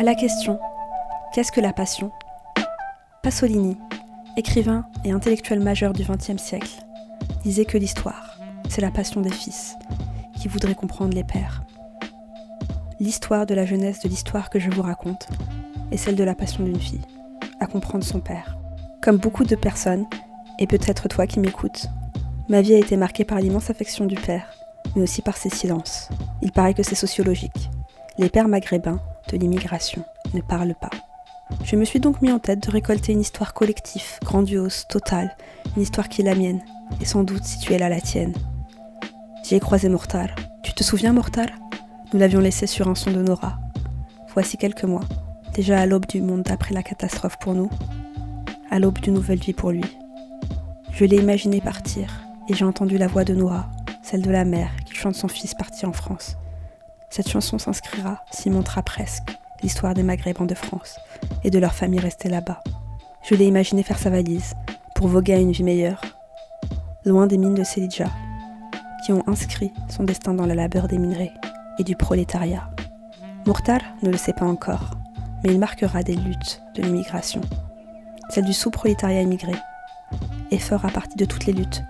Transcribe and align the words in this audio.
À 0.00 0.02
la 0.02 0.14
question 0.14 0.58
Qu'est-ce 1.34 1.52
que 1.52 1.60
la 1.60 1.74
passion? 1.74 2.10
Pasolini, 3.22 3.76
écrivain 4.38 4.86
et 5.04 5.12
intellectuel 5.12 5.60
majeur 5.60 5.92
du 5.92 6.04
XXe 6.04 6.42
siècle, 6.42 6.70
disait 7.42 7.66
que 7.66 7.76
l'histoire, 7.76 8.38
c'est 8.70 8.80
la 8.80 8.90
passion 8.90 9.20
des 9.20 9.30
fils, 9.30 9.76
qui 10.40 10.48
voudraient 10.48 10.74
comprendre 10.74 11.12
les 11.12 11.22
pères. 11.22 11.64
L'histoire 12.98 13.44
de 13.44 13.52
la 13.52 13.66
jeunesse 13.66 14.00
de 14.00 14.08
l'histoire 14.08 14.48
que 14.48 14.58
je 14.58 14.70
vous 14.70 14.80
raconte 14.80 15.28
est 15.92 15.98
celle 15.98 16.16
de 16.16 16.24
la 16.24 16.34
passion 16.34 16.64
d'une 16.64 16.80
fille, 16.80 17.04
à 17.60 17.66
comprendre 17.66 18.02
son 18.02 18.20
père. 18.20 18.56
Comme 19.02 19.18
beaucoup 19.18 19.44
de 19.44 19.54
personnes, 19.54 20.06
et 20.58 20.66
peut-être 20.66 21.08
toi 21.08 21.26
qui 21.26 21.40
m'écoutes, 21.40 21.88
ma 22.48 22.62
vie 22.62 22.72
a 22.72 22.78
été 22.78 22.96
marquée 22.96 23.26
par 23.26 23.38
l'immense 23.38 23.68
affection 23.68 24.06
du 24.06 24.14
père, 24.14 24.50
mais 24.96 25.02
aussi 25.02 25.20
par 25.20 25.36
ses 25.36 25.50
silences. 25.50 26.08
Il 26.40 26.52
paraît 26.52 26.72
que 26.72 26.82
c'est 26.82 26.94
sociologique. 26.94 27.68
Les 28.16 28.30
pères 28.30 28.48
maghrébins 28.48 29.02
de 29.30 29.36
l'immigration 29.36 30.04
ne 30.34 30.40
parlent 30.40 30.74
pas. 30.80 30.90
Je 31.64 31.76
me 31.76 31.84
suis 31.84 32.00
donc 32.00 32.22
mis 32.22 32.30
en 32.30 32.38
tête 32.38 32.66
de 32.66 32.70
récolter 32.70 33.12
une 33.12 33.20
histoire 33.20 33.54
collective, 33.54 34.18
grandiose, 34.22 34.86
totale, 34.88 35.36
une 35.76 35.82
histoire 35.82 36.08
qui 36.08 36.22
est 36.22 36.24
la 36.24 36.34
mienne, 36.34 36.62
et 37.00 37.04
sans 37.04 37.22
doute 37.22 37.44
si 37.44 37.58
tu 37.58 37.72
es 37.72 37.78
là 37.78 37.88
la 37.88 38.00
tienne. 38.00 38.34
J'y 39.44 39.56
ai 39.56 39.60
croisé 39.60 39.88
Mortar. 39.88 40.28
Tu 40.62 40.72
te 40.72 40.84
souviens 40.84 41.12
Mortar? 41.12 41.46
Nous 42.12 42.20
l'avions 42.20 42.40
laissé 42.40 42.66
sur 42.66 42.88
un 42.88 42.94
son 42.94 43.10
de 43.10 43.22
Nora. 43.22 43.58
Voici 44.32 44.56
quelques 44.56 44.84
mois, 44.84 45.04
déjà 45.54 45.80
à 45.80 45.86
l'aube 45.86 46.06
du 46.06 46.20
monde 46.20 46.48
après 46.50 46.74
la 46.74 46.82
catastrophe 46.82 47.36
pour 47.40 47.54
nous, 47.54 47.70
à 48.70 48.78
l'aube 48.78 49.00
d'une 49.00 49.14
nouvelle 49.14 49.40
vie 49.40 49.52
pour 49.52 49.70
lui. 49.70 49.84
Je 50.92 51.04
l'ai 51.04 51.16
imaginé 51.16 51.60
partir, 51.60 52.08
et 52.48 52.54
j'ai 52.54 52.64
entendu 52.64 52.98
la 52.98 53.06
voix 53.06 53.24
de 53.24 53.34
Nora, 53.34 53.68
celle 54.02 54.22
de 54.22 54.30
la 54.30 54.44
mère 54.44 54.70
qui 54.84 54.94
chante 54.94 55.14
son 55.14 55.28
fils 55.28 55.54
parti 55.54 55.86
en 55.86 55.92
France. 55.92 56.36
Cette 57.10 57.28
chanson 57.28 57.58
s'inscrira, 57.58 58.22
s'y 58.30 58.50
montra 58.50 58.82
presque, 58.82 59.36
l'histoire 59.64 59.94
des 59.94 60.04
Maghrébins 60.04 60.46
de 60.46 60.54
France 60.54 60.96
et 61.42 61.50
de 61.50 61.58
leur 61.58 61.74
famille 61.74 61.98
restée 61.98 62.28
là-bas. 62.28 62.62
Je 63.24 63.34
l'ai 63.34 63.46
imaginé 63.46 63.82
faire 63.82 63.98
sa 63.98 64.10
valise 64.10 64.54
pour 64.94 65.08
voguer 65.08 65.34
à 65.34 65.38
une 65.38 65.50
vie 65.50 65.64
meilleure, 65.64 66.00
loin 67.04 67.26
des 67.26 67.36
mines 67.36 67.56
de 67.56 67.64
Selidja, 67.64 68.06
qui 69.04 69.12
ont 69.12 69.24
inscrit 69.26 69.72
son 69.88 70.04
destin 70.04 70.34
dans 70.34 70.46
la 70.46 70.54
labeur 70.54 70.86
des 70.86 70.98
minerais 70.98 71.32
et 71.80 71.84
du 71.84 71.96
prolétariat. 71.96 72.70
Mourtar 73.44 73.80
ne 74.02 74.10
le 74.10 74.16
sait 74.16 74.32
pas 74.32 74.46
encore, 74.46 74.92
mais 75.42 75.50
il 75.50 75.58
marquera 75.58 76.04
des 76.04 76.14
luttes 76.14 76.62
de 76.76 76.82
l'immigration, 76.82 77.40
celle 78.28 78.44
du 78.44 78.52
sous-prolétariat 78.52 79.22
immigré, 79.22 79.54
et 80.52 80.58
fera 80.58 80.88
partie 80.88 81.16
de 81.16 81.24
toutes 81.24 81.46
les 81.46 81.54
luttes 81.54 81.82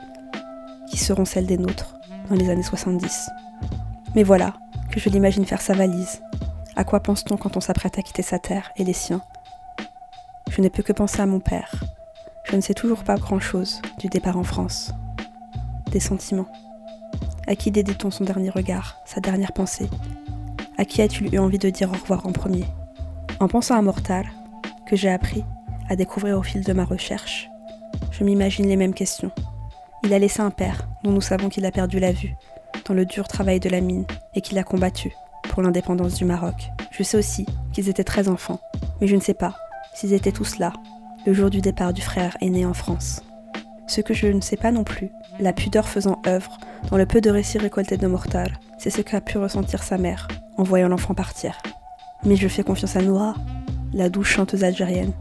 qui 0.90 0.96
seront 0.96 1.26
celles 1.26 1.46
des 1.46 1.58
nôtres 1.58 1.94
dans 2.30 2.36
les 2.36 2.48
années 2.48 2.62
70. 2.62 3.28
Mais 4.14 4.22
voilà, 4.22 4.54
que 4.90 5.00
je 5.00 5.08
l'imagine 5.08 5.46
faire 5.46 5.60
sa 5.60 5.74
valise. 5.74 6.22
À 6.76 6.84
quoi 6.84 7.00
pense-t-on 7.00 7.36
quand 7.36 7.56
on 7.56 7.60
s'apprête 7.60 7.98
à 7.98 8.02
quitter 8.02 8.22
sa 8.22 8.38
terre 8.38 8.70
et 8.76 8.84
les 8.84 8.92
siens? 8.92 9.22
Je 10.50 10.60
ne 10.60 10.68
peux 10.68 10.82
que 10.82 10.92
penser 10.92 11.20
à 11.20 11.26
mon 11.26 11.40
père. 11.40 11.72
Je 12.44 12.56
ne 12.56 12.60
sais 12.60 12.74
toujours 12.74 13.04
pas 13.04 13.16
grand-chose 13.16 13.80
du 13.98 14.08
départ 14.08 14.36
en 14.36 14.42
France. 14.42 14.92
Des 15.92 16.00
sentiments. 16.00 16.48
À 17.46 17.54
qui 17.54 17.70
dédie-t-on 17.70 18.10
son 18.10 18.24
dernier 18.24 18.50
regard, 18.50 18.96
sa 19.04 19.20
dernière 19.20 19.52
pensée? 19.52 19.88
À 20.78 20.84
qui 20.84 21.02
as-tu 21.02 21.28
eu 21.32 21.38
envie 21.38 21.58
de 21.58 21.70
dire 21.70 21.90
au 21.90 21.94
revoir 21.94 22.26
en 22.26 22.32
premier? 22.32 22.64
En 23.38 23.48
pensant 23.48 23.76
à 23.76 23.82
Mortal, 23.82 24.26
que 24.86 24.96
j'ai 24.96 25.10
appris 25.10 25.44
à 25.88 25.96
découvrir 25.96 26.38
au 26.38 26.42
fil 26.42 26.64
de 26.64 26.72
ma 26.72 26.84
recherche, 26.84 27.48
je 28.10 28.24
m'imagine 28.24 28.66
les 28.66 28.76
mêmes 28.76 28.94
questions. 28.94 29.30
Il 30.02 30.14
a 30.14 30.18
laissé 30.18 30.40
un 30.40 30.50
père 30.50 30.88
dont 31.04 31.10
nous 31.10 31.20
savons 31.20 31.48
qu'il 31.48 31.66
a 31.66 31.70
perdu 31.70 32.00
la 32.00 32.12
vue, 32.12 32.34
dans 32.90 32.96
le 32.96 33.06
dur 33.06 33.28
travail 33.28 33.60
de 33.60 33.68
la 33.68 33.80
mine 33.80 34.04
et 34.34 34.40
qu'il 34.40 34.58
a 34.58 34.64
combattu 34.64 35.12
pour 35.48 35.62
l'indépendance 35.62 36.14
du 36.14 36.24
Maroc. 36.24 36.72
Je 36.90 37.04
sais 37.04 37.16
aussi 37.16 37.46
qu'ils 37.72 37.88
étaient 37.88 38.02
très 38.02 38.28
enfants, 38.28 38.58
mais 39.00 39.06
je 39.06 39.14
ne 39.14 39.20
sais 39.20 39.34
pas 39.34 39.54
s'ils 39.94 40.12
étaient 40.12 40.32
tous 40.32 40.58
là, 40.58 40.72
le 41.24 41.32
jour 41.32 41.50
du 41.50 41.60
départ 41.60 41.92
du 41.92 42.02
frère 42.02 42.36
aîné 42.40 42.66
en 42.66 42.74
France. 42.74 43.22
Ce 43.86 44.00
que 44.00 44.12
je 44.12 44.26
ne 44.26 44.40
sais 44.40 44.56
pas 44.56 44.72
non 44.72 44.82
plus, 44.82 45.08
la 45.38 45.52
pudeur 45.52 45.86
faisant 45.86 46.20
œuvre 46.26 46.58
dans 46.90 46.96
le 46.96 47.06
peu 47.06 47.20
de 47.20 47.30
récits 47.30 47.58
récoltés 47.58 47.96
de 47.96 48.08
Mortal, 48.08 48.58
c'est 48.76 48.90
ce 48.90 49.02
qu'a 49.02 49.20
pu 49.20 49.38
ressentir 49.38 49.84
sa 49.84 49.96
mère 49.96 50.26
en 50.56 50.64
voyant 50.64 50.88
l'enfant 50.88 51.14
partir. 51.14 51.58
Mais 52.24 52.34
je 52.34 52.48
fais 52.48 52.64
confiance 52.64 52.96
à 52.96 53.02
Noura, 53.02 53.36
la 53.92 54.08
douce 54.08 54.26
chanteuse 54.26 54.64
algérienne, 54.64 55.12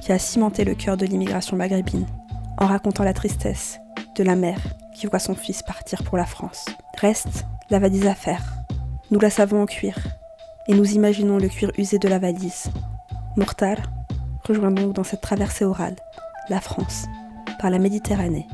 qui 0.00 0.12
a 0.12 0.18
cimenté 0.18 0.64
le 0.64 0.74
cœur 0.74 0.96
de 0.96 1.04
l'immigration 1.04 1.58
maghrébine, 1.58 2.06
en 2.56 2.66
racontant 2.66 3.04
la 3.04 3.12
tristesse 3.12 3.80
de 4.16 4.24
la 4.24 4.34
mère 4.34 4.60
qui 4.94 5.06
voit 5.06 5.18
son 5.18 5.34
fils 5.34 5.62
partir 5.62 6.02
pour 6.02 6.16
la 6.16 6.26
France. 6.26 6.66
Reste 6.98 7.44
la 7.70 7.78
valise 7.78 8.06
à 8.06 8.14
faire. 8.14 8.42
Nous 9.10 9.18
la 9.18 9.30
savons 9.30 9.62
en 9.62 9.66
cuir, 9.66 9.96
et 10.68 10.74
nous 10.74 10.92
imaginons 10.92 11.38
le 11.38 11.48
cuir 11.48 11.70
usé 11.78 11.98
de 11.98 12.08
la 12.08 12.18
valise. 12.18 12.70
Mortal 13.36 13.78
rejoint 14.44 14.70
donc 14.70 14.94
dans 14.94 15.04
cette 15.04 15.20
traversée 15.20 15.64
orale 15.64 15.96
la 16.48 16.60
France 16.60 17.06
par 17.60 17.70
la 17.70 17.78
Méditerranée, 17.78 18.46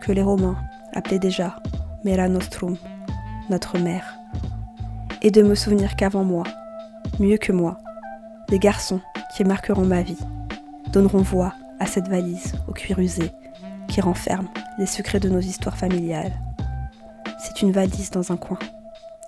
que 0.00 0.12
les 0.12 0.22
Romains 0.22 0.56
appelaient 0.92 1.18
déjà 1.18 1.56
Mera 2.04 2.28
Nostrum, 2.28 2.76
notre 3.48 3.78
mère. 3.78 4.16
Et 5.22 5.30
de 5.30 5.42
me 5.42 5.54
souvenir 5.54 5.96
qu'avant 5.96 6.24
moi, 6.24 6.44
mieux 7.18 7.36
que 7.36 7.52
moi, 7.52 7.78
des 8.48 8.58
garçons 8.58 9.00
qui 9.36 9.44
marqueront 9.44 9.84
ma 9.84 10.02
vie 10.02 10.18
donneront 10.92 11.22
voix 11.22 11.54
à 11.78 11.86
cette 11.86 12.08
valise 12.08 12.54
au 12.68 12.72
cuir 12.72 12.98
usé 12.98 13.30
qui 13.90 14.00
renferme 14.00 14.46
les 14.78 14.86
secrets 14.86 15.20
de 15.20 15.28
nos 15.28 15.40
histoires 15.40 15.76
familiales. 15.76 16.32
C'est 17.38 17.60
une 17.60 17.72
valise 17.72 18.10
dans 18.10 18.32
un 18.32 18.36
coin 18.36 18.58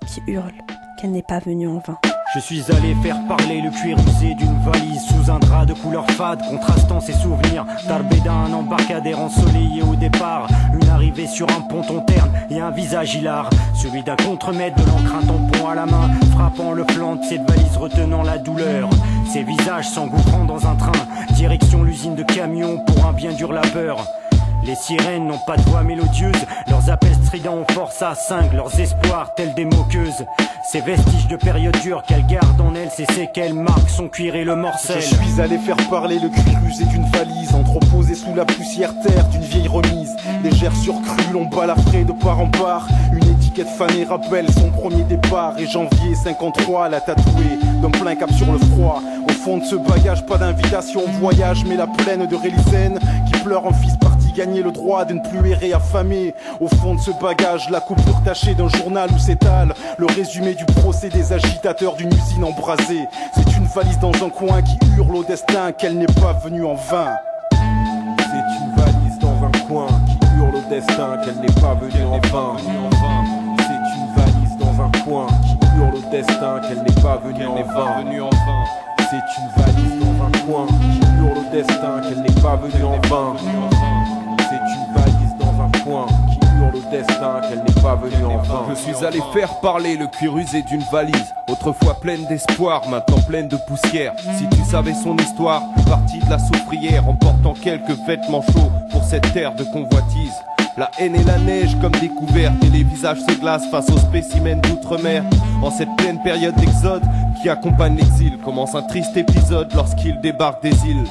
qui 0.07 0.21
hurle 0.27 0.53
qu'elle 0.97 1.11
n'est 1.11 1.21
pas 1.21 1.39
venue 1.39 1.67
en 1.67 1.79
vain. 1.79 1.97
Je 2.33 2.39
suis 2.39 2.63
allé 2.71 2.95
faire 3.03 3.17
parler 3.27 3.61
le 3.61 3.69
cuir 3.69 3.97
usé 3.99 4.33
d'une 4.33 4.57
valise 4.63 5.01
sous 5.05 5.29
un 5.29 5.37
drap 5.37 5.65
de 5.65 5.73
couleur 5.73 6.09
fade, 6.11 6.41
contrastant 6.49 6.99
ses 6.99 7.13
souvenirs. 7.13 7.65
Tarbéda, 7.87 8.31
un 8.31 8.53
embarcadère 8.53 9.19
ensoleillé 9.19 9.83
au 9.83 9.95
départ, 9.95 10.47
une 10.73 10.89
arrivée 10.89 11.27
sur 11.27 11.47
un 11.49 11.61
ponton 11.61 12.01
terne 12.01 12.31
et 12.49 12.59
un 12.59 12.71
visage 12.71 13.13
hilar, 13.13 13.49
celui 13.75 14.01
d'un 14.01 14.15
contremaître 14.15 14.77
de 14.77 14.89
l'encre 14.89 15.15
un 15.15 15.27
tampon 15.27 15.67
à 15.67 15.75
la 15.75 15.85
main, 15.85 16.09
frappant 16.31 16.71
le 16.71 16.85
flanc 16.85 17.17
de 17.17 17.23
cette 17.23 17.47
valise 17.47 17.77
retenant 17.77 18.23
la 18.23 18.39
douleur. 18.39 18.89
Ses 19.31 19.43
visages 19.43 19.89
s'engouffrant 19.89 20.45
dans 20.45 20.65
un 20.65 20.75
train, 20.75 20.91
direction 21.35 21.83
l'usine 21.83 22.15
de 22.15 22.23
camions 22.23 22.79
pour 22.85 23.05
un 23.05 23.13
bien 23.13 23.33
dur 23.33 23.51
labeur. 23.53 24.07
Les 24.65 24.75
sirènes 24.75 25.27
n'ont 25.27 25.39
pas 25.45 25.57
de 25.57 25.61
voix 25.63 25.83
mélodieuse, 25.83 26.31
leurs 26.69 26.89
appels 26.89 27.15
stridents 27.25 27.57
ont 27.57 27.73
force 27.73 28.01
à 28.01 28.15
cinq, 28.15 28.53
leurs 28.53 28.79
espoirs 28.79 29.33
tels 29.35 29.53
des 29.55 29.65
moqueuses. 29.65 30.25
Ces 30.71 30.79
vestiges 30.79 31.27
de 31.27 31.35
période 31.35 31.75
dure 31.81 32.01
qu'elle 32.03 32.25
garde 32.25 32.61
en 32.61 32.73
elle, 32.73 32.89
c'est 32.89 33.29
qu'elle 33.33 33.53
marque 33.53 33.89
son 33.89 34.07
cuir 34.07 34.35
et 34.35 34.45
le 34.45 34.55
morcel. 34.55 35.01
Je 35.01 35.15
suis 35.15 35.41
allé 35.41 35.57
faire 35.57 35.75
parler 35.89 36.17
le 36.17 36.29
cuir 36.29 36.57
usé 36.65 36.85
d'une 36.85 37.05
valise, 37.11 37.53
entreposée 37.53 38.15
sous 38.15 38.33
la 38.33 38.45
poussière 38.45 38.93
terre 39.01 39.27
d'une 39.27 39.41
vieille 39.41 39.67
remise. 39.67 40.15
Légère 40.41 40.75
surcrue, 40.75 41.33
l'on 41.33 41.45
balafré 41.45 42.05
de 42.05 42.13
part 42.13 42.39
en 42.39 42.47
part. 42.47 42.87
Une 43.11 43.27
étiquette 43.29 43.67
fanée 43.77 44.05
rappelle 44.05 44.49
son 44.53 44.69
premier 44.69 45.03
départ. 45.03 45.59
Et 45.59 45.67
janvier 45.67 46.15
53, 46.15 46.87
la 46.87 47.01
tatouée 47.01 47.59
d'un 47.81 47.91
plein 47.91 48.15
cap 48.15 48.31
sur 48.31 48.49
le 48.49 48.57
froid. 48.57 49.01
Au 49.27 49.31
fond 49.33 49.57
de 49.57 49.65
ce 49.65 49.75
bagage, 49.75 50.25
pas 50.25 50.37
d'invitation 50.37 51.01
au 51.03 51.09
voyage, 51.19 51.65
mais 51.65 51.75
la 51.75 51.87
plaine 51.87 52.25
de 52.25 52.35
Rélisène 52.35 52.99
qui 53.27 53.37
pleure 53.41 53.67
un 53.67 53.73
fils 53.73 53.97
parti 53.97 54.12
gagner 54.33 54.61
le 54.61 54.71
droit 54.71 55.05
de 55.05 55.13
ne 55.13 55.19
plus 55.19 55.51
errer 55.51 55.73
affamé. 55.73 56.33
Au 56.59 56.67
fond 56.67 56.95
de 56.95 56.99
ce 56.99 57.11
bagage, 57.21 57.69
la 57.69 57.79
coupure 57.79 58.21
tachée 58.23 58.55
d'un 58.55 58.67
journal 58.67 59.09
où 59.13 59.17
s'étale 59.17 59.73
le 59.97 60.05
résumé 60.07 60.55
du 60.55 60.65
procès 60.65 61.09
des 61.09 61.31
agitateurs 61.33 61.95
d'une 61.95 62.13
usine 62.13 62.43
embrasée. 62.43 63.07
C'est 63.35 63.57
une 63.57 63.65
valise 63.65 63.99
dans 63.99 64.13
un 64.25 64.29
coin 64.29 64.61
qui 64.61 64.77
hurle 64.97 65.15
au 65.15 65.23
destin 65.23 65.71
qu'elle 65.71 65.97
n'est 65.97 66.05
pas 66.05 66.33
venue 66.33 66.65
en 66.65 66.75
vain. 66.75 67.15
C'est 67.51 68.39
une 68.59 68.75
valise 68.75 69.19
dans 69.19 69.45
un 69.45 69.51
coin 69.67 69.87
qui 70.07 70.17
hurle 70.37 70.55
au 70.55 70.69
destin 70.69 71.17
qu'elle 71.23 71.39
n'est 71.39 71.61
pas 71.61 71.75
venue 71.75 72.05
en 72.05 72.19
vain. 72.19 72.57
C'est 73.59 73.83
une 73.95 74.15
valise 74.15 74.57
dans 74.59 74.83
un 74.83 74.91
coin 75.03 75.27
qui 75.43 75.57
hurle 75.77 75.95
au 75.95 76.11
destin 76.11 76.59
qu'elle 76.61 76.83
n'est 76.83 77.01
pas 77.01 77.17
venue 77.23 77.45
en 77.45 77.55
vain. 77.55 78.63
C'est 79.09 79.17
une 79.41 79.63
valise 79.63 79.99
dans 79.99 80.25
un 80.25 80.31
coin 80.45 80.65
qui 80.67 80.99
hurle 81.19 81.37
au 81.37 81.51
destin 81.51 82.01
qu'elle 82.01 82.21
n'est 82.21 82.41
pas 82.41 82.55
venue 82.55 82.83
en 82.83 82.99
vain. 83.07 83.92
Qui 85.93 86.39
hurle 86.57 86.75
au 86.75 86.91
destin 86.91 87.41
qu'elle 87.41 87.59
n'est 87.59 87.81
pas 87.81 87.95
venue 87.95 88.25
en 88.25 88.37
vain. 88.37 88.65
Je 88.69 88.75
suis 88.75 89.05
allé 89.05 89.19
faire 89.31 89.59
parler 89.59 89.95
le 89.95 90.07
cuir 90.07 90.35
usé 90.35 90.63
d'une 90.63 90.83
valise, 90.91 91.33
autrefois 91.47 91.99
pleine 92.01 92.25
d'espoir, 92.25 92.87
maintenant 92.89 93.21
pleine 93.27 93.47
de 93.47 93.57
poussière. 93.67 94.13
Si 94.37 94.47
tu 94.49 94.63
savais 94.63 94.95
son 94.95 95.15
histoire, 95.17 95.61
partie 95.87 96.19
de 96.19 96.29
la 96.29 96.39
soufrière, 96.39 97.07
emportant 97.07 97.53
quelques 97.53 97.95
vêtements 98.07 98.41
chauds 98.41 98.71
pour 98.89 99.03
cette 99.03 99.31
terre 99.33 99.53
de 99.53 99.63
convoitise. 99.65 100.33
La 100.75 100.89
haine 100.97 101.15
et 101.15 101.23
la 101.23 101.37
neige 101.37 101.77
comme 101.79 101.91
découverte 101.91 102.55
et 102.63 102.69
les 102.69 102.83
visages 102.83 103.19
se 103.19 103.39
glacent 103.39 103.69
face 103.69 103.91
aux 103.91 103.99
spécimens 103.99 104.61
d'outre-mer. 104.61 105.23
En 105.61 105.69
cette 105.69 105.95
pleine 105.97 106.19
période 106.23 106.55
d'exode 106.55 107.03
qui 107.39 107.49
accompagne 107.49 107.97
l'exil, 107.97 108.39
commence 108.39 108.73
un 108.73 108.81
triste 108.81 109.15
épisode 109.15 109.71
lorsqu'il 109.75 110.19
débarque 110.21 110.63
des 110.63 110.75
îles. 110.87 111.05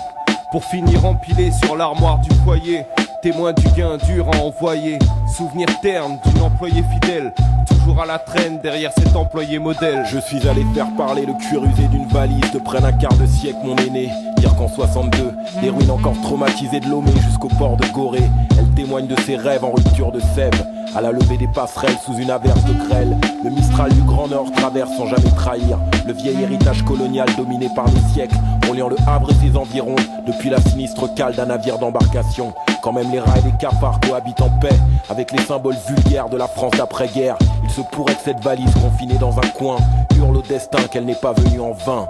Pour 0.50 0.64
finir 0.64 1.06
empilé 1.06 1.52
sur 1.52 1.76
l'armoire 1.76 2.19
du 2.19 2.31
foyer, 2.44 2.84
Témoin 3.22 3.52
du 3.52 3.69
gain 3.76 3.98
dur 3.98 4.28
à 4.32 4.42
envoyer, 4.42 4.98
souvenir 5.36 5.69
terne 5.80 6.19
d'une 6.26 6.42
employée 6.42 6.82
fidèle, 6.92 7.32
toujours 7.69 8.02
à 8.02 8.04
la 8.04 8.19
traîne 8.19 8.58
derrière 8.60 8.90
cet 8.98 9.14
employé 9.14 9.60
modèle. 9.60 10.04
Je 10.10 10.19
suis 10.19 10.48
allé 10.48 10.66
faire 10.74 10.88
parler 10.96 11.24
le 11.24 11.34
cuir 11.34 11.62
usé 11.62 11.86
d'une 11.86 12.08
valise 12.08 12.50
de 12.50 12.58
près 12.58 12.80
d'un 12.80 12.90
quart 12.90 13.14
de 13.14 13.24
siècle, 13.26 13.58
mon 13.62 13.76
aîné. 13.76 14.10
Dire 14.38 14.56
qu'en 14.56 14.66
62, 14.66 15.34
les 15.62 15.70
ruines 15.70 15.92
encore 15.92 16.20
traumatisées 16.20 16.80
de 16.80 16.88
Lomé 16.88 17.12
jusqu'au 17.24 17.46
port 17.46 17.76
de 17.76 17.86
Gorée. 17.92 18.28
Elle 18.58 18.69
témoigne 18.74 19.06
de 19.06 19.20
ses 19.20 19.36
rêves 19.36 19.64
en 19.64 19.70
rupture 19.70 20.10
de 20.10 20.19
sève. 20.34 20.66
À 20.96 21.00
la 21.00 21.12
levée 21.12 21.38
des 21.38 21.46
passerelles 21.46 21.96
sous 22.04 22.16
une 22.16 22.30
averse 22.30 22.64
de 22.64 22.88
grêle, 22.88 23.16
le 23.44 23.50
Mistral 23.50 23.92
du 23.92 24.02
Grand 24.02 24.26
Nord 24.26 24.50
traverse 24.50 24.90
sans 24.96 25.06
jamais 25.06 25.30
trahir 25.36 25.78
le 26.08 26.12
vieil 26.12 26.42
héritage 26.42 26.82
colonial 26.82 27.28
dominé 27.36 27.69
par 27.76 27.86
les 27.86 28.12
siècles, 28.12 28.36
reliant 28.69 28.88
le 28.88 28.96
Havre 29.06 29.30
et 29.30 29.46
ses 29.46 29.56
environs 29.56 29.94
depuis 30.26 30.50
la 30.50 30.60
sinistre 30.60 31.14
cale 31.14 31.36
d'un 31.36 31.46
navire 31.46 31.78
d'embarcation. 31.78 32.52
Quand 32.82 32.93
même 32.93 33.12
les 33.12 33.20
rats 33.20 33.38
et 33.38 33.43
les 33.43 33.52
cafards 33.52 34.00
cohabitent 34.00 34.40
en 34.40 34.50
paix 34.58 34.75
avec 35.08 35.31
les 35.31 35.40
symboles 35.43 35.76
vulgaires 35.87 36.29
de 36.29 36.37
la 36.37 36.49
France 36.49 36.73
d'après-guerre, 36.76 37.37
il 37.62 37.70
se 37.70 37.81
pourrait 37.81 38.17
que 38.17 38.23
cette 38.25 38.43
valise 38.43 38.75
confinée 38.75 39.19
dans 39.19 39.38
un 39.38 39.49
coin 39.56 39.76
hurle 40.17 40.38
au 40.38 40.43
destin 40.43 40.82
qu'elle 40.90 41.05
n'est 41.05 41.14
pas 41.14 41.32
venue 41.32 41.61
en 41.61 41.70
vain. 41.70 42.08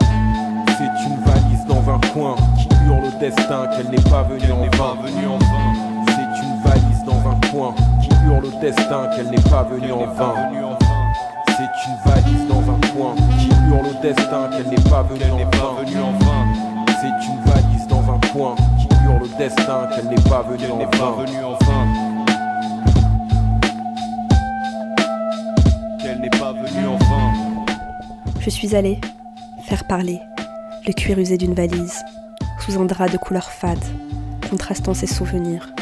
C'est 0.00 1.06
une 1.06 1.20
valise 1.24 1.64
dans 1.68 1.88
un 1.88 2.00
coin 2.12 2.34
qui 2.58 2.68
hurle 2.84 3.04
au 3.04 3.18
destin 3.20 3.68
qu'elle 3.68 3.90
n'est 3.90 4.10
pas 4.10 4.24
venue 4.24 4.50
en 4.50 4.76
vain. 4.76 4.96
C'est 6.08 6.42
une 6.42 6.60
valise 6.64 7.04
dans 7.06 7.30
un 7.30 7.50
coin 7.52 7.74
qui 8.00 8.08
hurle 8.26 8.44
au 8.44 8.60
destin 8.60 9.08
qu'elle 9.14 9.30
n'est 9.30 9.50
pas 9.50 9.62
venue 9.62 9.92
en 9.92 10.06
vain. 10.06 10.34
C'est 11.46 11.62
une 11.86 12.12
valise 12.12 12.48
dans 12.48 12.72
un 12.72 12.80
coin 12.92 13.14
qui 13.38 13.48
hurle 13.68 13.86
au 13.86 14.02
destin 14.02 14.50
qu'elle 14.50 14.68
n'est 14.68 14.90
pas 14.90 15.04
venue 15.04 16.02
en 16.02 16.12
vain. 16.18 16.44
C'est 17.00 17.26
une 17.28 17.40
valise 17.52 17.86
dans 17.86 18.02
un 18.12 18.18
coin 18.32 18.56
le 19.22 19.38
destin 19.38 19.88
qu'elle 19.94 20.08
n'est 20.08 20.22
pas 20.22 20.42
venue 20.42 20.72
en 20.72 20.78
vain. 20.78 21.26
Qu'elle 26.00 26.20
n'est 26.20 26.30
pas 26.30 26.52
venue 26.52 26.86
en 26.86 26.96
vain. 26.96 27.64
Je 28.40 28.50
suis 28.50 28.74
allé 28.74 29.00
faire 29.64 29.86
parler 29.86 30.20
le 30.86 30.92
cuir 30.92 31.18
usé 31.18 31.36
d'une 31.36 31.54
valise, 31.54 32.02
sous 32.58 32.80
un 32.80 32.84
drap 32.84 33.08
de 33.08 33.16
couleur 33.16 33.50
fade, 33.50 33.84
contrastant 34.50 34.94
ses 34.94 35.06
souvenirs. 35.06 35.72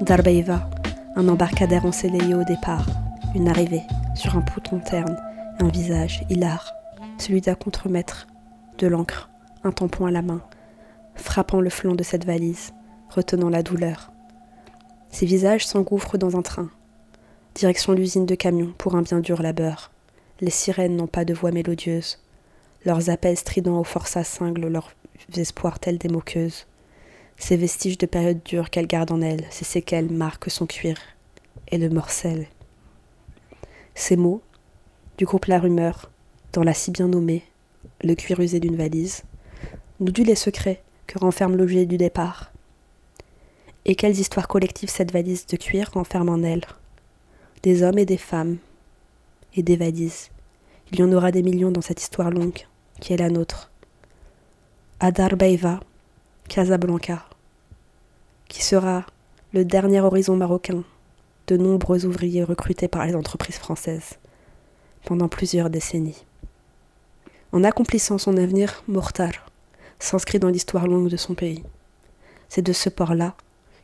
Darbeiva, 0.00 0.68
un 1.16 1.28
embarcadère 1.28 1.84
ensoleillé 1.86 2.34
au 2.34 2.44
départ, 2.44 2.86
une 3.34 3.48
arrivée 3.48 3.82
sur 4.14 4.36
un 4.36 4.42
pouton 4.42 4.78
terne, 4.78 5.16
un 5.58 5.68
visage 5.68 6.24
hilar, 6.30 6.72
celui 7.18 7.40
d'un 7.40 7.54
contremaître, 7.54 8.28
de 8.78 8.86
l'encre, 8.86 9.30
un 9.64 9.72
tampon 9.72 10.06
à 10.06 10.12
la 10.12 10.22
main, 10.22 10.40
frappant 11.16 11.60
le 11.60 11.70
flanc 11.70 11.94
de 11.94 12.02
cette 12.04 12.24
valise, 12.24 12.72
retenant 13.14 13.48
la 13.48 13.62
douleur. 13.62 14.12
Ses 15.10 15.26
visages 15.26 15.66
s'engouffrent 15.66 16.18
dans 16.18 16.36
un 16.36 16.42
train. 16.42 16.70
Direction 17.54 17.92
l'usine 17.92 18.26
de 18.26 18.34
camions 18.34 18.74
pour 18.78 18.96
un 18.96 19.02
bien 19.02 19.20
dur 19.20 19.42
labeur. 19.42 19.92
Les 20.40 20.50
sirènes 20.50 20.96
n'ont 20.96 21.06
pas 21.06 21.24
de 21.24 21.32
voix 21.32 21.52
mélodieuse. 21.52 22.18
Leurs 22.84 23.10
appels 23.10 23.36
stridents 23.36 23.78
aux 23.78 23.84
forçats 23.84 24.24
cinglent 24.24 24.66
leurs 24.66 24.92
espoirs 25.36 25.78
tels 25.78 25.98
des 25.98 26.08
moqueuses. 26.08 26.66
Ces 27.36 27.56
vestiges 27.56 27.98
de 27.98 28.06
période 28.06 28.42
dure 28.44 28.70
qu'elle 28.70 28.88
garde 28.88 29.12
en 29.12 29.20
elle, 29.20 29.44
ces 29.50 29.64
séquelles 29.64 30.10
marquent 30.10 30.50
son 30.50 30.66
cuir 30.66 30.96
et 31.68 31.78
le 31.78 31.88
morcelle. 31.88 32.46
Ces 33.94 34.16
mots, 34.16 34.42
du 35.18 35.24
groupe 35.24 35.46
La 35.46 35.60
Rumeur, 35.60 36.10
dans 36.52 36.64
la 36.64 36.74
si 36.74 36.90
bien 36.90 37.06
nommée 37.06 37.44
Le 38.02 38.14
cuir 38.14 38.40
usé 38.40 38.58
d'une 38.58 38.76
valise, 38.76 39.22
nous 40.00 40.10
dit 40.10 40.24
les 40.24 40.34
secrets 40.34 40.82
que 41.06 41.18
renferme 41.18 41.56
l'objet 41.56 41.86
du 41.86 41.96
départ. 41.96 42.53
Et 43.86 43.94
quelles 43.96 44.18
histoires 44.18 44.48
collectives 44.48 44.88
cette 44.88 45.12
valise 45.12 45.46
de 45.46 45.56
cuir 45.56 45.90
renferme 45.92 46.30
en 46.30 46.42
elle? 46.42 46.64
Des 47.62 47.82
hommes 47.82 47.98
et 47.98 48.06
des 48.06 48.16
femmes, 48.16 48.56
et 49.54 49.62
des 49.62 49.76
valises. 49.76 50.30
Il 50.90 51.00
y 51.00 51.02
en 51.02 51.12
aura 51.12 51.30
des 51.30 51.42
millions 51.42 51.70
dans 51.70 51.82
cette 51.82 52.00
histoire 52.00 52.30
longue, 52.30 52.66
qui 53.00 53.12
est 53.12 53.18
la 53.18 53.28
nôtre. 53.28 53.70
Adar 55.00 55.36
Beiva, 55.36 55.80
Casablanca, 56.48 57.26
qui 58.48 58.62
sera 58.62 59.04
le 59.52 59.64
dernier 59.64 60.00
horizon 60.00 60.36
marocain 60.36 60.82
de 61.46 61.56
nombreux 61.56 62.06
ouvriers 62.06 62.44
recrutés 62.44 62.88
par 62.88 63.06
les 63.06 63.14
entreprises 63.14 63.58
françaises 63.58 64.18
pendant 65.04 65.28
plusieurs 65.28 65.68
décennies. 65.68 66.24
En 67.52 67.64
accomplissant 67.64 68.16
son 68.16 68.36
avenir, 68.36 68.82
Mortar 68.88 69.32
s'inscrit 69.98 70.38
dans 70.38 70.48
l'histoire 70.48 70.86
longue 70.86 71.08
de 71.08 71.16
son 71.16 71.34
pays. 71.34 71.62
C'est 72.48 72.62
de 72.62 72.72
ce 72.72 72.88
port-là 72.88 73.34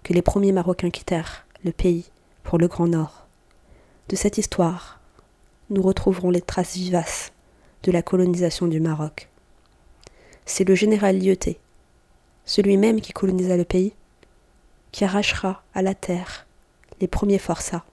que 0.02 0.12
les 0.12 0.23
premiers 0.23 0.52
Marocains 0.52 0.91
quittèrent 0.91 1.47
le 1.64 1.73
pays 1.73 2.11
pour 2.43 2.58
le 2.58 2.69
Grand 2.69 2.88
Nord. 2.88 3.26
De 4.08 4.17
cette 4.17 4.38
histoire, 4.38 5.00
nous 5.69 5.82
retrouverons 5.82 6.31
les 6.31 6.41
traces 6.41 6.75
vivaces 6.75 7.32
de 7.82 7.93
la 7.93 8.02
colonisation 8.02 8.67
du 8.67 8.81
Maroc. 8.81 9.29
C'est 10.47 10.64
le 10.64 10.75
général 10.75 11.19
Lyoté, 11.19 11.61
celui 12.44 12.76
même 12.76 13.00
qui 13.00 13.12
colonisa 13.12 13.56
le 13.56 13.64
pays, 13.64 13.93
qui 14.91 15.05
arrachera 15.05 15.62
à 15.75 15.82
la 15.82 15.94
terre 15.94 16.46
les 17.00 17.06
premiers 17.06 17.38
forçats 17.38 17.85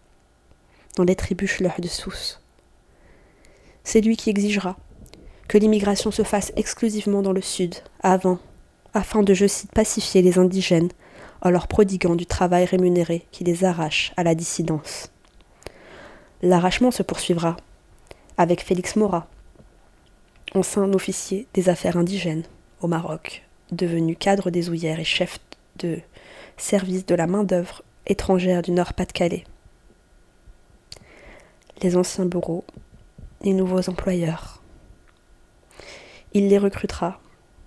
dans 0.96 1.04
les 1.04 1.16
tribus 1.16 1.62
de 1.62 1.88
Sousse. 1.88 2.42
C'est 3.84 4.02
lui 4.02 4.18
qui 4.18 4.30
exigera 4.30 4.76
que 5.48 5.58
l'immigration 5.58 6.12
se 6.12 6.24
fasse 6.24 6.52
exclusivement 6.56 7.22
dans 7.22 7.32
le 7.32 7.42
sud, 7.42 7.76
avant, 8.02 8.40
afin 8.94 9.24
de, 9.24 9.34
je 9.34 9.46
cite, 9.46 9.72
pacifier 9.72 10.22
les 10.22 10.40
indigènes 10.40 10.90
en 11.42 11.50
leur 11.50 11.68
prodiguant 11.68 12.16
du 12.16 12.26
travail 12.26 12.66
rémunéré 12.66 13.26
qui 13.32 13.44
les 13.44 13.64
arrache 13.64 14.14
à 14.18 14.24
la 14.24 14.36
dissidence. 14.36 15.12
L'arrachement 16.42 16.92
se 16.92 17.04
poursuivra 17.04 17.58
avec 18.38 18.64
Félix 18.64 18.96
Mora, 18.96 19.28
ancien 20.54 20.94
officier 20.94 21.48
des 21.54 21.70
affaires 21.70 21.98
indigènes 21.98 22.44
au 22.82 22.88
Maroc, 22.88 23.44
devenu 23.72 24.16
cadre 24.16 24.50
des 24.52 24.70
ouillères 24.70 25.00
et 25.00 25.06
chef 25.06 25.40
de 25.80 26.00
service 26.58 27.06
de 27.06 27.16
la 27.16 27.28
main-d'œuvre 27.28 27.84
étrangère 28.06 28.62
du 28.62 28.72
Nord-Pas-de-Calais. 28.72 29.44
Les 31.82 31.98
anciens 31.98 32.26
bureaux, 32.26 32.66
les 33.44 33.54
nouveaux 33.54 33.90
employeurs. 33.90 34.62
Il 36.34 36.48
les 36.48 36.58
recrutera, 36.58 37.20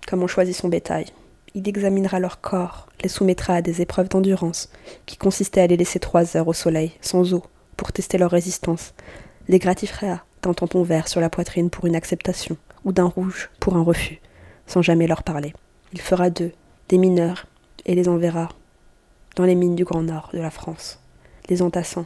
comme 0.07 0.23
on 0.23 0.27
choisit 0.27 0.55
son 0.55 0.67
bétail, 0.67 1.05
il 1.53 1.67
examinera 1.67 2.19
leur 2.19 2.41
corps, 2.41 2.87
les 3.01 3.09
soumettra 3.09 3.55
à 3.55 3.61
des 3.61 3.81
épreuves 3.81 4.09
d'endurance, 4.09 4.69
qui 5.05 5.17
consistaient 5.17 5.61
à 5.61 5.67
les 5.67 5.77
laisser 5.77 5.99
trois 5.99 6.37
heures 6.37 6.47
au 6.47 6.53
soleil, 6.53 6.93
sans 7.01 7.33
eau, 7.33 7.43
pour 7.77 7.91
tester 7.91 8.17
leur 8.17 8.31
résistance, 8.31 8.93
les 9.47 9.59
gratifera 9.59 10.23
d'un 10.41 10.53
tampon 10.53 10.83
vert 10.83 11.07
sur 11.07 11.21
la 11.21 11.29
poitrine 11.29 11.69
pour 11.69 11.85
une 11.85 11.95
acceptation, 11.95 12.57
ou 12.85 12.91
d'un 12.91 13.05
rouge 13.05 13.49
pour 13.59 13.75
un 13.75 13.83
refus, 13.83 14.21
sans 14.67 14.81
jamais 14.81 15.07
leur 15.07 15.23
parler. 15.23 15.53
Il 15.93 16.01
fera 16.01 16.29
d'eux 16.29 16.51
des 16.89 16.97
mineurs 16.97 17.45
et 17.85 17.95
les 17.95 18.07
enverra 18.07 18.49
dans 19.35 19.45
les 19.45 19.55
mines 19.55 19.75
du 19.75 19.85
Grand 19.85 20.03
Nord 20.03 20.29
de 20.33 20.39
la 20.39 20.51
France, 20.51 20.99
les 21.49 21.61
entassant 21.61 22.05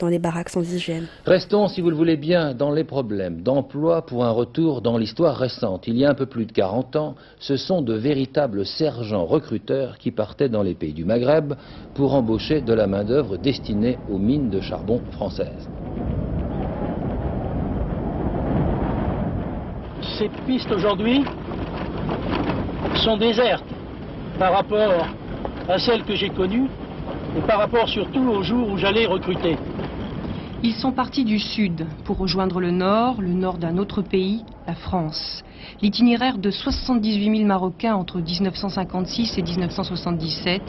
dans 0.00 0.08
les 0.08 0.18
baraques 0.18 0.48
sans 0.48 0.62
hygiène. 0.62 1.06
Restons, 1.26 1.68
si 1.68 1.80
vous 1.80 1.90
le 1.90 1.96
voulez 1.96 2.16
bien, 2.16 2.54
dans 2.54 2.72
les 2.72 2.84
problèmes 2.84 3.42
d'emploi 3.42 4.02
pour 4.02 4.24
un 4.24 4.30
retour 4.30 4.80
dans 4.80 4.98
l'histoire 4.98 5.36
récente. 5.36 5.86
Il 5.86 5.96
y 5.96 6.04
a 6.04 6.10
un 6.10 6.14
peu 6.14 6.26
plus 6.26 6.46
de 6.46 6.52
40 6.52 6.96
ans, 6.96 7.14
ce 7.38 7.56
sont 7.56 7.82
de 7.82 7.94
véritables 7.94 8.66
sergents 8.66 9.26
recruteurs 9.26 9.98
qui 9.98 10.10
partaient 10.10 10.48
dans 10.48 10.62
les 10.62 10.74
pays 10.74 10.94
du 10.94 11.04
Maghreb 11.04 11.54
pour 11.94 12.14
embaucher 12.14 12.62
de 12.62 12.72
la 12.72 12.86
main-d'œuvre 12.86 13.36
destinée 13.36 13.98
aux 14.10 14.18
mines 14.18 14.50
de 14.50 14.60
charbon 14.60 15.00
françaises. 15.12 15.68
Ces 20.18 20.30
pistes 20.46 20.72
aujourd'hui 20.72 21.22
sont 23.04 23.16
désertes 23.16 23.64
par 24.38 24.52
rapport 24.52 25.06
à 25.68 25.78
celles 25.78 26.04
que 26.04 26.14
j'ai 26.14 26.30
connues 26.30 26.68
et 27.36 27.40
par 27.42 27.58
rapport 27.58 27.88
surtout 27.88 28.26
au 28.28 28.42
jour 28.42 28.70
où 28.70 28.78
j'allais 28.78 29.06
recruter. 29.06 29.56
Ils 30.62 30.74
sont 30.74 30.92
partis 30.92 31.24
du 31.24 31.38
sud 31.38 31.86
pour 32.04 32.18
rejoindre 32.18 32.60
le 32.60 32.70
nord, 32.70 33.22
le 33.22 33.32
nord 33.32 33.56
d'un 33.56 33.78
autre 33.78 34.02
pays, 34.02 34.44
la 34.66 34.74
France. 34.74 35.42
L'itinéraire 35.80 36.36
de 36.36 36.50
78 36.50 37.34
000 37.34 37.46
Marocains 37.46 37.94
entre 37.94 38.20
1956 38.20 39.38
et 39.38 39.42
1977, 39.42 40.62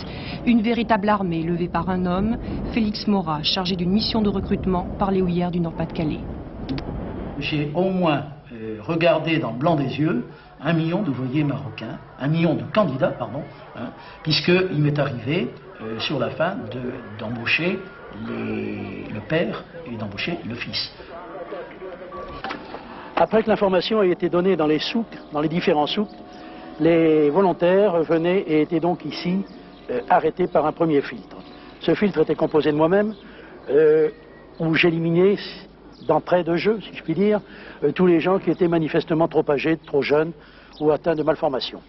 une 0.45 0.62
véritable 0.62 1.10
armée 1.10 1.43
levée 1.43 1.67
par 1.67 1.89
un 1.89 2.05
homme, 2.05 2.38
Félix 2.71 3.05
Mora, 3.07 3.43
chargé 3.43 3.75
d'une 3.75 3.91
mission 3.91 4.21
de 4.21 4.29
recrutement 4.29 4.88
par 4.98 5.12
les 5.12 5.21
houillères 5.21 5.51
du 5.51 5.60
Nord-Pas-de-Calais. 5.60 6.21
J'ai 7.38 7.69
au 7.75 7.89
moins 7.89 8.27
euh, 8.53 8.77
regardé 8.81 9.39
dans 9.39 9.51
le 9.51 9.57
blanc 9.57 9.75
des 9.75 10.00
yeux 10.00 10.24
un 10.62 10.71
million 10.71 11.01
d'ouvriers 11.01 11.43
marocains, 11.43 12.00
un 12.17 12.27
million 12.29 12.53
de 12.53 12.63
candidats, 12.74 13.12
pardon, 13.12 13.43
hein, 13.75 13.89
puisqu'il 14.24 14.81
m'est 14.81 14.98
arrivé 15.00 15.50
euh, 15.81 16.00
sur 16.00 16.17
la 16.17 16.29
fin 16.29 16.55
d'embaucher 17.19 17.77
le 18.27 19.20
père 19.27 19.63
et 19.91 19.96
d'embaucher 19.96 20.38
le 20.48 20.56
fils. 20.56 20.91
Après 23.15 23.44
que 23.44 23.50
l'information 23.50 24.00
a 24.00 24.06
été 24.06 24.30
donnée 24.30 24.56
dans 24.56 24.65
les 24.65 24.80
souks, 24.80 25.18
dans 25.32 25.41
les 25.41 25.48
différents 25.48 25.88
souks, 25.88 26.10
les 26.80 27.30
volontaires 27.30 28.01
venaient 28.01 28.39
et 28.39 28.62
étaient 28.62 28.80
donc 28.80 29.06
ici 29.06 29.46
euh, 29.91 30.01
arrêté 30.10 30.48
par 30.48 30.65
un 30.65 30.72
premier 30.72 31.01
filtre. 31.01 31.38
Ce 31.82 31.94
filtre 31.94 32.22
était 32.22 32.34
composé 32.34 32.72
de 32.72 32.77
moi-même, 32.77 33.13
euh, 33.70 34.10
où 34.60 34.74
j'éliminais 34.74 35.38
d'entrée 36.08 36.44
de 36.44 36.56
jeu, 36.56 36.80
si 36.82 36.96
je 36.96 37.03
puis 37.03 37.13
dire, 37.13 37.41
euh, 37.84 37.91
tous 37.91 38.08
les 38.08 38.20
gens 38.20 38.39
qui 38.39 38.50
étaient 38.50 38.68
manifestement 38.68 39.27
trop 39.27 39.46
âgés, 39.51 39.77
trop 39.86 40.01
jeunes 40.01 40.32
ou 40.80 40.89
atteints 40.89 41.15
de 41.15 41.22
malformations. 41.22 41.82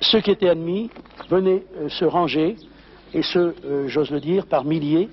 Ceux 0.00 0.20
qui 0.20 0.30
étaient 0.30 0.48
admis 0.48 0.90
venaient 1.28 1.64
se 1.88 2.06
ranger, 2.06 2.56
et 3.14 3.22
ce, 3.22 3.86
j'ose 3.86 4.10
le 4.10 4.20
dire, 4.20 4.46
par 4.46 4.64
milliers, 4.64 5.08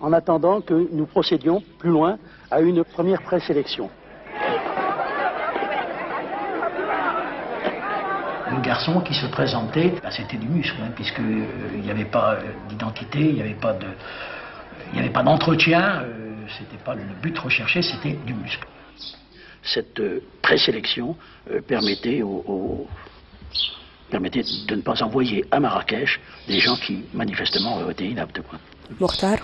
en 0.00 0.12
attendant 0.12 0.60
que 0.60 0.88
nous 0.92 1.06
procédions 1.06 1.62
plus 1.78 1.90
loin 1.90 2.18
à 2.50 2.60
une 2.60 2.84
première 2.84 3.22
présélection. 3.22 3.90
le 8.50 8.60
garçon 8.60 9.00
qui 9.00 9.14
se 9.14 9.26
présentait, 9.26 9.94
bah, 10.02 10.10
c'était 10.10 10.36
du 10.36 10.48
muscle, 10.48 10.76
hein, 10.82 10.90
puisqu'il 10.94 11.24
euh, 11.24 11.78
n'y 11.82 11.90
avait 11.90 12.04
pas 12.04 12.34
euh, 12.34 12.42
d'identité, 12.68 13.20
il 13.20 13.34
n'y 13.34 13.40
avait 13.40 13.54
pas 13.54 13.72
de, 13.72 13.86
il 14.88 14.94
n'y 14.94 15.00
avait 15.00 15.12
pas 15.12 15.22
d'entretien, 15.22 16.02
euh, 16.02 16.32
c'était 16.58 16.82
pas 16.84 16.94
le 16.94 17.02
but 17.22 17.38
recherché, 17.38 17.82
c'était 17.82 18.18
du 18.26 18.34
muscle. 18.34 18.66
Cette 19.62 20.00
présélection 20.40 21.16
permettait, 21.68 22.22
permettait 24.10 24.42
de 24.42 24.74
ne 24.74 24.82
pas 24.82 25.02
envoyer 25.02 25.44
à 25.50 25.60
Marrakech 25.60 26.20
des 26.48 26.60
gens 26.60 26.76
qui 26.76 27.04
manifestement 27.14 27.88
étaient 27.90 28.08
inaptes. 28.08 28.40
Mortar 28.98 29.38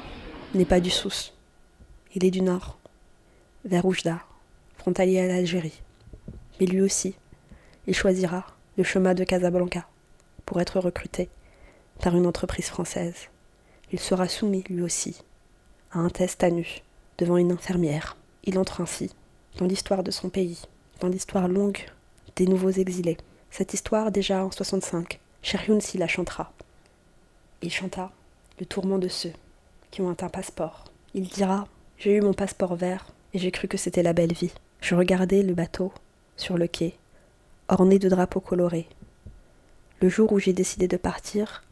n'est 0.54 0.64
pas 0.64 0.80
du 0.80 0.90
Sousse, 0.90 1.32
il 2.14 2.24
est 2.24 2.30
du 2.30 2.42
Nord, 2.42 2.78
vers 3.64 3.84
Oujda, 3.84 4.20
frontalier 4.76 5.20
à 5.20 5.26
l'Algérie. 5.26 5.80
Mais 6.60 6.66
lui 6.66 6.80
aussi, 6.80 7.14
il 7.86 7.94
choisira 7.94 8.46
le 8.76 8.84
chemin 8.84 9.14
de 9.14 9.24
Casablanca 9.24 9.86
pour 10.44 10.60
être 10.60 10.80
recruté 10.80 11.28
par 12.00 12.16
une 12.16 12.26
entreprise 12.26 12.66
française. 12.66 13.28
Il 13.92 14.00
sera 14.00 14.28
soumis, 14.28 14.64
lui 14.68 14.82
aussi, 14.82 15.16
à 15.92 15.98
un 15.98 16.10
test 16.10 16.42
à 16.42 16.50
nu 16.50 16.82
devant 17.18 17.36
une 17.36 17.52
infirmière. 17.52 18.16
Il 18.44 18.58
entre 18.58 18.80
ainsi 18.80 19.10
dans 19.58 19.66
l'histoire 19.66 20.02
de 20.02 20.10
son 20.10 20.28
pays, 20.28 20.62
dans 21.00 21.08
l'histoire 21.08 21.48
longue 21.48 21.80
des 22.36 22.46
nouveaux 22.46 22.70
exilés. 22.70 23.16
Cette 23.50 23.74
histoire, 23.74 24.10
déjà 24.10 24.44
en 24.44 24.50
65, 24.50 25.20
Cheryounsi 25.42 25.98
la 25.98 26.08
chantera. 26.08 26.52
Il 27.62 27.70
chanta 27.70 28.10
le 28.60 28.66
tourment 28.66 28.98
de 28.98 29.08
ceux 29.08 29.32
qui 29.90 30.02
ont 30.02 30.10
un 30.10 30.14
passeport. 30.14 30.84
Il 31.14 31.28
dira 31.28 31.66
J'ai 31.98 32.16
eu 32.16 32.20
mon 32.20 32.34
passeport 32.34 32.76
vert 32.76 33.06
et 33.32 33.38
j'ai 33.38 33.50
cru 33.50 33.68
que 33.68 33.78
c'était 33.78 34.02
la 34.02 34.12
belle 34.12 34.32
vie. 34.32 34.52
Je 34.80 34.94
regardais 34.94 35.42
le 35.42 35.54
bateau 35.54 35.92
sur 36.36 36.58
le 36.58 36.66
quai 36.66 36.96
orné 37.68 37.98
de 37.98 38.08
drapeaux 38.08 38.40
colorés. 38.40 38.88
Le 40.00 40.08
jour 40.08 40.32
où 40.32 40.38
j'ai 40.38 40.52
décidé 40.52 40.88
de 40.88 40.96
partir, 40.96 41.64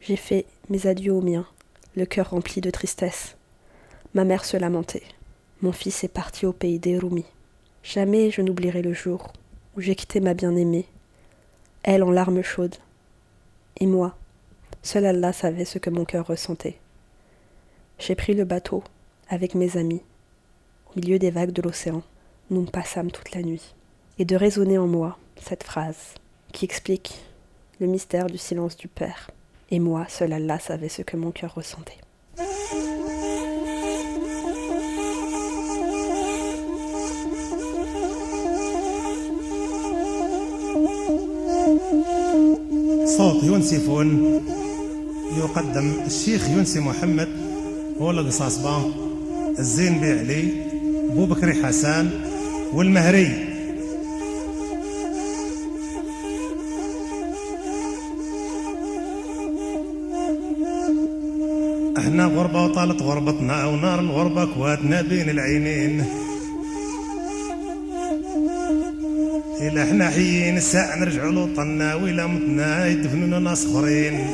j'ai 0.00 0.16
fait 0.16 0.44
mes 0.68 0.86
adieux 0.86 1.12
aux 1.12 1.22
miens, 1.22 1.46
le 1.96 2.04
cœur 2.04 2.30
rempli 2.30 2.60
de 2.60 2.70
tristesse. 2.70 3.36
Ma 4.12 4.24
mère 4.24 4.44
se 4.44 4.56
lamentait. 4.56 5.04
Mon 5.62 5.72
fils 5.72 6.04
est 6.04 6.08
parti 6.08 6.46
au 6.46 6.52
pays 6.52 6.78
des 6.78 6.98
Roumis. 6.98 7.26
Jamais 7.82 8.30
je 8.30 8.42
n'oublierai 8.42 8.82
le 8.82 8.92
jour 8.92 9.32
où 9.76 9.80
j'ai 9.80 9.94
quitté 9.94 10.20
ma 10.20 10.34
bien-aimée, 10.34 10.86
elle 11.84 12.02
en 12.02 12.10
larmes 12.10 12.42
chaudes. 12.42 12.76
Et 13.78 13.86
moi, 13.86 14.16
seul 14.82 15.04
Allah 15.06 15.32
savait 15.32 15.66
ce 15.66 15.78
que 15.78 15.90
mon 15.90 16.04
cœur 16.04 16.26
ressentait. 16.26 16.78
J'ai 17.98 18.14
pris 18.14 18.34
le 18.34 18.44
bateau 18.44 18.82
avec 19.28 19.54
mes 19.54 19.76
amis. 19.76 20.02
Au 20.86 20.98
milieu 20.98 21.18
des 21.18 21.30
vagues 21.30 21.52
de 21.52 21.62
l'océan, 21.62 22.02
nous 22.50 22.64
passâmes 22.64 23.10
toute 23.10 23.32
la 23.32 23.42
nuit 23.42 23.74
et 24.18 24.24
de 24.24 24.36
résonner 24.36 24.78
en 24.78 24.86
moi 24.86 25.18
cette 25.40 25.62
phrase 25.62 26.14
qui 26.52 26.64
explique 26.64 27.22
le 27.80 27.86
mystère 27.86 28.26
du 28.26 28.38
silence 28.38 28.76
du 28.76 28.88
Père. 28.88 29.30
Et 29.70 29.78
moi, 29.78 30.06
seul 30.08 30.32
Allah 30.32 30.58
savait 30.58 30.88
ce 30.88 31.02
que 31.02 31.16
mon 31.16 31.32
cœur 31.32 31.54
ressentait. 31.54 31.98
صوت 43.18 43.44
يونسي 43.44 43.78
فون 43.78 44.40
يقدم 45.38 45.92
الشيخ 46.06 46.50
يونسي 46.50 46.80
محمد 46.80 47.28
ولد 47.98 48.28
صاصبة 48.28 48.76
الزين 49.58 49.98
بي 50.00 50.12
علي 50.18 50.48
بو 51.14 51.26
بكري 51.26 51.54
حسان 51.64 52.10
والمهري. 52.72 53.28
إحنا 61.98 62.26
غربة 62.26 62.64
وطالت 62.64 63.02
غربتنا 63.02 63.66
ونار 63.66 64.00
الغربة 64.00 64.44
كواتنا 64.44 65.02
بين 65.02 65.30
العينين. 65.30 66.04
إلا 69.74 69.82
إحنا 69.82 70.10
حيين 70.10 70.56
الساعة 70.56 70.98
نرجعوا 70.98 71.32
لوطنا 71.32 71.94
وإلا 71.94 72.26
متنا 72.26 72.86
يدفنونا 72.86 73.38
ناس 73.38 73.66
آخرين. 73.66 74.26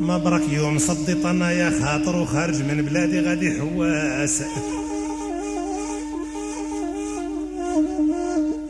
ما 0.00 0.18
برك 0.18 0.42
يوم 0.52 0.78
صديطنا 0.78 1.50
يا 1.50 1.70
خاطر 1.70 2.16
وخارج 2.16 2.62
من 2.62 2.82
بلادي 2.82 3.20
غادي 3.20 3.50
حواس. 3.50 4.42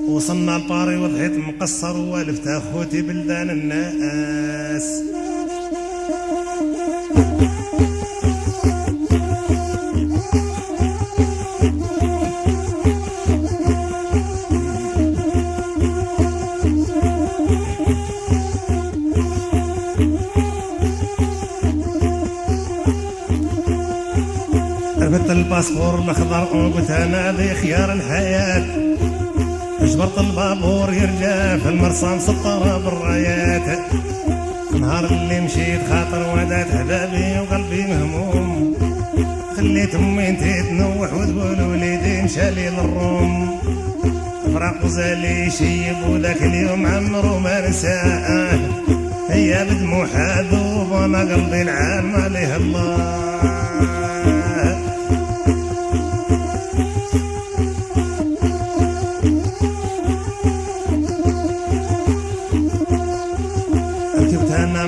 وصلنا 0.09 0.59
لباري 0.59 0.97
وضحيت 0.97 1.33
مقصر 1.37 1.97
والفت 1.97 2.47
اخوتي 2.47 3.03
بلدان 3.03 3.51
الناس. 3.51 5.03
الباسبور 25.59 25.99
الاخضر 25.99 26.57
وقلت 26.57 26.91
أنا 26.91 27.33
ذي 27.33 27.55
خيار 27.55 27.93
الحياة. 27.93 28.65
جبرت 29.83 30.19
البابور 30.19 30.93
يرجع 30.93 31.57
في 31.57 31.69
المرسى 31.69 32.07
مسطرة 32.07 32.79
بالرايات. 32.79 33.79
نهار 34.81 35.05
اللي 35.05 35.41
مشيت 35.41 35.81
خاطر 35.91 36.35
ودات 36.35 36.67
حبابي 36.71 37.41
وقلبي 37.41 37.83
مهموم. 37.83 38.75
خليت 39.57 39.95
امي 39.95 40.29
انتي 40.29 40.63
تنوح 40.63 41.13
وتقول 41.13 41.63
وليدي 41.63 42.23
مشالي 42.23 42.69
للروم. 42.71 43.59
فراق 44.55 44.85
وزالي 44.85 45.47
يشيب 45.47 45.97
وذاك 46.09 46.43
اليوم 46.43 46.87
عمرو 46.87 47.39
ما 47.39 47.69
نساه. 47.69 48.59
هي 49.31 49.65
بدموع 49.71 50.07
حذوب 50.07 50.91
وأنا 50.91 51.21
قلبي 51.21 51.63
العام 51.63 52.17
عليه 52.17 52.57
الله. 52.57 53.28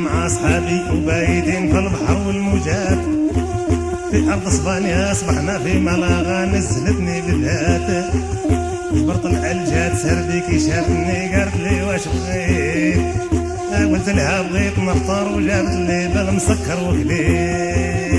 أصحابي 0.07 0.81
وبايدين 0.93 1.73
في 1.73 1.79
البحر 1.79 2.27
والموجات 2.27 2.99
في 4.11 4.33
أرض 4.33 4.47
اسبانيا 4.47 5.13
أصبحنا 5.13 5.59
في 5.59 5.79
ملاغا 5.79 6.45
نزلتني 6.45 7.21
بالذات. 7.21 8.05
جبرت 8.95 9.27
العلجات 9.27 9.97
سردي 9.97 10.61
شافني 10.61 11.35
قالت 11.35 11.57
لي 11.57 11.83
واش 11.83 12.09
بغيت؟ 12.09 13.01
قلت 13.93 14.09
لها 14.09 14.43
بغيت 14.43 14.79
نفطر 14.79 15.33
وجابت 15.37 15.75
لي 15.89 16.09
بالمسكر 16.15 16.79
وكليت. 16.89 18.10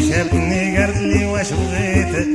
شافني 0.00 0.76
قالت 0.78 0.96
لي 0.96 1.24
واش 1.26 1.52
بغيت؟ 1.52 2.28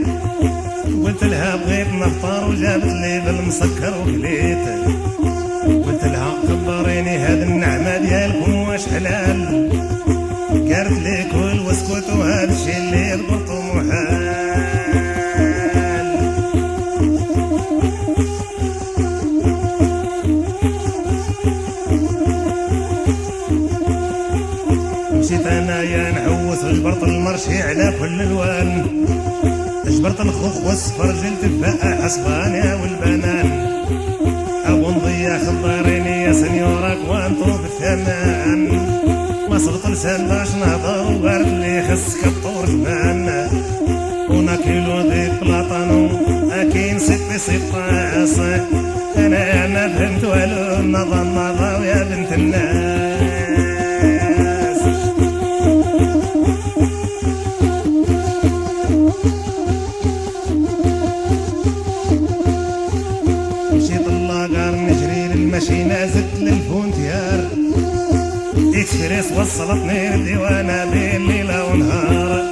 قلت 1.04 1.24
لها 1.24 1.56
بغيت 1.56 1.88
نفطر 1.88 2.50
وجابت 2.50 2.84
لي 2.86 3.22
بالمسكر 3.26 3.94
وكليت. 4.02 4.58
قلت 5.86 6.04
لها 6.04 6.34
كبريني 6.48 7.18
هاد 7.18 7.45
المرشي 27.06 27.62
على 27.62 27.94
كل 28.00 28.22
الوان. 28.22 28.88
جبرت 29.88 30.20
الخوخ 30.22 30.66
والصفر 30.66 31.12
جلد 31.12 31.44
الفاقة 31.44 32.06
اسبانيا 32.06 32.76
والبنان. 32.76 33.50
أبو 34.66 34.92
نضيع 34.92 35.38
خضاريني 35.38 36.24
يا 36.24 36.34
سنيورك 36.34 36.98
وانتو 37.10 37.58
بالثمان 37.58 38.62
ما 39.50 39.58
صرت 39.58 39.88
لسان 39.88 40.28
باش 40.28 40.56
نهضر 40.56 41.24
وارد 41.24 41.48
لي 41.48 41.84
خصك 41.90 42.26
الطور 42.26 42.66
جبان. 42.66 43.50
وناكلو 44.30 45.02
دي 45.02 45.30
بلاطانو 45.42 46.10
أكين 46.52 47.00
سيت 47.00 47.20
في 47.20 47.40
سيطاس 47.40 48.40
أنا 49.18 49.66
أنا 49.66 49.98
فهمت 49.98 50.24
والو 50.24 50.76
النظام 50.80 51.28
نظام 51.36 51.84
يا 51.84 52.04
بنت 52.04 52.34
الناس. 52.34 53.45
للماشينة 65.86 66.06
زدت 66.06 66.40
للفونتيار 66.40 67.48
اكسبريس 68.74 69.32
وصلتني 69.38 70.10
للديوانة 70.10 70.86
بين 70.86 71.28
ليلة 71.28 71.66
ونهار 71.66 72.44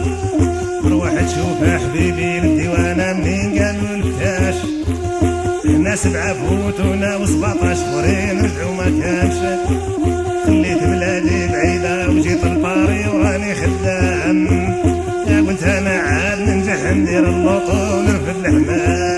روح 0.85 1.21
تشوف 1.21 1.63
حبيبي 1.63 2.39
للديوانة 2.39 3.13
منين 3.13 3.59
قالوا 3.59 3.95
الفتاش 3.95 4.55
هنا 5.65 5.95
سبعة 5.95 6.33
فوتونا 6.33 7.15
وسبعطاش 7.15 7.77
اخرين 7.77 8.41
رجعوا 8.41 8.75
ما 8.75 9.01
كانش. 9.01 9.59
خليت 10.45 10.83
بلادي 10.83 11.47
بعيدة 11.47 12.09
وجيت 12.09 12.45
لباري 12.45 13.07
وراني 13.07 13.55
خدام. 13.55 14.47
يا 15.27 15.41
قلت 15.47 15.63
أنا 15.63 15.89
عاد 15.89 16.39
ننجح 16.39 16.91
ندير 16.91 17.29
اللوطو 17.29 17.97
ونرفد 17.97 18.45
الحمام. 18.45 19.12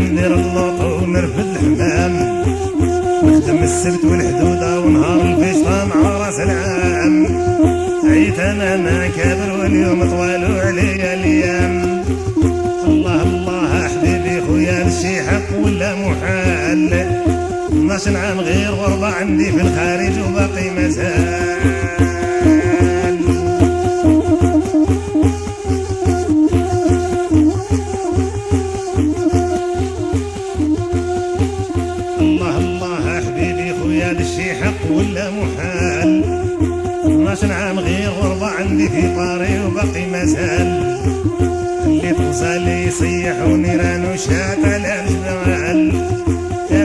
ندير 0.00 0.34
اللوطو 0.34 1.04
ونرفد 1.04 1.46
الحمام 1.56 2.44
نخدم 3.24 3.58
السبت 3.62 4.04
والحدودة 4.04 4.80
ونهار 4.80 5.20
الفيشطة 5.20 5.84
مع 5.84 6.10
راس 6.18 6.40
العام. 6.40 7.26
عيت 8.04 8.38
أنا 8.38 8.74
أنا 8.74 9.08
كابر 9.16 9.60
واليوم 9.60 10.10
طوالوا 10.10 10.60
عليا 10.60 11.14
الأيام. 11.14 12.02
الله 12.86 13.22
الله 13.22 13.88
حبيبي 13.88 14.40
خويا 14.46 14.84
لشي 14.84 15.22
حق 15.22 15.58
ولا 15.64 15.94
محال؟ 15.94 16.92
12 17.72 18.16
عام 18.16 18.40
غير 18.40 18.70
غربة 18.70 19.06
عندي 19.06 19.52
في 19.52 19.60
الخارج 19.60 20.12
وباقي 20.28 20.70
مازال. 20.70 21.89
12 37.40 37.52
عام 37.52 37.78
غير 37.78 38.10
غربة 38.10 38.46
عندي 38.46 38.88
في 38.88 39.14
طاري 39.16 39.60
وباقي 39.66 40.06
مازال. 40.06 40.96
اللي 41.86 42.12
توصلي 42.12 42.86
يصيحوني 42.86 43.76
رانو 43.76 44.16
شاك 44.16 44.58
على 44.64 45.04
الجمال. 45.04 45.92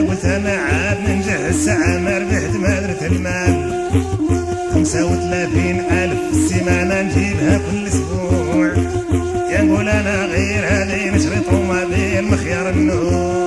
قلت 0.08 0.24
أنا 0.24 0.50
عاد 0.50 0.98
ننجح 1.08 1.38
الساعة 1.48 1.98
ما 1.98 2.18
ربحت 2.18 2.56
ما 2.56 2.80
درت 2.80 3.02
المال. 3.02 3.90
خمسة 4.74 5.04
وثلاثين 5.04 5.80
ألف 5.80 6.20
في 6.30 6.36
السيمانة 6.36 7.02
نجيبها 7.02 7.58
كل 7.58 7.86
أسبوع. 7.86 8.70
يا 9.50 9.62
نقول 9.62 9.88
أنا 9.88 10.24
غير 10.24 10.64
هذه 10.64 11.10
نشرط 11.16 11.52
وما 11.52 11.84
بين 11.84 12.24
مخيار 12.24 12.70
النوع 12.70 13.45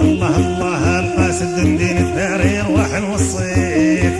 الله 0.00 0.36
الله 0.36 1.00
القاسد 1.00 1.58
ندين 1.58 1.96
الثاري 1.98 2.60
روح 2.60 3.00
نوصيك 3.00 4.12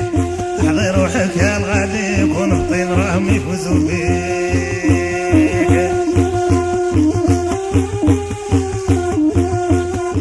احضي 0.59 0.91
روحك 0.91 1.37
يا 1.37 1.57
الغادي 1.57 2.23
يكون 2.23 2.53
الطين 2.53 2.88
راهم 2.88 3.29
يفوزوا 3.29 3.88
بيك 3.88 4.38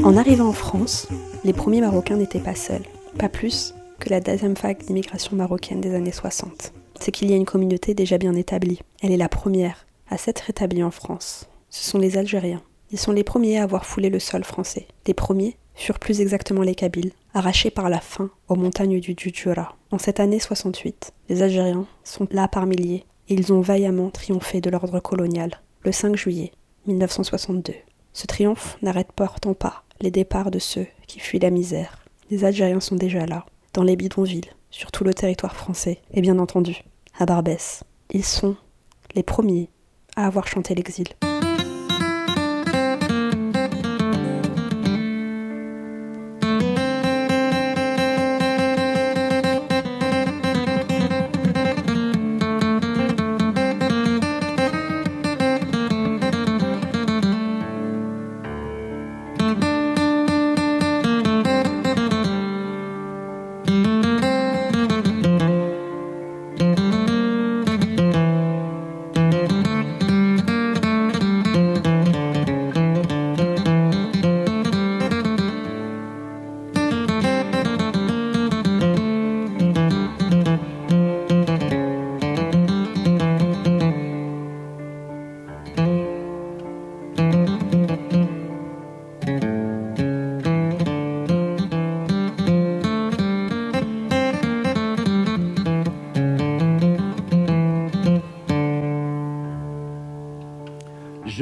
En 0.04 0.15
arrivant 0.15 0.48
en 0.48 0.54
France, 0.54 1.08
les 1.43 1.52
premiers 1.52 1.82
Marocains 1.82 2.15
n'étaient 2.15 2.39
pas 2.39 2.56
seuls, 2.56 2.86
pas 3.20 3.28
plus 3.28 3.76
que 4.00 4.10
la 4.10 4.22
deuxième 4.22 4.54
vague 4.54 4.80
d'immigration 4.86 5.36
marocaine 5.36 5.82
des 5.82 5.93
années 5.96 6.13
60. 6.13 6.72
C'est 7.00 7.12
qu'il 7.12 7.30
y 7.30 7.34
a 7.34 7.36
une 7.36 7.46
communauté 7.46 7.93
déjà 7.93 8.17
bien 8.17 8.34
établie. 8.34 8.80
Elle 9.02 9.12
est 9.12 9.17
la 9.17 9.30
première 9.30 9.86
à 10.10 10.17
s'être 10.17 10.50
établie 10.50 10.82
en 10.82 10.91
France. 10.91 11.50
Ce 11.70 11.84
sont 11.89 12.00
les 12.00 12.17
Algériens. 12.17 12.62
Ils 12.92 12.98
sont 12.98 13.12
les 13.12 13.24
premiers 13.24 13.59
à 13.59 13.62
avoir 13.62 13.87
foulé 13.87 14.11
le 14.11 14.18
sol 14.18 14.44
français. 14.44 14.87
Les 15.07 15.14
premiers 15.14 15.57
furent 15.74 15.98
plus 15.98 16.20
exactement 16.20 16.61
les 16.61 16.74
Kabyles, 16.74 17.12
arrachés 17.33 17.70
par 17.70 17.88
la 17.88 18.00
faim 18.00 18.31
aux 18.48 18.55
montagnes 18.55 19.00
du 19.00 19.14
Djura. 19.16 19.74
En 19.90 19.98
cette 19.98 20.20
année 20.20 20.38
68, 20.38 21.12
les 21.31 21.42
Algériens 21.42 21.87
sont 22.05 22.28
là 22.31 22.48
par 22.48 22.66
milliers 22.66 23.05
et 23.28 23.35
ils 23.35 23.52
ont 23.52 23.62
vaillamment 23.62 24.11
triomphé 24.11 24.61
de 24.61 24.68
l'ordre 24.68 25.00
colonial 25.00 25.61
le 25.85 25.90
5 25.90 26.16
juillet 26.16 26.52
1962. 26.87 27.72
Ce 28.12 28.26
triomphe 28.26 28.76
n'arrête 28.83 29.12
pourtant 29.16 29.55
pas 29.55 29.85
les 30.02 30.11
départs 30.11 30.50
de 30.50 30.59
ceux 30.59 30.87
qui 31.07 31.18
fuient 31.18 31.38
la 31.38 31.50
misère. 31.50 32.05
Les 32.31 32.44
Algériens 32.44 32.81
sont 32.81 32.96
déjà 32.96 33.24
là, 33.24 33.46
dans 33.72 33.85
les 33.85 33.96
bidonvilles, 33.96 34.50
sur 34.70 34.92
tout 34.92 35.05
le 35.05 35.14
territoire 35.14 35.57
français, 35.57 36.02
et 36.12 36.20
bien 36.20 36.38
entendu, 36.38 36.85
à 37.18 37.24
Barbès. 37.24 37.85
Ils 38.11 38.24
sont 38.24 38.57
les 39.14 39.22
premiers 39.22 39.70
à 40.14 40.26
avoir 40.26 40.46
chanté 40.46 40.74
l'exil. 40.74 41.07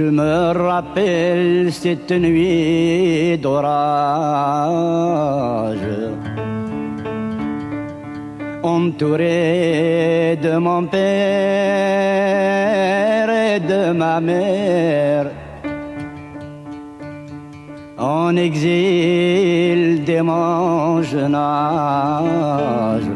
Je 0.01 0.05
me 0.05 0.53
rappelle 0.53 1.73
cette 1.73 2.13
nuit 2.13 3.37
d'orage, 3.39 3.79
entouré 8.63 10.39
de 10.41 10.57
mon 10.57 10.87
père 10.87 11.01
et 13.31 13.61
de 13.61 13.93
ma 13.93 14.21
mère, 14.21 15.27
en 18.01 18.35
exil 18.37 20.05
jeune 21.03 21.35
âge. 21.35 23.11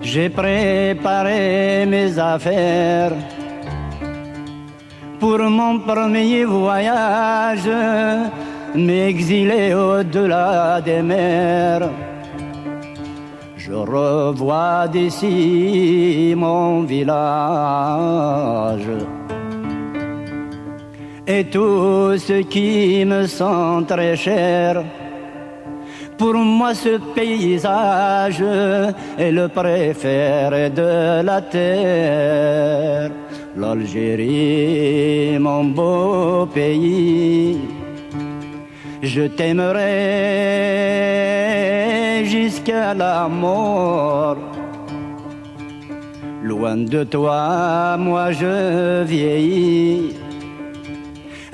J'ai 0.00 0.28
préparé 0.28 1.86
mes 1.86 2.18
affaires 2.18 3.12
pour 5.20 5.38
mon 5.38 5.78
premier 5.78 6.44
voyage, 6.44 7.70
m'exiler 8.74 9.72
au-delà 9.74 10.80
des 10.80 11.02
mers. 11.02 11.88
Je 13.56 13.72
revois 13.72 14.88
d'ici 14.88 16.34
mon 16.36 16.82
village 16.82 17.14
et 21.26 21.44
tout 21.44 22.16
ce 22.18 22.42
qui 22.42 23.04
me 23.04 23.26
sont 23.26 23.84
très 23.86 24.16
cher. 24.16 24.84
Pour 26.18 26.34
moi, 26.34 26.74
ce 26.74 26.98
paysage 27.14 28.44
est 29.18 29.32
le 29.32 29.48
préféré 29.48 30.70
de 30.70 31.22
la 31.22 31.40
terre. 31.40 33.10
L'Algérie, 33.56 35.38
mon 35.38 35.64
beau 35.64 36.46
pays, 36.46 37.58
je 39.02 39.22
t'aimerai 39.22 39.84
jusqu'à 42.24 42.94
la 42.94 43.28
mort. 43.28 44.36
Loin 46.42 46.76
de 46.76 47.04
toi, 47.04 47.96
moi 47.98 48.32
je 48.32 49.02
vieillis. 49.04 50.23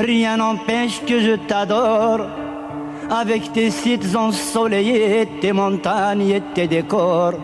Rien 0.00 0.38
n'empêche 0.38 1.02
que 1.04 1.20
je 1.20 1.36
t'adore 1.36 2.20
avec 3.10 3.52
tes 3.52 3.70
sites 3.70 4.16
ensoleillés, 4.16 5.28
tes 5.42 5.52
montagnes 5.52 6.30
et 6.30 6.42
tes 6.54 6.66
décors. 6.66 7.34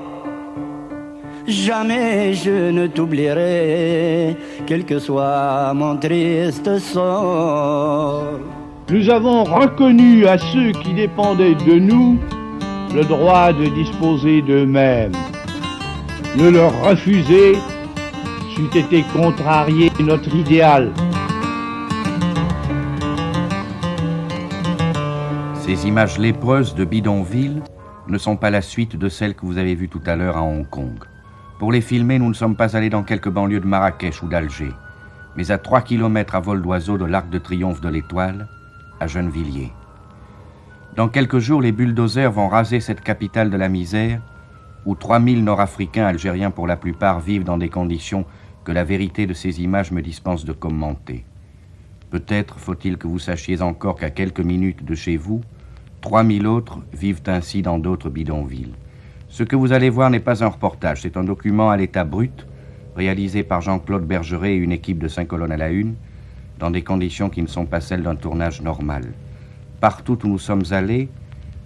Jamais 1.46 2.32
je 2.32 2.70
ne 2.70 2.86
t'oublierai, 2.86 4.36
quel 4.66 4.86
que 4.86 4.98
soit 4.98 5.74
mon 5.74 5.98
triste 5.98 6.78
sort. 6.78 8.24
Nous 8.90 9.10
avons 9.10 9.44
reconnu 9.44 10.26
à 10.26 10.38
ceux 10.38 10.72
qui 10.72 10.94
dépendaient 10.94 11.56
de 11.56 11.74
nous 11.74 12.18
le 12.94 13.04
droit 13.04 13.52
de 13.52 13.66
disposer 13.66 14.40
d'eux-mêmes. 14.40 15.12
Ne 16.38 16.48
leur 16.48 16.72
refuser 16.82 17.58
c'eût 18.54 18.78
été 18.78 19.04
contrarier 19.14 19.92
notre 20.00 20.34
idéal. 20.34 20.90
Ces 25.76 25.88
images 25.88 26.18
lépreuses 26.18 26.74
de 26.74 26.86
bidonville 26.86 27.62
ne 28.08 28.16
sont 28.16 28.36
pas 28.36 28.48
la 28.48 28.62
suite 28.62 28.96
de 28.96 29.10
celles 29.10 29.34
que 29.34 29.44
vous 29.44 29.58
avez 29.58 29.74
vues 29.74 29.90
tout 29.90 30.00
à 30.06 30.16
l'heure 30.16 30.38
à 30.38 30.42
Hong 30.42 30.66
Kong. 30.70 31.04
Pour 31.58 31.70
les 31.70 31.82
filmer, 31.82 32.18
nous 32.18 32.30
ne 32.30 32.34
sommes 32.34 32.56
pas 32.56 32.78
allés 32.78 32.88
dans 32.88 33.02
quelques 33.02 33.28
banlieues 33.28 33.60
de 33.60 33.66
Marrakech 33.66 34.22
ou 34.22 34.26
d'Alger, 34.26 34.72
mais 35.36 35.50
à 35.50 35.58
3 35.58 35.82
km 35.82 36.34
à 36.34 36.40
vol 36.40 36.62
d'oiseau 36.62 36.96
de 36.96 37.04
l'Arc 37.04 37.28
de 37.28 37.36
Triomphe 37.36 37.82
de 37.82 37.90
l'Étoile, 37.90 38.48
à 39.00 39.06
Gennevilliers. 39.06 39.70
Dans 40.96 41.08
quelques 41.08 41.40
jours, 41.40 41.60
les 41.60 41.72
bulldozers 41.72 42.32
vont 42.32 42.48
raser 42.48 42.80
cette 42.80 43.02
capitale 43.02 43.50
de 43.50 43.58
la 43.58 43.68
misère, 43.68 44.22
où 44.86 44.94
3000 44.94 45.44
Nord-Africains, 45.44 46.06
Algériens 46.06 46.50
pour 46.50 46.66
la 46.66 46.78
plupart, 46.78 47.20
vivent 47.20 47.44
dans 47.44 47.58
des 47.58 47.68
conditions 47.68 48.24
que 48.64 48.72
la 48.72 48.84
vérité 48.84 49.26
de 49.26 49.34
ces 49.34 49.60
images 49.60 49.92
me 49.92 50.00
dispense 50.00 50.46
de 50.46 50.54
commenter. 50.54 51.26
Peut-être 52.08 52.58
faut-il 52.58 52.96
que 52.96 53.08
vous 53.08 53.18
sachiez 53.18 53.60
encore 53.60 53.96
qu'à 53.96 54.08
quelques 54.08 54.40
minutes 54.40 54.82
de 54.82 54.94
chez 54.94 55.18
vous, 55.18 55.42
3000 56.06 56.46
autres 56.46 56.78
vivent 56.92 57.22
ainsi 57.26 57.62
dans 57.62 57.80
d'autres 57.80 58.10
bidonvilles. 58.10 58.74
Ce 59.28 59.42
que 59.42 59.56
vous 59.56 59.72
allez 59.72 59.90
voir 59.90 60.08
n'est 60.08 60.20
pas 60.20 60.44
un 60.44 60.46
reportage, 60.46 61.02
c'est 61.02 61.16
un 61.16 61.24
document 61.24 61.68
à 61.68 61.76
l'état 61.76 62.04
brut, 62.04 62.46
réalisé 62.94 63.42
par 63.42 63.60
Jean-Claude 63.60 64.06
Bergeret 64.06 64.52
et 64.52 64.56
une 64.56 64.70
équipe 64.70 65.00
de 65.00 65.08
cinq 65.08 65.26
colonnes 65.26 65.50
à 65.50 65.56
la 65.56 65.70
une, 65.70 65.96
dans 66.60 66.70
des 66.70 66.82
conditions 66.82 67.28
qui 67.28 67.42
ne 67.42 67.48
sont 67.48 67.66
pas 67.66 67.80
celles 67.80 68.04
d'un 68.04 68.14
tournage 68.14 68.62
normal. 68.62 69.02
Partout 69.80 70.16
où 70.24 70.28
nous 70.28 70.38
sommes 70.38 70.62
allés, 70.70 71.08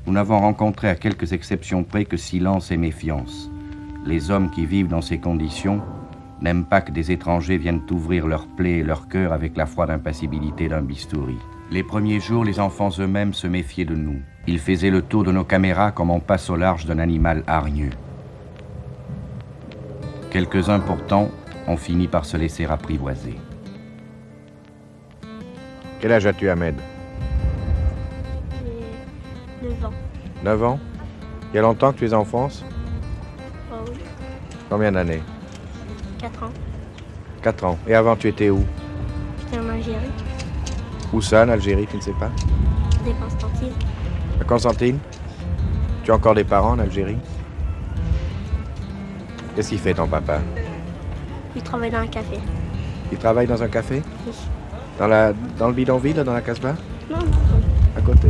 nous 0.06 0.14
n'avons 0.14 0.38
rencontré 0.38 0.88
à 0.88 0.94
quelques 0.94 1.34
exceptions 1.34 1.84
près 1.84 2.06
que 2.06 2.16
silence 2.16 2.70
et 2.70 2.78
méfiance. 2.78 3.50
Les 4.06 4.30
hommes 4.30 4.50
qui 4.50 4.64
vivent 4.64 4.88
dans 4.88 5.02
ces 5.02 5.18
conditions 5.18 5.82
n'aiment 6.40 6.64
pas 6.64 6.80
que 6.80 6.92
des 6.92 7.12
étrangers 7.12 7.58
viennent 7.58 7.82
ouvrir 7.90 8.26
leurs 8.26 8.46
plaies 8.46 8.78
et 8.78 8.84
leur 8.84 9.06
cœur 9.06 9.34
avec 9.34 9.58
la 9.58 9.66
froide 9.66 9.90
impassibilité 9.90 10.66
d'un 10.68 10.80
bistouri. 10.80 11.36
Les 11.70 11.84
premiers 11.84 12.18
jours, 12.18 12.44
les 12.44 12.58
enfants 12.58 12.90
eux-mêmes 12.98 13.32
se 13.32 13.46
méfiaient 13.46 13.84
de 13.84 13.94
nous. 13.94 14.20
Ils 14.48 14.58
faisaient 14.58 14.90
le 14.90 15.02
tour 15.02 15.22
de 15.22 15.30
nos 15.30 15.44
caméras 15.44 15.92
comme 15.92 16.10
on 16.10 16.18
passe 16.18 16.50
au 16.50 16.56
large 16.56 16.84
d'un 16.84 16.98
animal 16.98 17.44
hargneux. 17.46 17.90
Quelques-uns 20.30 20.80
pourtant 20.80 21.30
ont 21.68 21.76
fini 21.76 22.08
par 22.08 22.24
se 22.24 22.36
laisser 22.36 22.64
apprivoiser. 22.64 23.36
Quel 26.00 26.10
âge 26.12 26.26
as-tu, 26.26 26.48
Ahmed? 26.48 26.74
J'ai 29.62 29.68
9 29.68 29.84
ans. 29.84 29.92
9 30.42 30.64
ans? 30.64 30.80
Il 31.52 31.56
y 31.56 31.58
a 31.58 31.62
longtemps 31.62 31.92
que 31.92 31.98
tu 31.98 32.06
es 32.06 32.14
en 32.14 32.24
France? 32.24 32.64
Oh 33.70 33.76
oui, 33.86 33.98
Combien 34.68 34.90
d'années? 34.90 35.22
4 36.18 36.42
ans. 36.42 36.52
4 37.42 37.64
ans. 37.64 37.78
Et 37.86 37.94
avant, 37.94 38.16
tu 38.16 38.26
étais 38.28 38.50
où? 38.50 38.64
J'étais 39.38 39.58
en 39.62 39.68
Algérie, 39.68 40.10
Où 41.12 41.20
ça, 41.20 41.44
en 41.44 41.48
Algérie, 41.48 41.86
tu 41.90 41.96
ne 41.96 42.00
sais 42.02 42.12
pas? 42.12 42.30
Des 43.04 43.12
Constantine. 43.12 43.72
À 44.40 44.44
Constantine 44.44 44.98
Tu 46.04 46.10
as 46.12 46.14
encore 46.14 46.34
des 46.34 46.44
parents 46.44 46.72
en 46.72 46.78
Algérie? 46.78 47.18
Qu'est-ce 49.54 49.70
qu'il 49.70 49.78
fait 49.78 49.94
ton 49.94 50.06
papa? 50.06 50.38
Il 51.56 51.62
travaille 51.62 51.90
dans 51.90 51.98
un 51.98 52.06
café. 52.06 52.38
Il 53.10 53.18
travaille 53.18 53.46
dans 53.46 53.60
un 53.62 53.68
café? 53.68 54.02
Oui. 54.26 54.32
dans, 54.98 55.08
la, 55.08 55.32
dans 55.58 55.66
le 55.68 55.74
bidonville, 55.74 56.22
dans 56.22 56.32
la 56.32 56.40
Casbah? 56.40 56.74
Non, 57.10 57.18
non, 57.18 57.24
À 57.96 58.00
côté. 58.00 58.28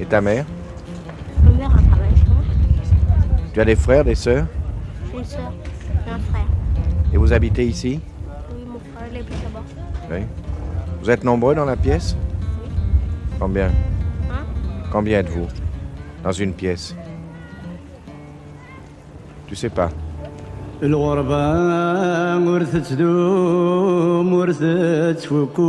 Et 0.00 0.04
ta 0.06 0.20
mère? 0.20 0.44
Ma 1.44 1.50
mère 1.50 1.70
elle 1.78 1.88
travaille 1.88 2.16
chez 2.16 2.26
moi. 2.26 2.42
Tu 3.54 3.60
as 3.60 3.64
des 3.64 3.76
frères, 3.76 4.04
des 4.04 4.16
sœurs? 4.16 4.46
J'ai 5.12 5.18
une 5.18 5.24
soeur 5.24 5.52
et 6.06 6.10
un 6.10 6.18
frère. 6.18 6.46
Et 7.12 7.16
vous 7.16 7.32
habitez 7.32 7.64
ici? 7.66 8.00
Oui, 8.52 8.64
mon 8.66 8.80
frère 8.80 9.08
il 9.12 9.16
habite 9.18 9.42
là-bas. 9.44 9.64
Oui. 10.12 10.26
Vous 11.05 11.09
êtes 11.09 11.23
nombreux 11.23 11.55
dans 11.55 11.65
la 11.65 11.75
pièce 11.75 12.15
Combien 13.39 13.67
Hein 14.29 14.45
Combien 14.91 15.19
êtes-vous 15.19 15.47
Dans 16.23 16.31
une 16.31 16.53
pièce 16.53 16.95
Tu 19.47 19.55
sais 19.55 19.69
pas. 19.69 19.89
الغربة 20.83 22.37
ورثت 22.37 22.93
دوم 22.93 24.33
ورثت 24.33 25.19
فكوك 25.19 25.61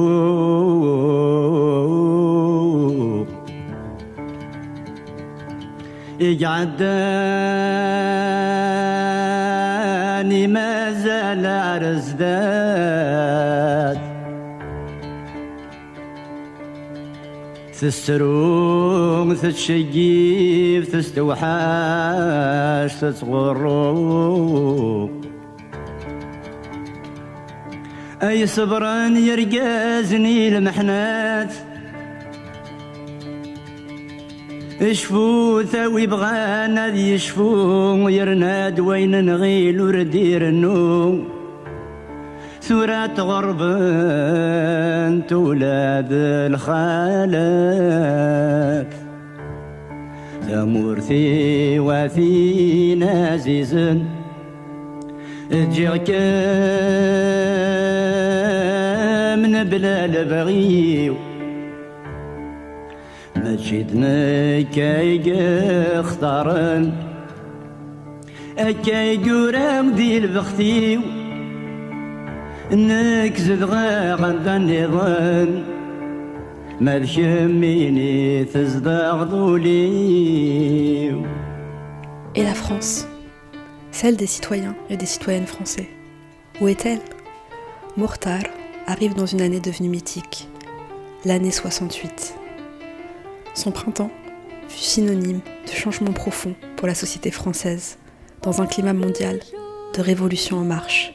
يقعداني 9.13 10.47
ما 10.47 10.93
زال 10.93 11.47
عرزداد 11.47 12.93
تستروم 17.82 19.34
تتشيف 19.34 20.92
تستوحاش 20.96 22.94
تتغروك 23.02 24.48
أي 28.24 28.48
صبران 28.48 29.18
يرقازني 29.18 30.58
المحنات. 30.58 31.54
اشفو 34.82 35.64
ثاوي 35.64 36.08
بغانا 36.08 36.88
يشفو 36.88 38.10
يرناد 38.10 38.80
وين 38.80 39.26
نغيل 39.26 39.82
وردير 39.82 40.48
النوم. 40.48 41.37
ثرات 42.68 43.20
غربنت 43.20 44.54
ولاد 45.34 46.08
الخالات 46.52 47.68
ثمورثي 50.48 51.80
وفي 51.80 52.96
نازز. 52.96 53.76
جيك 55.52 56.10
من 59.42 59.64
بلا 59.64 60.08
لبغيو 60.08 61.16
ماشي 63.36 63.84
دنكايق 63.84 65.26
اختارن 66.00 66.92
اكايق 68.58 69.26
قرام 69.26 69.92
دي 69.92 70.18
البختيو 70.18 71.02
نكزد 72.73 73.63
غاغن 73.63 74.49
النظام 74.49 75.65
ما 76.81 76.99
ذكميني 76.99 78.45
تزدغ 78.45 79.23
ذوليو 79.25 81.23
Et 82.35 82.43
la 82.43 82.55
France 82.55 83.07
Celle 83.91 84.17
des 84.17 84.27
citoyens 84.27 84.75
et 84.89 84.97
des 84.97 85.07
citoyennes 85.07 85.47
français. 85.47 85.89
Où 86.61 86.69
est-elle 86.69 87.01
Mourtar 87.97 88.41
arrive 88.87 89.15
dans 89.15 89.27
une 89.27 89.43
année 89.43 89.61
devenue 89.61 89.91
mythique, 89.91 90.49
l'année 91.27 91.51
68. 91.51 92.35
Son 93.55 93.71
printemps 93.71 94.11
fut 94.69 94.79
synonyme 94.79 95.41
de 95.67 95.73
changement 95.73 96.13
profond 96.13 96.55
pour 96.77 96.89
la 96.89 96.95
société 96.95 97.31
française, 97.31 97.99
dans 98.41 98.63
un 98.63 98.67
climat 98.67 98.95
mondial 98.95 99.41
de 99.95 100.01
révolution 100.01 100.57
en 100.57 100.65
marche. 100.65 101.15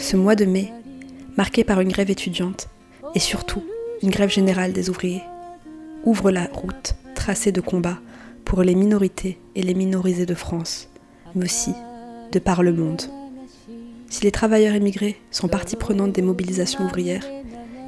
Ce 0.00 0.16
mois 0.16 0.34
de 0.34 0.46
mai, 0.46 0.72
marqué 1.36 1.62
par 1.62 1.80
une 1.80 1.92
grève 1.92 2.10
étudiante 2.10 2.68
et 3.14 3.18
surtout 3.18 3.62
une 4.02 4.10
grève 4.10 4.30
générale 4.30 4.72
des 4.72 4.88
ouvriers, 4.88 5.22
ouvre 6.04 6.30
la 6.30 6.46
route 6.46 6.94
tracée 7.14 7.52
de 7.52 7.60
combat 7.60 7.98
pour 8.46 8.62
les 8.62 8.74
minorités 8.74 9.38
et 9.54 9.62
les 9.62 9.74
minorisés 9.74 10.24
de 10.24 10.34
France, 10.34 10.88
mais 11.34 11.44
aussi 11.44 11.74
de 12.32 12.38
par 12.38 12.62
le 12.62 12.72
monde. 12.72 13.02
Si 14.08 14.24
les 14.24 14.32
travailleurs 14.32 14.74
émigrés 14.74 15.20
sont 15.30 15.48
partie 15.48 15.76
prenante 15.76 16.12
des 16.12 16.22
mobilisations 16.22 16.86
ouvrières, 16.86 17.26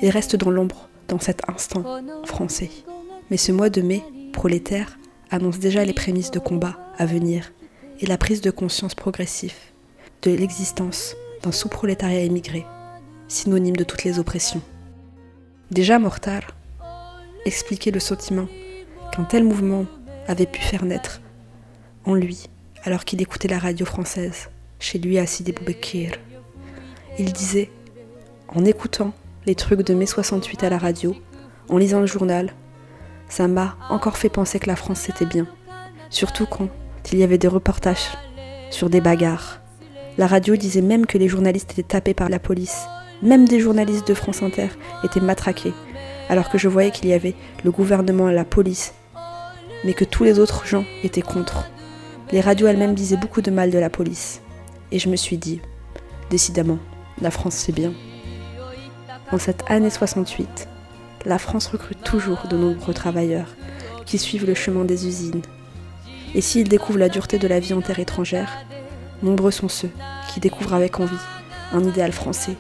ils 0.03 0.11
restent 0.11 0.37
dans 0.37 0.51
l'ombre 0.51 0.91
dans 1.09 1.19
cet 1.19 1.49
instant 1.49 1.83
français. 2.25 2.71
Mais 3.31 3.39
ce 3.39 3.53
mois 3.53 3.71
de 3.71 3.81
mai, 3.81 4.03
prolétaire, 4.35 4.99
annonce 5.31 5.59
déjà 5.59 5.83
les 5.85 5.95
prémices 5.95 6.31
de 6.31 6.39
combat 6.39 6.79
à 6.99 7.07
venir 7.07 7.53
et 8.01 8.07
la 8.07 8.19
prise 8.19 8.43
de 8.43 8.51
conscience 8.51 8.95
progressive 8.95 9.55
de 10.23 10.31
l'existence 10.31 11.17
d'un 11.43 11.53
sous-prolétariat 11.53 12.21
émigré, 12.21 12.67
synonyme 13.29 13.77
de 13.77 13.85
toutes 13.85 14.05
les 14.05 14.19
oppressions. 14.19 14.63
Déjà 15.71 15.99
Mortar 15.99 16.43
expliquait 17.45 17.91
le 17.91 18.01
sentiment 18.01 18.47
qu'un 19.13 19.25
tel 19.25 19.45
mouvement 19.45 19.87
avait 20.29 20.47
pu 20.47 20.61
faire 20.61 20.85
naître 20.85 21.21
en 22.05 22.15
lui 22.15 22.47
alors 22.85 23.05
qu'il 23.05 23.23
écoutait 23.23 23.49
la 23.49 23.59
radio 23.59 23.87
française, 23.87 24.49
chez 24.81 24.99
lui 24.99 25.19
à 25.19 25.27
Sidi 25.27 25.53
Boubekir. 25.53 26.13
Il 27.19 27.33
disait, 27.33 27.71
en 28.49 28.65
écoutant 28.65 29.13
les 29.47 29.55
trucs 29.55 29.83
de 29.83 29.95
mai 29.95 30.07
68 30.07 30.65
à 30.65 30.71
la 30.71 30.79
radio, 30.79 31.15
en 31.69 31.79
lisant 31.79 32.01
le 32.01 32.07
journal, 32.07 32.53
ça 33.29 33.49
m'a 33.49 33.77
encore 33.89 34.19
fait 34.19 34.29
penser 34.29 34.59
que 34.59 34.67
la 34.67 34.77
France 34.77 35.01
c'était 35.01 35.27
bien. 35.27 35.47
Surtout 36.11 36.47
quand 36.47 36.69
il 37.13 37.19
y 37.19 37.23
avait 37.23 37.39
des 37.39 37.49
reportages 37.49 38.09
sur 38.71 38.91
des 38.91 39.01
bagarres. 39.01 39.62
La 40.19 40.27
radio 40.27 40.57
disait 40.57 40.83
même 40.83 41.07
que 41.07 41.17
les 41.17 41.29
journalistes 41.29 41.73
étaient 41.73 41.83
tapés 41.83 42.13
par 42.13 42.29
la 42.29 42.39
police. 42.39 42.85
Même 43.23 43.49
des 43.49 43.61
journalistes 43.61 44.07
de 44.07 44.15
France 44.15 44.43
Inter 44.43 44.69
étaient 45.05 45.21
matraqués, 45.21 45.73
alors 46.29 46.51
que 46.51 46.59
je 46.59 46.69
voyais 46.69 46.91
qu'il 46.91 47.09
y 47.09 47.15
avait 47.15 47.35
le 47.65 47.71
gouvernement 47.71 48.29
et 48.29 48.35
la 48.35 48.45
police, 48.45 48.93
mais 49.85 49.95
que 49.95 50.05
tous 50.05 50.25
les 50.25 50.39
autres 50.39 50.67
gens 50.67 50.85
étaient 51.03 51.23
contre. 51.23 51.71
Les 52.31 52.41
radios 52.41 52.67
elles-mêmes 52.67 52.95
disaient 52.95 53.17
beaucoup 53.17 53.41
de 53.41 53.51
mal 53.51 53.71
de 53.71 53.79
la 53.79 53.89
police. 53.89 54.43
Et 54.91 54.99
je 54.99 55.09
me 55.09 55.17
suis 55.17 55.39
dit, 55.39 55.63
décidément, 56.29 56.79
la 57.21 57.31
France 57.31 57.55
c'est 57.55 57.73
bien. 57.73 57.95
En 59.31 59.39
cette 59.39 59.65
année 59.69 59.89
68, 59.89 60.69
la 61.25 61.39
France 61.39 61.69
recrute 61.69 62.03
toujours 62.03 62.49
de 62.51 62.57
nombreux 62.57 62.93
travailleurs 62.93 63.49
qui 64.05 64.19
suivent 64.19 64.47
le 64.47 64.55
chemin 64.55 64.85
des 64.85 65.07
usines. 65.07 65.43
Et 66.35 66.43
s'ils 66.43 66.69
découvrent 66.69 66.99
la 66.99 67.09
dureté 67.09 67.39
de 67.39 67.49
la 67.49 67.61
vie 67.61 67.73
en 67.73 67.81
terre 67.81 68.01
étrangère, 68.01 68.51
nombreux 69.23 69.51
sont 69.51 69.69
ceux 69.69 69.91
qui 70.33 70.41
découvrent 70.41 70.75
avec 70.75 71.01
envie 71.01 71.17
un 71.73 71.83
idéal 71.85 72.13
français 72.13 72.57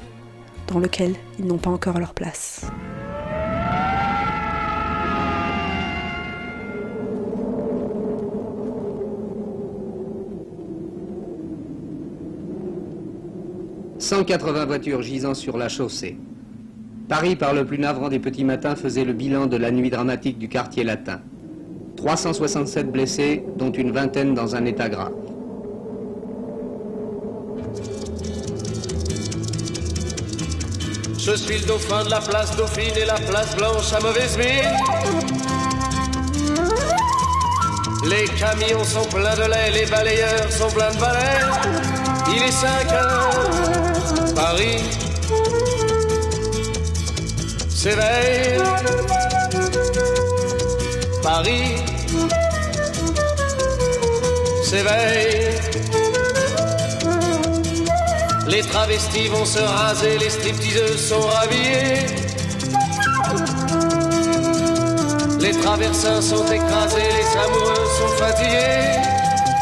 dans 0.68 0.78
lequel 0.78 1.14
ils 1.38 1.46
n'ont 1.46 1.58
pas 1.58 1.70
encore 1.70 1.98
leur 1.98 2.14
place. 2.14 2.66
«180 13.98 14.66
voitures 14.66 15.02
gisant 15.02 15.34
sur 15.34 15.56
la 15.56 15.68
chaussée. 15.68 16.18
Paris, 17.08 17.36
par 17.36 17.54
le 17.54 17.64
plus 17.64 17.78
navrant 17.78 18.08
des 18.08 18.18
petits 18.18 18.44
matins, 18.44 18.74
faisait 18.74 19.04
le 19.04 19.12
bilan 19.12 19.46
de 19.46 19.56
la 19.56 19.70
nuit 19.70 19.90
dramatique 19.90 20.38
du 20.38 20.48
quartier 20.48 20.82
latin. 20.82 21.20
367 21.96 22.90
blessés, 22.90 23.44
dont 23.56 23.70
une 23.70 23.92
vingtaine 23.92 24.34
dans 24.34 24.56
un 24.56 24.64
état 24.64 24.88
grave. 24.88 25.21
Je 31.24 31.36
suis 31.36 31.58
le 31.58 31.66
dauphin 31.66 32.02
de 32.02 32.10
la 32.10 32.20
place 32.20 32.56
Dauphine 32.56 32.96
et 32.96 33.04
la 33.04 33.14
place 33.14 33.54
Blanche 33.54 33.92
à 33.92 34.00
mauvaise 34.00 34.36
mine. 34.36 34.76
Les 38.04 38.24
camions 38.24 38.82
sont 38.82 39.04
pleins 39.04 39.36
de 39.36 39.48
lait, 39.48 39.70
les 39.70 39.86
balayeurs 39.86 40.50
sont 40.50 40.68
pleins 40.70 40.90
de 40.90 40.98
balais. 40.98 41.38
Il 42.26 42.42
est 42.42 42.50
5 42.50 42.92
heures, 42.92 44.34
Paris 44.34 44.82
s'éveille. 47.68 48.58
Paris 51.22 51.76
s'éveille. 54.64 55.81
Les 58.52 58.60
travestis 58.60 59.28
vont 59.28 59.46
se 59.46 59.60
raser, 59.60 60.18
les 60.18 60.28
stripteaseuses 60.28 61.08
sont 61.08 61.22
rhabillées. 61.22 62.04
Les 65.40 65.52
traversins 65.52 66.20
sont 66.20 66.44
écrasés, 66.52 67.12
les 67.18 67.30
amoureux 67.44 67.86
sont 67.98 68.14
fatigués. 68.22 69.00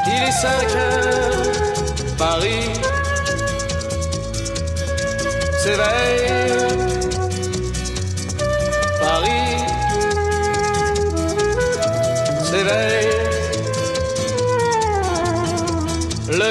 Il 0.08 0.22
est 0.24 0.32
5 0.32 0.74
heures, 0.74 2.16
Paris 2.18 2.68
s'éveille. 5.62 6.89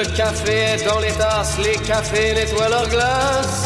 Le 0.00 0.06
café 0.16 0.52
est 0.52 0.84
dans 0.86 0.98
les 0.98 1.12
tasses, 1.12 1.58
les 1.58 1.76
cafés 1.86 2.32
nettoient 2.32 2.70
leur 2.70 2.88
glace. 2.88 3.64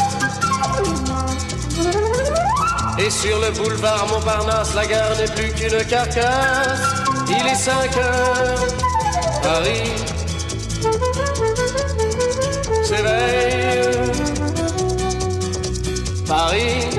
Et 2.99 3.09
sur 3.09 3.39
le 3.39 3.51
boulevard 3.51 4.05
Montparnasse, 4.09 4.75
la 4.75 4.85
gare 4.85 5.15
n'est 5.17 5.31
plus 5.33 5.53
qu'une 5.53 5.81
carcasse. 5.85 6.81
Il 7.29 7.47
est 7.47 7.55
5 7.55 7.97
heures, 7.97 8.67
Paris 9.43 9.91
s'éveille. 12.83 14.01
Paris 16.27 16.89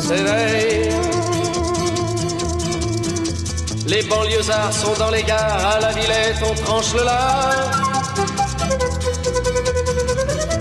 s'éveille. 0.00 0.89
Les 3.90 4.02
banlieusards 4.02 4.72
sont 4.72 4.94
dans 5.00 5.10
les 5.10 5.24
gares, 5.24 5.66
à 5.66 5.80
la 5.80 5.90
Villette 5.90 6.36
on 6.48 6.54
tranche 6.54 6.94
le 6.94 7.02
lard. 7.02 7.70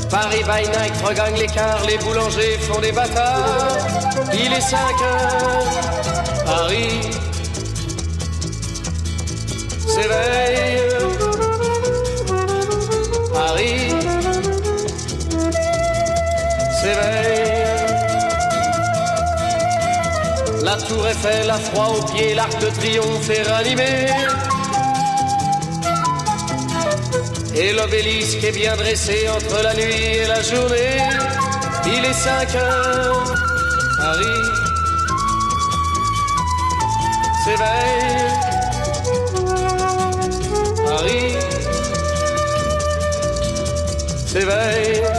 Paris 0.10 0.44
by 0.50 0.68
night 0.68 0.96
regagne 1.06 1.36
l'écart, 1.38 1.86
les 1.86 2.00
boulangers 2.00 2.58
font 2.58 2.82
des 2.82 2.92
bâtards. 2.92 3.78
Il 4.34 4.52
est 4.52 4.62
5 4.62 4.78
heures, 5.04 6.44
Paris 6.44 7.02
s'éveille. 9.88 10.89
La 20.70 20.78
tour 20.78 21.08
Eiffel, 21.08 21.48
la 21.48 21.58
froid 21.58 21.96
aux 21.98 22.04
pieds, 22.14 22.36
l'arc 22.36 22.56
de 22.60 22.68
triomphe 22.68 23.28
est 23.28 23.42
ranimé. 23.42 24.06
Et 27.56 27.74
l'obélisque 27.74 28.44
est 28.44 28.52
bien 28.52 28.76
dressé 28.76 29.28
entre 29.30 29.64
la 29.64 29.74
nuit 29.74 30.18
et 30.22 30.28
la 30.28 30.44
journée. 30.44 31.00
Il 31.88 32.06
est 32.06 32.14
5 32.14 32.54
heures, 32.54 33.34
Paris 33.98 34.46
s'éveille. 37.46 38.30
Paris 40.86 41.36
s'éveille. 44.28 45.19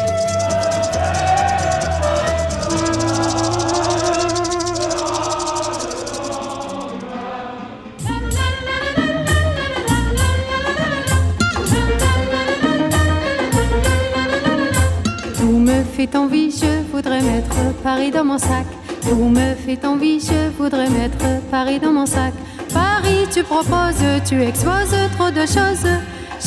Fait 16.07 16.17
envie, 16.17 16.49
je 16.49 16.91
voudrais 16.91 17.21
mettre 17.21 17.55
Paris 17.83 18.09
dans 18.09 18.23
mon 18.23 18.39
sac. 18.39 18.65
Tout 19.01 19.29
me 19.37 19.53
fait 19.53 19.85
envie, 19.85 20.19
je 20.19 20.49
voudrais 20.57 20.89
mettre 20.89 21.23
Paris 21.51 21.79
dans 21.79 21.91
mon 21.91 22.07
sac. 22.07 22.33
Paris, 22.73 23.27
tu 23.31 23.43
proposes, 23.43 24.03
tu 24.27 24.41
exposes 24.41 24.97
trop 25.15 25.29
de 25.29 25.41
choses. 25.41 25.87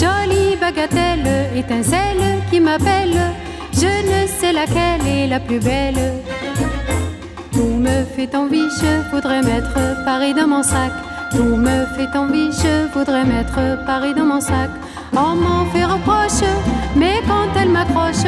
Jolie 0.00 0.56
bagatelle, 0.60 1.28
étincelle 1.54 2.24
qui 2.50 2.58
m'appelle. 2.58 3.16
Je 3.72 3.92
ne 4.10 4.26
sais 4.26 4.52
laquelle 4.52 5.06
est 5.06 5.28
la 5.28 5.38
plus 5.38 5.60
belle. 5.60 6.02
Tout 7.52 7.76
me 7.86 8.04
fait 8.16 8.34
envie, 8.34 8.68
je 8.80 9.10
voudrais 9.12 9.42
mettre 9.42 9.78
Paris 10.04 10.34
dans 10.34 10.48
mon 10.48 10.64
sac. 10.64 10.90
Tout 11.30 11.56
me 11.66 11.86
fait 11.96 12.18
envie, 12.18 12.50
je 12.50 12.92
voudrais 12.92 13.24
mettre 13.24 13.84
Paris 13.86 14.14
dans 14.14 14.26
mon 14.26 14.40
sac. 14.40 14.70
On 15.16 15.36
m'en 15.36 15.64
fait 15.66 15.84
reproche, 15.84 16.42
mais 16.96 17.22
quand 17.26 17.48
elle 17.60 17.68
m'accroche, 17.68 18.26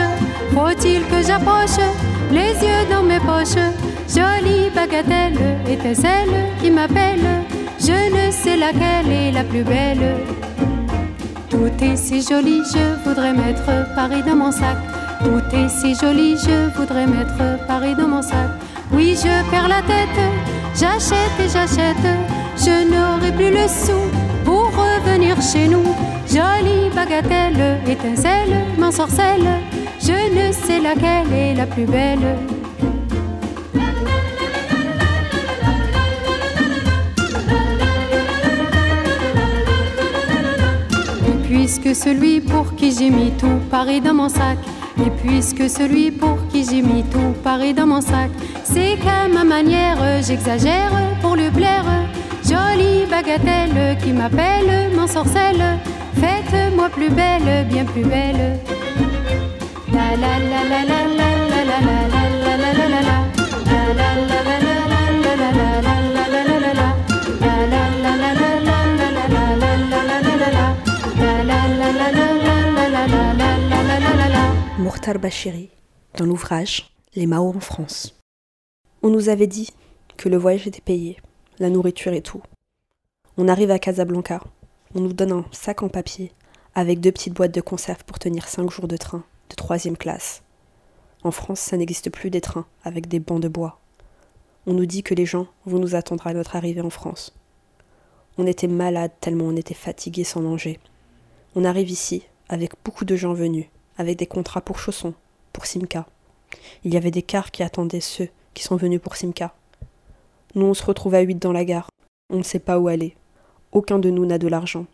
faut-il 0.55 1.03
que 1.07 1.20
j'approche 1.27 1.79
les 2.31 2.53
yeux 2.64 2.87
dans 2.90 3.03
mes 3.03 3.18
poches? 3.18 3.61
Jolie 4.09 4.70
bagatelle, 4.75 5.59
étincelle 5.68 6.53
qui 6.61 6.70
m'appelle. 6.70 7.27
Je 7.81 7.92
ne 7.92 8.31
sais 8.31 8.57
laquelle 8.57 9.11
est 9.11 9.33
la 9.33 9.42
plus 9.42 9.64
belle. 9.64 10.16
Tout 11.51 11.72
est 11.83 11.96
si 11.96 12.22
joli, 12.22 12.62
je 12.72 13.09
voudrais 13.09 13.33
mettre 13.33 13.94
Paris 13.96 14.22
dans 14.22 14.37
mon 14.37 14.53
sac. 14.53 14.77
Tout 15.25 15.57
est 15.57 15.68
si 15.68 15.94
joli, 15.96 16.37
je 16.37 16.70
voudrais 16.79 17.07
mettre 17.07 17.66
Paris 17.66 17.96
dans 17.96 18.09
mon 18.09 18.22
sac. 18.22 18.51
Oui, 18.92 19.16
je 19.16 19.51
perds 19.51 19.68
la 19.68 19.83
tête, 19.83 20.20
j'achète 20.75 21.37
et 21.40 21.49
j'achète. 21.49 22.07
Je 22.57 22.88
n'aurai 22.90 23.33
plus 23.33 23.51
le 23.51 23.66
sou 23.66 23.99
pour 24.44 24.70
revenir 24.70 25.37
chez 25.42 25.66
nous. 25.66 25.85
Jolie 26.29 26.91
bagatelle, 26.95 27.81
étincelle, 27.89 28.57
m'ensorcelle. 28.79 29.47
Je 30.01 30.12
ne 30.12 30.53
sais 30.53 30.81
laquelle 30.81 31.33
est 31.33 31.55
la 31.55 31.67
plus 31.67 31.87
belle. 31.87 32.37
Et 41.27 41.49
puisque 41.49 41.95
celui 41.95 42.41
pour 42.41 42.75
qui 42.75 42.93
j'ai 42.93 43.11
mis 43.11 43.31
tout 43.33 43.61
Paris 43.71 44.01
dans 44.01 44.15
mon 44.15 44.29
sac, 44.29 44.59
et 44.99 45.11
puisque 45.23 45.71
celui 45.71 46.11
pour 46.11 46.37
qui 46.49 46.65
j'ai 46.65 46.83
mis 46.83 47.05
tout 47.05 47.35
Paris 47.43 47.73
dans 47.73 47.87
mon 47.87 48.01
sac, 48.01 48.31
c'est 48.65 48.97
qu'à 49.03 49.29
ma 49.33 49.45
manière 49.45 49.99
j'exagère 50.23 50.93
pour 51.23 51.37
lui 51.37 51.51
plaire. 51.51 51.85
Jolie 52.45 53.07
bagatelle 53.11 53.99
qui 54.03 54.12
m'appelle, 54.12 54.95
m'ensorcelle, 54.95 55.79
faites-moi 56.20 56.88
plus 56.90 57.11
belle, 57.11 57.66
bien 57.68 57.85
plus 57.85 58.05
belle. 58.05 58.59
La 59.92 60.16
dans 76.18 76.26
l'ouvrage 76.26 76.90
Les 77.14 77.26
Mao 77.26 77.48
en 77.48 77.61
France. 77.61 78.18
On 79.02 79.09
nous 79.09 79.29
avait 79.29 79.46
dit 79.46 79.70
que 80.16 80.29
le 80.29 80.37
voyage 80.37 80.66
était 80.66 80.81
payé, 80.81 81.16
la 81.59 81.70
nourriture 81.70 82.12
et 82.12 82.22
tout. 82.22 82.42
On 83.37 83.48
arrive 83.48 83.70
à 83.70 83.79
Casablanca, 83.79 84.42
on 84.97 85.01
nous 85.01 85.13
donne 85.13 85.33
un 85.33 85.45
sac 85.53 85.83
en 85.83 85.91
papier 85.91 86.33
avec 86.75 87.01
deux 87.01 87.13
petites 87.13 87.35
boîtes 87.35 87.55
de 87.55 87.61
conserve 87.61 88.03
pour 88.05 88.19
tenir 88.19 88.49
cinq 88.49 88.71
jours 88.71 88.89
de 88.89 88.97
train 88.97 89.25
de 89.51 89.55
troisième 89.55 89.97
classe. 89.97 90.43
En 91.23 91.31
France, 91.31 91.61
ça 91.61 91.77
n'existe 91.77 92.09
plus 92.09 92.31
des 92.31 92.41
trains 92.41 92.65
avec 92.83 93.07
des 93.07 93.21
bancs 93.21 93.43
de 93.43 93.49
bois. 93.49 93.79
On 94.67 94.73
nous 94.73 94.87
dit 94.87 95.03
que 95.03 95.13
les 95.13 95.27
gens 95.27 95.49
vont 95.67 95.79
nous 95.79 95.95
attendre 95.95 96.27
à 96.27 96.33
notre 96.33 96.57
arrivée 96.57 96.81
en 96.81 96.89
France. 96.89 97.35
On 98.39 98.47
était 98.47 98.69
malade 98.69 99.13
tellement 99.21 99.45
on 99.45 99.57
était 99.57 99.75
fatigué 99.75 100.25
sans 100.25 100.41
manger. 100.41 100.81
On 101.55 101.65
arrive 101.67 101.91
ici 101.91 102.23
avec 102.49 102.73
beaucoup 102.83 103.05
de 103.05 103.17
gens 103.17 103.35
venus, 103.35 103.67
avec 103.99 104.19
des 104.19 104.27
contrats 104.27 104.63
pour 104.63 104.79
chaussons, 104.79 105.15
pour 105.53 105.67
Simca. 105.67 106.07
Il 106.85 106.95
y 106.95 106.97
avait 106.97 107.11
des 107.11 107.23
cars 107.23 107.51
qui 107.51 107.63
attendaient 107.63 108.01
ceux 108.01 108.31
qui 108.55 108.63
sont 108.63 108.77
venus 108.77 109.01
pour 109.01 109.17
Simca. 109.17 109.55
Nous, 110.55 110.65
on 110.65 110.75
se 110.75 110.85
retrouve 110.85 111.15
à 111.15 111.21
huit 111.21 111.37
dans 111.37 111.53
la 111.53 111.67
gare. 111.67 111.91
On 112.31 112.38
ne 112.38 112.42
sait 112.42 112.61
pas 112.61 112.79
où 112.79 112.88
aller. 112.88 113.15
Aucun 113.77 113.98
de 113.98 114.08
nous 114.08 114.24
n'a 114.24 114.38
de 114.38 114.48
l'argent. 114.48 114.87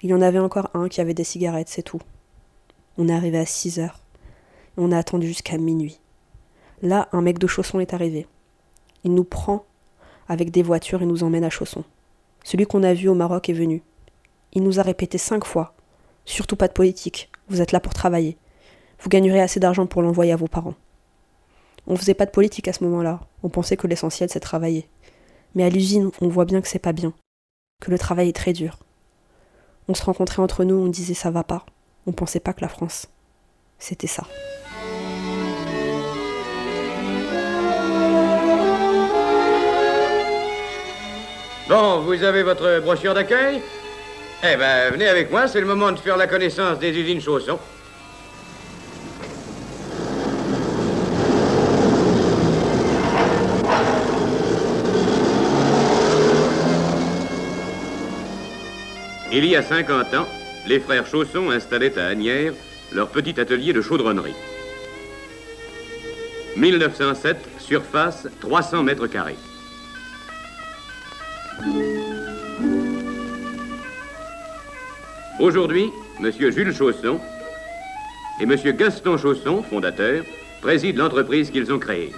Il 0.00 0.08
y 0.08 0.14
en 0.14 0.22
avait 0.22 0.38
encore 0.38 0.70
un 0.72 0.88
qui 0.88 1.02
avait 1.02 1.12
des 1.12 1.22
cigarettes, 1.22 1.68
c'est 1.68 1.82
tout. 1.82 2.00
On 2.96 3.10
est 3.10 3.12
arrivé 3.12 3.36
à 3.36 3.44
6 3.44 3.78
heures. 3.78 4.00
On 4.78 4.90
a 4.90 4.96
attendu 4.96 5.26
jusqu'à 5.26 5.58
minuit. 5.58 6.00
Là, 6.80 7.10
un 7.12 7.20
mec 7.20 7.38
de 7.38 7.46
Chausson 7.46 7.78
est 7.78 7.92
arrivé. 7.92 8.26
Il 9.04 9.12
nous 9.12 9.24
prend 9.24 9.66
avec 10.30 10.50
des 10.50 10.62
voitures 10.62 11.02
et 11.02 11.04
nous 11.04 11.24
emmène 11.24 11.44
à 11.44 11.50
Chausson. 11.50 11.84
Celui 12.42 12.64
qu'on 12.64 12.82
a 12.82 12.94
vu 12.94 13.10
au 13.10 13.14
Maroc 13.14 13.50
est 13.50 13.52
venu. 13.52 13.82
Il 14.54 14.62
nous 14.62 14.80
a 14.80 14.82
répété 14.82 15.18
cinq 15.18 15.44
fois. 15.44 15.74
Surtout 16.24 16.56
pas 16.56 16.68
de 16.68 16.72
politique. 16.72 17.30
Vous 17.48 17.60
êtes 17.60 17.72
là 17.72 17.80
pour 17.80 17.92
travailler. 17.92 18.38
Vous 18.98 19.10
gagnerez 19.10 19.42
assez 19.42 19.60
d'argent 19.60 19.84
pour 19.84 20.00
l'envoyer 20.00 20.32
à 20.32 20.36
vos 20.36 20.48
parents. 20.48 20.76
On 21.86 21.96
faisait 21.96 22.14
pas 22.14 22.24
de 22.24 22.30
politique 22.30 22.68
à 22.68 22.72
ce 22.72 22.82
moment-là. 22.84 23.20
On 23.42 23.50
pensait 23.50 23.76
que 23.76 23.86
l'essentiel 23.86 24.30
c'est 24.30 24.40
travailler. 24.40 24.88
Mais 25.54 25.64
à 25.64 25.68
l'usine, 25.68 26.10
on 26.22 26.28
voit 26.28 26.46
bien 26.46 26.62
que 26.62 26.68
c'est 26.68 26.78
pas 26.78 26.94
bien. 26.94 27.12
Que 27.82 27.90
le 27.90 27.98
travail 27.98 28.28
est 28.28 28.32
très 28.32 28.52
dur. 28.52 28.78
On 29.88 29.94
se 29.94 30.04
rencontrait 30.04 30.40
entre 30.40 30.62
nous, 30.62 30.76
on 30.76 30.86
disait 30.86 31.14
ça 31.14 31.32
va 31.32 31.42
pas. 31.42 31.66
On 32.06 32.12
pensait 32.12 32.38
pas 32.38 32.52
que 32.52 32.60
la 32.60 32.68
France, 32.68 33.08
c'était 33.80 34.06
ça. 34.06 34.22
Bon, 41.68 42.02
vous 42.02 42.22
avez 42.22 42.44
votre 42.44 42.78
brochure 42.78 43.14
d'accueil? 43.14 43.60
Eh 44.44 44.56
ben, 44.56 44.92
venez 44.92 45.08
avec 45.08 45.32
moi, 45.32 45.48
c'est 45.48 45.60
le 45.60 45.66
moment 45.66 45.90
de 45.90 45.98
faire 45.98 46.16
la 46.16 46.28
connaissance 46.28 46.78
des 46.78 46.96
usines 46.96 47.20
chaussons. 47.20 47.58
Il 59.34 59.46
y 59.46 59.56
a 59.56 59.62
50 59.62 60.12
ans, 60.12 60.28
les 60.66 60.78
frères 60.78 61.06
Chausson 61.06 61.50
installaient 61.50 61.98
à 61.98 62.06
Agnières 62.06 62.52
leur 62.92 63.08
petit 63.08 63.40
atelier 63.40 63.72
de 63.72 63.80
chaudronnerie. 63.80 64.34
1907, 66.54 67.38
surface 67.58 68.28
300 68.40 68.82
mètres 68.82 69.06
carrés. 69.06 69.38
Aujourd'hui, 75.40 75.90
M. 76.20 76.30
Jules 76.30 76.74
Chausson 76.74 77.18
et 78.38 78.42
M. 78.42 78.54
Gaston 78.76 79.16
Chausson, 79.16 79.62
fondateur, 79.62 80.24
président 80.60 81.04
l'entreprise 81.04 81.50
qu'ils 81.50 81.72
ont 81.72 81.78
créée. 81.78 82.12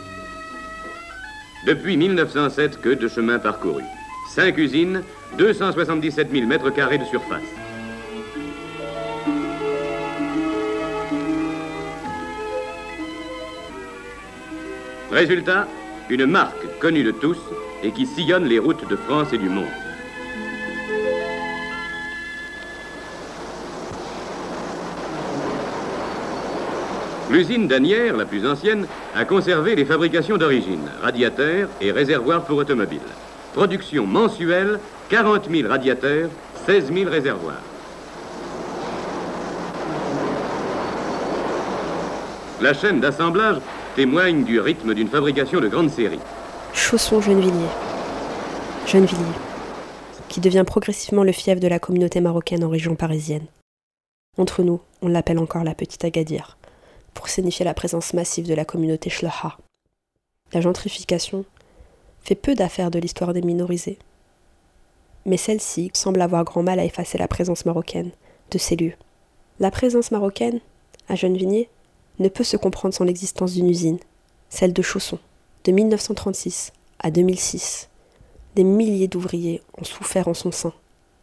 Depuis 1.64 1.96
1907, 1.96 2.80
que 2.80 2.88
de 2.88 3.06
chemin 3.06 3.38
parcouru. 3.38 3.84
Cinq 4.26 4.58
usines, 4.58 5.02
277 5.38 6.30
000 6.32 6.46
mètres 6.46 6.70
carrés 6.70 6.98
de 6.98 7.04
surface. 7.04 7.42
Résultat, 15.10 15.68
une 16.10 16.26
marque 16.26 16.78
connue 16.80 17.04
de 17.04 17.12
tous 17.12 17.38
et 17.82 17.92
qui 17.92 18.06
sillonne 18.06 18.44
les 18.46 18.58
routes 18.58 18.88
de 18.88 18.96
France 18.96 19.32
et 19.32 19.38
du 19.38 19.48
monde. 19.48 19.64
L'usine 27.30 27.68
d'Anières, 27.68 28.16
la 28.16 28.26
plus 28.26 28.46
ancienne, 28.46 28.86
a 29.14 29.24
conservé 29.24 29.74
les 29.74 29.84
fabrications 29.84 30.36
d'origine, 30.36 30.88
radiateurs 31.02 31.68
et 31.80 31.90
réservoirs 31.90 32.44
pour 32.44 32.58
automobiles. 32.58 33.00
Production 33.54 34.04
mensuelle, 34.04 34.80
40 35.10 35.48
000 35.48 35.68
radiateurs, 35.68 36.28
16 36.66 36.92
000 36.92 37.08
réservoirs. 37.08 37.62
La 42.60 42.74
chaîne 42.74 42.98
d'assemblage 43.00 43.58
témoigne 43.94 44.42
du 44.42 44.58
rythme 44.58 44.92
d'une 44.92 45.06
fabrication 45.06 45.60
de 45.60 45.68
grande 45.68 45.90
série. 45.90 46.18
Chausson 46.72 47.20
Gennevilliers. 47.20 47.70
Gennevilliers, 48.88 49.22
qui 50.28 50.40
devient 50.40 50.64
progressivement 50.66 51.22
le 51.22 51.30
fief 51.30 51.60
de 51.60 51.68
la 51.68 51.78
communauté 51.78 52.20
marocaine 52.20 52.64
en 52.64 52.70
région 52.70 52.96
parisienne. 52.96 53.46
Entre 54.36 54.64
nous, 54.64 54.80
on 55.00 55.06
l'appelle 55.06 55.38
encore 55.38 55.62
la 55.62 55.76
petite 55.76 56.04
Agadir 56.04 56.56
pour 57.14 57.28
signifier 57.28 57.64
la 57.64 57.74
présence 57.74 58.14
massive 58.14 58.48
de 58.48 58.54
la 58.54 58.64
communauté 58.64 59.10
Shlaha. 59.10 59.58
La 60.52 60.60
gentrification 60.60 61.44
fait 62.24 62.34
peu 62.34 62.54
d'affaires 62.54 62.90
de 62.90 62.98
l'histoire 62.98 63.32
des 63.32 63.42
minorisés. 63.42 63.98
Mais 65.26 65.36
celle-ci 65.36 65.90
semble 65.94 66.20
avoir 66.20 66.44
grand 66.44 66.62
mal 66.62 66.78
à 66.78 66.84
effacer 66.84 67.18
la 67.18 67.28
présence 67.28 67.64
marocaine 67.64 68.10
de 68.50 68.58
ces 68.58 68.76
lieux. 68.76 68.94
La 69.60 69.70
présence 69.70 70.10
marocaine, 70.10 70.60
à 71.08 71.14
Gennevilliers, 71.14 71.68
ne 72.18 72.28
peut 72.28 72.44
se 72.44 72.56
comprendre 72.56 72.94
sans 72.94 73.04
l'existence 73.04 73.52
d'une 73.52 73.70
usine, 73.70 73.98
celle 74.48 74.72
de 74.72 74.82
Chausson. 74.82 75.18
De 75.64 75.72
1936 75.72 76.72
à 76.98 77.10
2006, 77.10 77.88
des 78.54 78.64
milliers 78.64 79.08
d'ouvriers 79.08 79.62
ont 79.78 79.84
souffert 79.84 80.28
en 80.28 80.34
son 80.34 80.52
sein. 80.52 80.72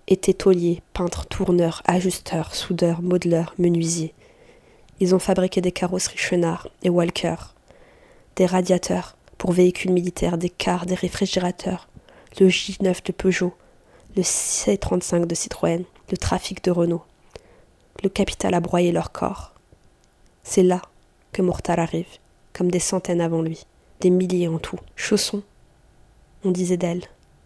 Étaient 0.07 0.33
tauliers, 0.33 0.81
peintres, 0.93 1.25
tourneurs, 1.27 1.81
ajusteurs, 1.85 2.55
soudeurs, 2.55 3.01
modeleurs, 3.01 3.53
menuisiers, 3.57 4.13
ils 5.01 5.15
ont 5.15 5.19
fabriqué 5.19 5.61
des 5.61 5.71
carrosseries 5.71 6.19
Chenard 6.19 6.67
et 6.83 6.89
Walker, 6.89 7.35
des 8.35 8.45
radiateurs 8.45 9.17
pour 9.41 9.53
véhicules 9.53 9.91
militaires, 9.91 10.37
des 10.37 10.51
cars, 10.51 10.85
des 10.85 10.93
réfrigérateurs, 10.93 11.89
le 12.39 12.47
J9 12.47 13.03
de 13.03 13.11
Peugeot, 13.11 13.55
le 14.15 14.21
C35 14.21 15.25
de 15.25 15.33
Citroën, 15.33 15.83
le 16.11 16.17
trafic 16.17 16.63
de 16.63 16.69
Renault. 16.69 17.01
Le 18.03 18.09
capital 18.09 18.53
a 18.53 18.59
broyé 18.59 18.91
leur 18.91 19.11
corps. 19.11 19.55
C'est 20.43 20.61
là 20.61 20.83
que 21.31 21.41
Mortal 21.41 21.79
arrive, 21.79 22.19
comme 22.53 22.69
des 22.69 22.77
centaines 22.77 23.19
avant 23.19 23.41
lui, 23.41 23.65
des 23.99 24.11
milliers 24.11 24.47
en 24.47 24.59
tout. 24.59 24.77
Chausson, 24.95 25.41
on 26.45 26.51
disait 26.51 26.77
d'elle 26.77 27.01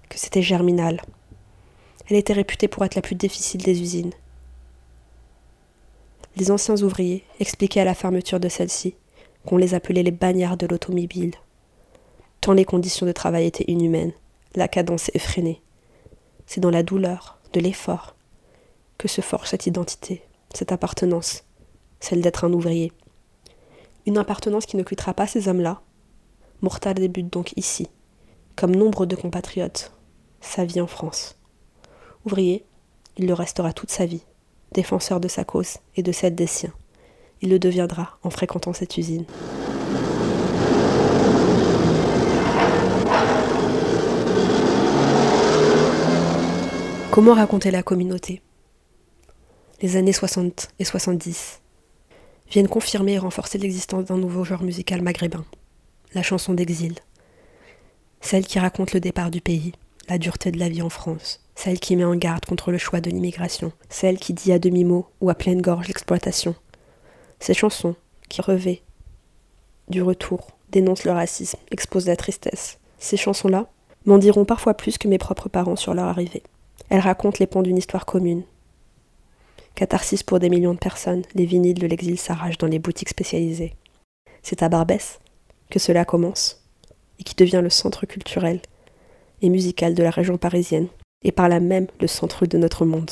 que 0.09 0.19
c'était 0.19 0.41
germinal. 0.41 1.01
Elle 2.09 2.17
était 2.17 2.33
réputée 2.33 2.67
pour 2.67 2.83
être 2.83 2.95
la 2.95 3.01
plus 3.01 3.15
difficile 3.15 3.63
des 3.63 3.81
usines 3.81 4.11
les 6.37 6.51
anciens 6.51 6.81
ouvriers 6.81 7.23
expliquaient 7.39 7.79
à 7.79 7.85
la 7.85 7.95
fermeture 7.95 8.41
de 8.41 8.49
celle-ci 8.49 8.95
qu'on 9.45 9.55
les 9.55 9.73
appelait 9.73 10.03
les 10.03 10.11
bagnards 10.11 10.57
de 10.57 10.67
l'automobile. 10.67 11.31
Tant 12.45 12.53
les 12.53 12.63
conditions 12.63 13.07
de 13.07 13.11
travail 13.11 13.47
étaient 13.47 13.65
inhumaines, 13.67 14.11
la 14.53 14.67
cadence 14.67 15.09
effrénée. 15.15 15.63
C'est 16.45 16.61
dans 16.61 16.69
la 16.69 16.83
douleur, 16.83 17.39
de 17.53 17.59
l'effort, 17.59 18.13
que 18.99 19.07
se 19.07 19.21
forge 19.21 19.47
cette 19.47 19.65
identité, 19.65 20.21
cette 20.53 20.71
appartenance, 20.71 21.43
celle 21.99 22.21
d'être 22.21 22.43
un 22.43 22.53
ouvrier. 22.53 22.91
Une 24.05 24.19
appartenance 24.19 24.67
qui 24.67 24.77
ne 24.77 24.83
quittera 24.83 25.15
pas 25.15 25.25
ces 25.25 25.47
hommes-là. 25.47 25.81
Mortal 26.61 26.93
débute 26.93 27.33
donc 27.33 27.51
ici, 27.55 27.87
comme 28.55 28.75
nombre 28.75 29.07
de 29.07 29.15
compatriotes, 29.15 29.91
sa 30.39 30.65
vie 30.65 30.81
en 30.81 30.85
France. 30.85 31.39
Ouvrier, 32.27 32.63
il 33.17 33.25
le 33.25 33.33
restera 33.33 33.73
toute 33.73 33.89
sa 33.89 34.05
vie 34.05 34.23
défenseur 34.71 35.19
de 35.19 35.27
sa 35.27 35.45
cause 35.45 35.77
et 35.95 36.03
de 36.03 36.11
celle 36.11 36.35
des 36.35 36.45
siens. 36.45 36.73
Il 37.41 37.49
le 37.49 37.57
deviendra 37.57 38.19
en 38.21 38.29
fréquentant 38.29 38.73
cette 38.73 38.99
usine. 38.99 39.25
Comment 47.15 47.33
raconter 47.33 47.71
la 47.71 47.81
communauté 47.81 48.41
Les 49.81 49.95
années 49.95 50.11
60 50.11 50.67
et 50.79 50.83
70 50.83 51.61
viennent 52.51 52.67
confirmer 52.67 53.13
et 53.13 53.17
renforcer 53.17 53.57
l'existence 53.57 54.03
d'un 54.03 54.17
nouveau 54.17 54.43
genre 54.43 54.63
musical 54.63 55.01
maghrébin, 55.01 55.45
la 56.13 56.23
chanson 56.23 56.53
d'exil, 56.53 56.95
celle 58.19 58.45
qui 58.45 58.59
raconte 58.59 58.91
le 58.91 58.99
départ 58.99 59.31
du 59.31 59.39
pays, 59.39 59.71
la 60.09 60.17
dureté 60.17 60.51
de 60.51 60.59
la 60.59 60.67
vie 60.67 60.81
en 60.81 60.89
France, 60.89 61.39
celle 61.55 61.79
qui 61.79 61.95
met 61.95 62.03
en 62.03 62.17
garde 62.17 62.43
contre 62.43 62.73
le 62.73 62.77
choix 62.77 62.99
de 62.99 63.09
l'immigration, 63.09 63.71
celle 63.87 64.17
qui 64.17 64.33
dit 64.33 64.51
à 64.51 64.59
demi-mot 64.59 65.07
ou 65.21 65.29
à 65.29 65.35
pleine 65.35 65.61
gorge 65.61 65.87
l'exploitation. 65.87 66.53
Ces 67.39 67.53
chansons, 67.53 67.95
qui 68.27 68.41
revêt 68.41 68.81
du 69.87 70.01
retour, 70.01 70.57
dénoncent 70.69 71.05
le 71.05 71.13
racisme, 71.13 71.59
exposent 71.71 72.07
la 72.07 72.17
tristesse. 72.17 72.77
Ces 72.99 73.15
chansons-là 73.15 73.69
m'en 74.05 74.17
diront 74.17 74.43
parfois 74.43 74.73
plus 74.73 74.97
que 74.97 75.07
mes 75.07 75.17
propres 75.17 75.47
parents 75.47 75.77
sur 75.77 75.93
leur 75.93 76.07
arrivée. 76.07 76.43
Elles 76.89 76.99
racontent 76.99 77.37
les 77.39 77.47
ponts 77.47 77.61
d'une 77.61 77.77
histoire 77.77 78.05
commune. 78.05 78.43
Catharsis 79.75 80.23
pour 80.23 80.39
des 80.39 80.49
millions 80.49 80.73
de 80.73 80.79
personnes, 80.79 81.23
les 81.33 81.45
vinyles 81.45 81.79
de 81.79 81.87
l'exil 81.87 82.17
s'arrachent 82.17 82.57
dans 82.57 82.67
les 82.67 82.79
boutiques 82.79 83.09
spécialisées. 83.09 83.73
C'est 84.41 84.63
à 84.63 84.69
Barbès 84.69 85.19
que 85.69 85.79
cela 85.79 86.05
commence, 86.05 86.63
et 87.19 87.23
qui 87.23 87.35
devient 87.35 87.61
le 87.61 87.69
centre 87.69 88.05
culturel 88.05 88.61
et 89.41 89.49
musical 89.49 89.93
de 89.93 90.03
la 90.03 90.11
région 90.11 90.37
parisienne, 90.37 90.87
et 91.23 91.31
par 91.31 91.49
là 91.49 91.59
même 91.59 91.87
le 91.99 92.07
centre 92.07 92.45
de 92.45 92.57
notre 92.57 92.85
monde. 92.85 93.11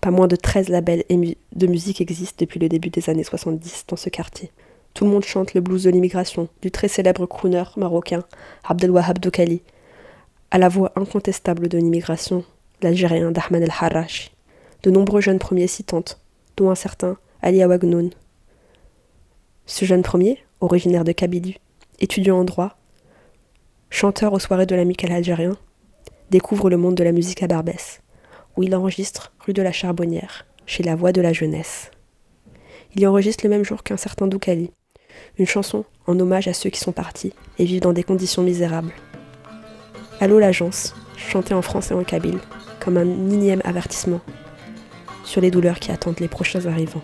Pas 0.00 0.10
moins 0.10 0.28
de 0.28 0.36
13 0.36 0.68
labels 0.68 1.04
de 1.08 1.66
musique 1.66 2.00
existent 2.00 2.36
depuis 2.38 2.60
le 2.60 2.68
début 2.68 2.90
des 2.90 3.10
années 3.10 3.24
70 3.24 3.86
dans 3.88 3.96
ce 3.96 4.08
quartier. 4.08 4.52
Tout 4.94 5.04
le 5.04 5.10
monde 5.10 5.24
chante 5.24 5.54
le 5.54 5.60
blues 5.60 5.82
de 5.84 5.90
l'immigration, 5.90 6.48
du 6.62 6.70
très 6.70 6.88
célèbre 6.88 7.26
crooner 7.26 7.64
marocain 7.76 8.22
Abdelwahab 8.64 9.18
Doukali, 9.18 9.62
à 10.50 10.58
la 10.58 10.68
voix 10.68 10.92
incontestable 10.96 11.68
de 11.68 11.78
l'immigration, 11.78 12.44
l'Algérien 12.82 13.30
Dahman 13.30 13.62
El 13.62 13.70
Harash, 13.70 14.30
de 14.82 14.90
nombreux 14.90 15.20
jeunes 15.20 15.38
premiers 15.38 15.66
citantes, 15.66 16.20
dont 16.56 16.70
un 16.70 16.74
certain 16.74 17.16
Ali 17.42 17.62
Awagnoun. 17.62 18.10
Ce 19.66 19.84
jeune 19.84 20.02
premier, 20.02 20.38
originaire 20.60 21.04
de 21.04 21.12
Kabylie, 21.12 21.58
étudiant 22.00 22.38
en 22.38 22.44
droit, 22.44 22.76
chanteur 23.90 24.32
aux 24.32 24.38
soirées 24.38 24.66
de 24.66 24.74
l'amical 24.74 25.12
algérien, 25.12 25.56
découvre 26.30 26.70
le 26.70 26.76
monde 26.76 26.94
de 26.94 27.04
la 27.04 27.12
musique 27.12 27.42
à 27.42 27.46
Barbès, 27.46 28.00
où 28.56 28.62
il 28.62 28.74
enregistre 28.74 29.32
rue 29.40 29.52
de 29.52 29.62
la 29.62 29.72
Charbonnière, 29.72 30.46
chez 30.66 30.82
la 30.82 30.96
Voix 30.96 31.12
de 31.12 31.20
la 31.20 31.32
Jeunesse. 31.32 31.90
Il 32.94 33.02
y 33.02 33.06
enregistre 33.06 33.44
le 33.44 33.50
même 33.50 33.64
jour 33.64 33.82
qu'un 33.82 33.96
certain 33.96 34.26
Doukali, 34.26 34.70
une 35.38 35.46
chanson 35.46 35.84
en 36.06 36.18
hommage 36.18 36.48
à 36.48 36.54
ceux 36.54 36.70
qui 36.70 36.80
sont 36.80 36.92
partis 36.92 37.32
et 37.58 37.64
vivent 37.64 37.82
dans 37.82 37.92
des 37.92 38.02
conditions 38.02 38.42
misérables. 38.42 38.92
Allô 40.20 40.38
l'agence, 40.38 40.94
chantée 41.16 41.54
en 41.54 41.62
français 41.62 41.94
et 41.94 41.96
en 41.96 42.04
kabyle, 42.04 42.38
comme 42.86 42.98
un 42.98 43.02
énième 43.02 43.60
avertissement 43.64 44.20
sur 45.24 45.40
les 45.40 45.50
douleurs 45.50 45.80
qui 45.80 45.90
attendent 45.90 46.20
les 46.20 46.28
prochains 46.28 46.66
arrivants. 46.66 47.02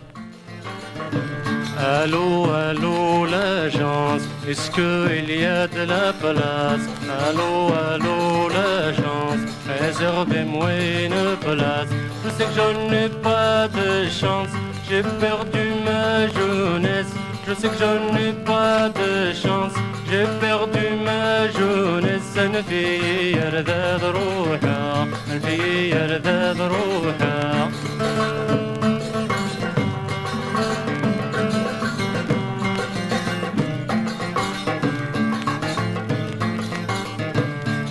Allô, 1.76 2.48
allô 2.52 3.26
l'agence, 3.26 4.22
est-ce 4.48 4.70
qu'il 4.70 5.40
y 5.40 5.44
a 5.44 5.66
de 5.66 5.82
la 5.94 6.12
place? 6.12 6.86
Allô, 7.26 7.52
allô 7.90 8.48
l'agence, 8.56 9.42
réservez-moi 9.80 10.70
une 11.06 11.36
place. 11.40 11.88
Je 12.24 12.30
sais 12.30 12.44
que 12.44 12.54
je 12.60 12.68
n'ai 12.88 13.08
pas 13.08 13.66
de 13.66 14.08
chance, 14.08 14.50
j'ai 14.88 15.02
perdu 15.02 15.64
ma 15.84 16.28
jeunesse. 16.28 17.12
Je 17.44 17.54
sais 17.54 17.68
que 17.68 17.74
je 17.76 17.92
n'ai 18.14 18.32
pas 18.44 18.88
de 18.88 19.32
chance, 19.32 19.72
j'ai 20.08 20.26
perdu 20.40 20.84
ma 21.04 21.48
jeunesse. 21.48 21.82
من 25.32 25.40
في 25.40 25.90
يرذب 25.90 26.60
روحه 26.62 27.68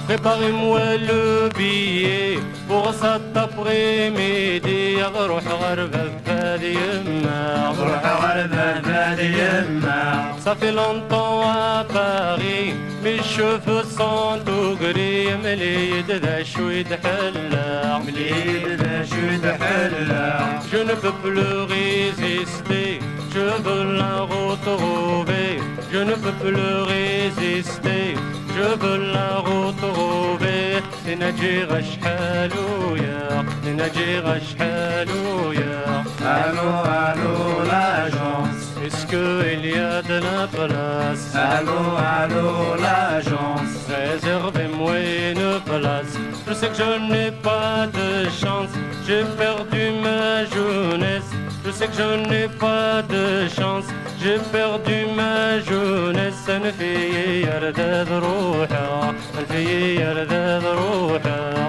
Préparez-moi 0.07 0.97
le 1.09 1.49
billet 1.57 2.37
pour 2.67 2.93
cet 2.93 3.35
après-midi. 3.35 5.01
غروح 5.03 5.43
غربة 5.47 6.03
بفادي 6.03 6.73
يما 6.73 7.73
غروح 7.79 8.05
غربة 8.23 8.79
بفادي 8.79 9.25
يما 9.25 10.33
صافي 10.45 10.71
لونتون 10.71 11.43
à 11.43 11.83
Paris 11.93 12.90
Mes 13.02 13.22
cheveux 13.22 13.84
sont 13.96 14.38
tout 14.44 14.76
gris 14.80 15.26
مليد 15.44 16.10
ذا 16.10 16.42
شوي 16.42 16.82
دحلا 16.82 17.98
مليد 17.98 18.66
ذا 18.82 19.04
شوي 19.04 19.36
دحلا 19.36 20.60
Je 20.72 20.78
ne 20.88 20.94
peux 21.02 21.16
plus 21.24 21.58
résister 21.76 22.98
Je 23.34 23.46
veux 23.64 23.84
la 24.00 24.14
retrouver 24.32 25.48
Je 25.92 25.98
ne 26.08 26.14
peux 26.22 26.36
plus 26.42 26.72
résister 26.94 28.04
Je 28.56 28.68
veux 28.80 28.98
la 29.14 29.30
retrouver 29.50 30.82
لنجي 31.06 31.66
شحال 31.82 32.52
ويا 32.90 33.44
لنجي 33.64 34.22
شحال 34.48 35.08
ويا 35.10 36.04
Allô, 36.36 36.70
allô, 37.02 37.36
l'agence 37.70 38.49
Est-ce 38.90 39.06
qu'il 39.06 39.70
y 39.70 39.78
a 39.78 40.02
de 40.02 40.14
la 40.14 40.46
place 40.46 41.34
Allô, 41.34 41.80
allô, 41.96 42.74
l'agence 42.80 43.74
Réservez-moi 43.88 44.92
une 45.30 45.60
place 45.64 46.14
Je 46.46 46.52
sais 46.54 46.68
que 46.68 46.74
je 46.76 47.12
n'ai 47.12 47.30
pas 47.30 47.86
de 47.86 48.28
chance 48.30 48.70
J'ai 49.06 49.24
perdu 49.36 49.82
ma 50.02 50.44
jeunesse 50.44 51.30
Je 51.64 51.70
sais 51.70 51.86
que 51.88 51.94
je 51.94 52.28
n'ai 52.28 52.48
pas 52.48 53.02
de 53.02 53.48
chance 53.48 53.84
j'ai 54.26 54.38
perdu 54.50 55.06
ma 55.14 55.60
jeunesse 55.60 56.48
الفي 56.48 57.42
يردد 57.42 58.08
روحها 58.12 59.14
الفي 59.38 59.94
يردد 60.00 60.64
روحها 60.64 61.59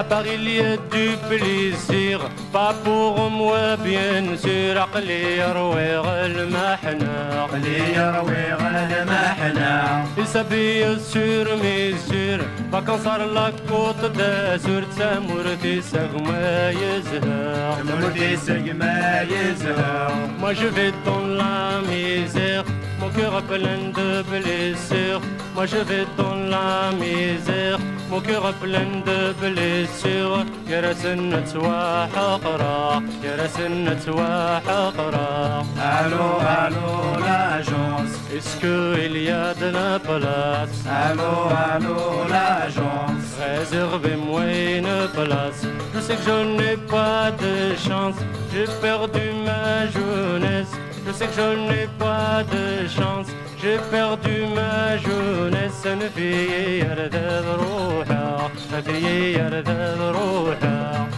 À 0.00 0.04
Paris 0.04 0.30
il 0.34 0.48
y 0.56 0.60
a 0.60 0.76
du 0.76 1.06
plaisir 1.28 2.20
Pas 2.52 2.74
pour 2.84 3.30
moi 3.30 3.76
bien 3.76 4.36
sûr 4.36 4.76
عقلي 4.76 5.38
يرويغ 5.38 6.06
المحنة 6.26 7.12
عقلي 7.42 7.78
يرويغ 7.96 8.60
المحنة 8.60 10.04
Il 10.18 10.26
s'habille 10.26 10.98
sur 11.12 11.46
mesure 11.64 12.44
Vacances 12.70 13.06
à 13.06 13.18
la 13.18 13.50
côte 13.68 14.12
d'Azur 14.16 14.82
تسامرتي 14.90 15.80
سقما 15.82 16.70
يزهر 16.70 17.76
تسامرتي 17.84 18.36
سقما 18.36 19.22
يزهر 19.22 20.12
Moi 20.40 20.52
je 20.54 20.66
vais 20.66 20.92
dans 21.04 21.26
la 21.40 21.80
misère 21.90 22.64
Mon 23.00 23.08
cœur 23.10 23.42
plein 23.42 23.82
de 24.00 24.22
blessures 24.22 25.20
Moi 25.54 25.66
je 25.66 25.78
vais 25.88 26.06
dans 26.16 26.34
la 26.34 26.92
misère 26.92 27.78
Mon 28.10 28.20
cœur 28.20 28.52
plein 28.62 28.90
de 29.08 29.32
blessures 29.40 30.44
يا 30.68 30.80
رسن 30.80 31.44
تواحقرا 31.52 33.02
يا 33.24 33.32
رسن 33.44 33.96
تواحقرا 34.06 35.64
Allô, 35.78 36.28
allô, 36.58 36.88
l'agence 37.26 38.14
Est-ce 38.34 38.56
qu'il 38.60 39.22
y 39.22 39.30
a 39.30 39.54
de 39.54 39.68
la 39.78 39.98
place 39.98 40.76
Allô, 41.04 41.34
allô, 41.70 41.98
l'agence 42.34 43.28
Réservez-moi 43.40 44.42
une 44.78 44.96
place 45.14 45.62
Je 45.94 46.00
sais 46.00 46.16
que 46.16 46.22
je 46.30 46.38
n'ai 46.58 46.76
pas 46.76 47.30
de 47.42 47.54
chance 47.86 48.18
J'ai 48.52 48.66
perdu 48.82 49.24
ma 49.46 49.86
jeunesse 49.96 50.72
Je 51.06 51.12
sais 51.12 51.26
que 51.26 51.36
je 51.40 51.48
n'ai 51.68 51.86
pas 51.98 52.42
de 52.54 52.88
chance 52.88 53.28
j'ai 53.60 53.78
perdu 53.90 54.34
ma 54.54 54.96
jeunesse 54.98 55.86
الفي 55.86 56.78
يردد 56.80 57.44
روحها 57.60 58.50
الفي 58.72 59.32
يردد 59.32 59.98
روحها 60.00 61.08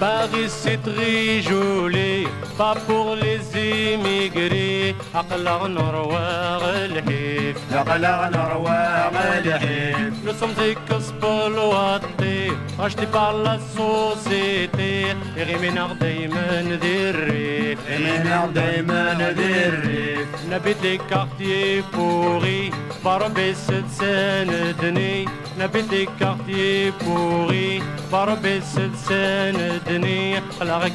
Paris 0.00 0.48
c'est 0.48 0.80
très 0.82 1.42
joli, 1.42 2.26
pas 2.56 2.74
pour 2.86 3.14
les 3.14 3.33
الحكايم 3.65 4.05
يجري 4.05 4.95
أقلع 5.15 5.67
نرواغ 5.67 6.63
الحيف 6.85 7.57
أقلع 7.73 8.29
نرواغ 8.29 9.13
الحيف 9.45 10.13
لصمتك 10.25 10.77
كسبل 10.89 11.57
وطي 11.57 12.51
أشتي 12.79 13.07
على 13.17 13.55
السوسيتي 13.55 15.15
غيمنا 15.37 15.93
دايما 16.01 16.77
ذي 16.81 17.09
الريف 17.09 17.79
غيمنا 17.89 18.49
دايما 18.55 19.33
ذي 19.37 19.67
الريف 19.67 20.27
نبيتك 20.51 21.13
أختي 21.13 21.81
بوغي 21.93 22.71
بربي 23.05 23.53
ست 23.53 23.83
سندني. 23.99 25.25
نبيتك 25.59 26.21
أختي 26.21 26.91
بوغي 26.91 27.83
بربي 28.11 28.61
ست 28.61 28.95
سندني. 29.07 30.41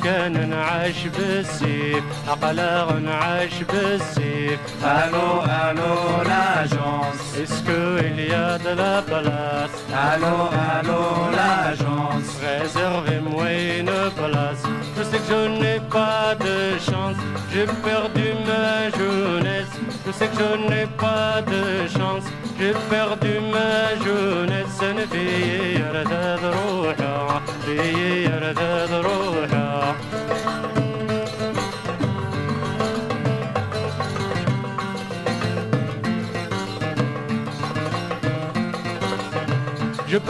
كان 0.04 0.50
نعاش 0.50 1.06
بالسيف 1.16 2.04
أقلع 2.28 2.59
نعيش 2.59 3.63
بالسيف 3.71 4.59
Allô, 4.83 5.41
allô, 5.63 5.93
l'agence 6.29 7.23
Est-ce 7.41 7.59
qu'il 7.67 8.19
y 8.29 8.33
a 8.33 8.57
de 8.57 8.73
la 8.81 9.01
place 9.01 9.75
Allô, 10.11 10.37
allô, 10.75 11.03
l'agence 11.37 12.29
Réservez-moi 12.43 13.45
une 13.79 13.95
place 14.19 14.63
Je 14.97 15.03
sais 15.03 15.17
que 15.17 15.29
je 15.29 15.41
n'ai 15.61 15.79
pas 15.97 16.35
de 16.45 16.57
chance 16.87 17.17
J'ai 17.51 17.67
perdu 17.87 18.27
ma 18.49 18.89
jeunesse 18.97 19.73
Je 20.05 20.11
sais 20.11 20.27
que 20.27 20.37
je 20.39 20.69
n'ai 20.69 20.87
pas 21.03 21.41
de 21.53 21.63
chance 21.95 22.25
J'ai 22.59 22.73
perdu 22.89 23.33
ma 23.53 23.95
jeunesse 24.05 24.55
نبي 24.83 25.79
يردد 25.79 26.48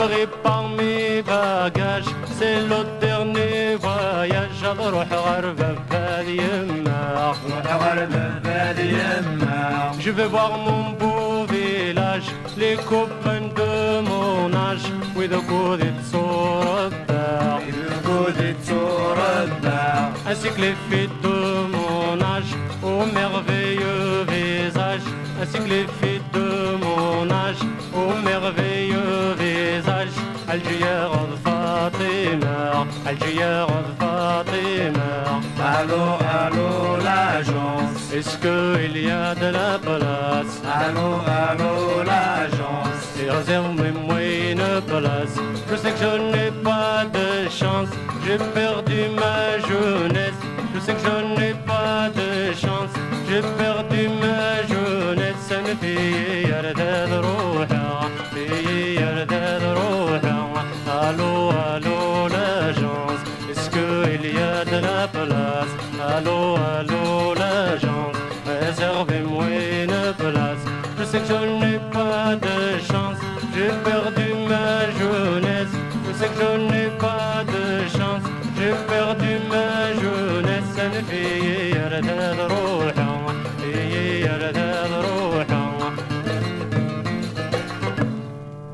prépare 0.00 0.68
mes 0.70 1.22
bagages, 1.22 2.10
c'est 2.38 2.60
le 2.60 2.80
dernier 3.00 3.76
voyage. 3.76 4.46
بروح 4.78 5.12
غربة 5.12 5.74
بهذه 5.90 6.30
يما 6.30 7.42
Je 9.98 10.10
vais 10.10 10.28
voir 10.28 10.58
mon 10.58 10.90
beau 11.00 11.46
village, 11.52 12.28
les 12.56 12.76
copains 12.76 13.48
de 13.60 14.00
mon 14.00 14.54
âge, 14.54 14.86
with 15.16 15.32
a 15.32 15.40
good 15.48 15.80
it's 15.80 16.16
ainsi 20.28 20.48
que 20.50 20.60
les 20.60 20.74
filles 20.90 21.08
de 21.22 21.38
mon 21.76 22.20
âge, 22.20 22.52
au 22.82 23.06
merveilleux 23.06 24.24
visage, 24.28 25.06
ainsi 25.40 25.58
que 25.58 25.68
les 25.68 25.86
filles 25.98 26.09
Algier 30.51 31.07
of 31.17 31.39
Fatima, 31.45 32.85
Algier 33.05 33.63
of 33.75 33.85
Fatima. 33.97 35.39
Allô, 35.57 36.03
allô, 36.39 36.97
l'agence. 37.01 38.13
Est-ce 38.13 38.37
qu'il 38.37 38.97
y 39.01 39.09
a 39.09 39.33
de 39.33 39.49
la 39.59 39.79
place? 39.79 40.53
Allô, 40.81 41.21
allô, 41.25 42.03
l'agence. 42.03 43.01
Et 43.23 43.29
réserve-moi 43.29 44.21
une 44.51 44.81
place. 44.91 45.35
Je 45.69 45.75
sais 45.77 45.91
que 45.91 45.99
je 45.99 46.13
n'ai 46.33 46.51
pas 46.61 47.05
de 47.05 47.49
chance. 47.49 47.87
J'ai 48.25 48.37
perdu 48.37 48.99
ma 49.15 49.57
jeunesse. 49.69 50.41
Je 50.75 50.79
sais 50.81 50.93
que 50.95 50.99
je 50.99 51.17
n'ai 51.39 51.53
pas 51.65 52.09
de 52.19 52.51
chance. 52.53 52.91
J'ai 53.29 53.41
perdu 53.57 53.90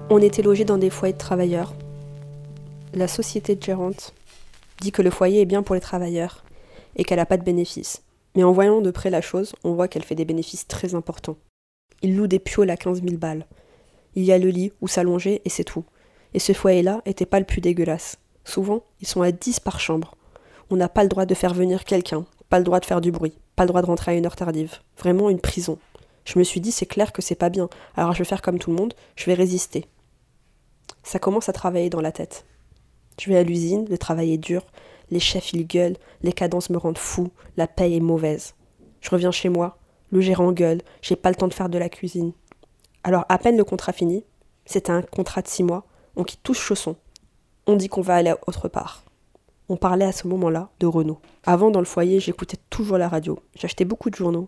On 0.09 0.21
était 0.21 0.41
logés 0.41 0.65
dans 0.65 0.77
des 0.77 0.89
foyers 0.89 1.13
de 1.13 1.17
travailleurs. 1.17 1.73
La 2.93 3.07
société 3.07 3.55
de 3.55 3.63
gérante 3.63 4.13
dit 4.81 4.91
que 4.91 5.01
le 5.01 5.09
foyer 5.09 5.41
est 5.41 5.45
bien 5.45 5.63
pour 5.63 5.75
les 5.75 5.81
travailleurs 5.81 6.43
et 6.95 7.03
qu'elle 7.03 7.19
n'a 7.19 7.25
pas 7.25 7.37
de 7.37 7.43
bénéfices. 7.43 8.03
Mais 8.35 8.43
en 8.43 8.51
voyant 8.51 8.81
de 8.81 8.91
près 8.91 9.09
la 9.09 9.21
chose, 9.21 9.55
on 9.63 9.73
voit 9.73 9.87
qu'elle 9.87 10.03
fait 10.03 10.15
des 10.15 10.25
bénéfices 10.25 10.67
très 10.67 10.95
importants. 10.95 11.37
Il 12.01 12.17
loue 12.17 12.27
des 12.27 12.39
pioles 12.39 12.69
à 12.71 12.77
15 12.77 13.03
000 13.03 13.17
balles. 13.17 13.45
Il 14.15 14.23
y 14.23 14.33
a 14.33 14.37
le 14.37 14.49
lit 14.49 14.73
où 14.81 14.87
s'allonger 14.87 15.41
et 15.45 15.49
c'est 15.49 15.63
tout. 15.63 15.85
Et 16.33 16.39
ce 16.39 16.51
foyer-là 16.51 17.01
n'était 17.05 17.25
pas 17.25 17.39
le 17.39 17.45
plus 17.45 17.61
dégueulasse. 17.61 18.17
Souvent, 18.47 18.83
ils 19.01 19.07
sont 19.07 19.21
à 19.21 19.33
10 19.33 19.59
par 19.59 19.81
chambre. 19.81 20.15
On 20.69 20.77
n'a 20.77 20.87
pas 20.87 21.03
le 21.03 21.09
droit 21.09 21.25
de 21.25 21.33
faire 21.35 21.53
venir 21.53 21.83
quelqu'un, 21.83 22.25
pas 22.47 22.59
le 22.59 22.63
droit 22.63 22.79
de 22.79 22.85
faire 22.85 23.01
du 23.01 23.11
bruit, 23.11 23.37
pas 23.57 23.63
le 23.63 23.67
droit 23.67 23.81
de 23.81 23.87
rentrer 23.87 24.11
à 24.11 24.15
une 24.15 24.25
heure 24.25 24.37
tardive. 24.37 24.77
Vraiment 24.97 25.29
une 25.29 25.41
prison. 25.41 25.77
Je 26.23 26.39
me 26.39 26.45
suis 26.45 26.61
dit, 26.61 26.71
c'est 26.71 26.85
clair 26.85 27.11
que 27.11 27.21
c'est 27.21 27.35
pas 27.35 27.49
bien, 27.49 27.67
alors 27.97 28.13
je 28.13 28.19
vais 28.19 28.25
faire 28.25 28.41
comme 28.41 28.57
tout 28.57 28.69
le 28.69 28.77
monde, 28.77 28.93
je 29.17 29.25
vais 29.25 29.33
résister. 29.33 29.85
Ça 31.03 31.19
commence 31.19 31.49
à 31.49 31.53
travailler 31.53 31.89
dans 31.89 31.99
la 31.99 32.13
tête. 32.13 32.45
Je 33.19 33.29
vais 33.29 33.37
à 33.37 33.43
l'usine, 33.43 33.85
le 33.89 33.97
travail 33.97 34.31
est 34.31 34.37
dur, 34.37 34.63
les 35.11 35.19
chefs 35.19 35.51
ils 35.51 35.67
gueulent, 35.67 35.97
les 36.21 36.31
cadences 36.31 36.69
me 36.69 36.77
rendent 36.77 36.97
fou, 36.97 37.31
la 37.57 37.67
paye 37.67 37.97
est 37.97 38.01
mauvaise. 38.01 38.55
Je 39.01 39.09
reviens 39.09 39.31
chez 39.31 39.49
moi, 39.49 39.77
le 40.09 40.21
gérant 40.21 40.53
gueule, 40.53 40.81
j'ai 41.01 41.17
pas 41.17 41.31
le 41.31 41.35
temps 41.35 41.49
de 41.49 41.53
faire 41.53 41.69
de 41.69 41.77
la 41.77 41.89
cuisine. 41.89 42.31
Alors 43.03 43.25
à 43.27 43.39
peine 43.39 43.57
le 43.57 43.65
contrat 43.65 43.91
fini, 43.91 44.23
c'était 44.65 44.93
un 44.93 45.01
contrat 45.01 45.41
de 45.41 45.49
six 45.49 45.63
mois, 45.63 45.83
on 46.15 46.23
quitte 46.23 46.43
tous 46.43 46.57
chaussons. 46.57 46.95
On 47.69 47.75
dit 47.75 47.89
qu'on 47.89 48.01
va 48.01 48.15
aller 48.15 48.33
autre 48.47 48.69
part. 48.69 49.03
On 49.67 49.75
parlait 49.75 50.05
à 50.05 50.13
ce 50.13 50.25
moment-là 50.29 50.69
de 50.79 50.87
Renault. 50.87 51.19
Avant, 51.45 51.69
dans 51.69 51.81
le 51.81 51.85
foyer, 51.85 52.21
j'écoutais 52.21 52.55
toujours 52.69 52.97
la 52.97 53.09
radio. 53.09 53.39
J'achetais 53.55 53.83
beaucoup 53.83 54.09
de 54.09 54.15
journaux. 54.15 54.47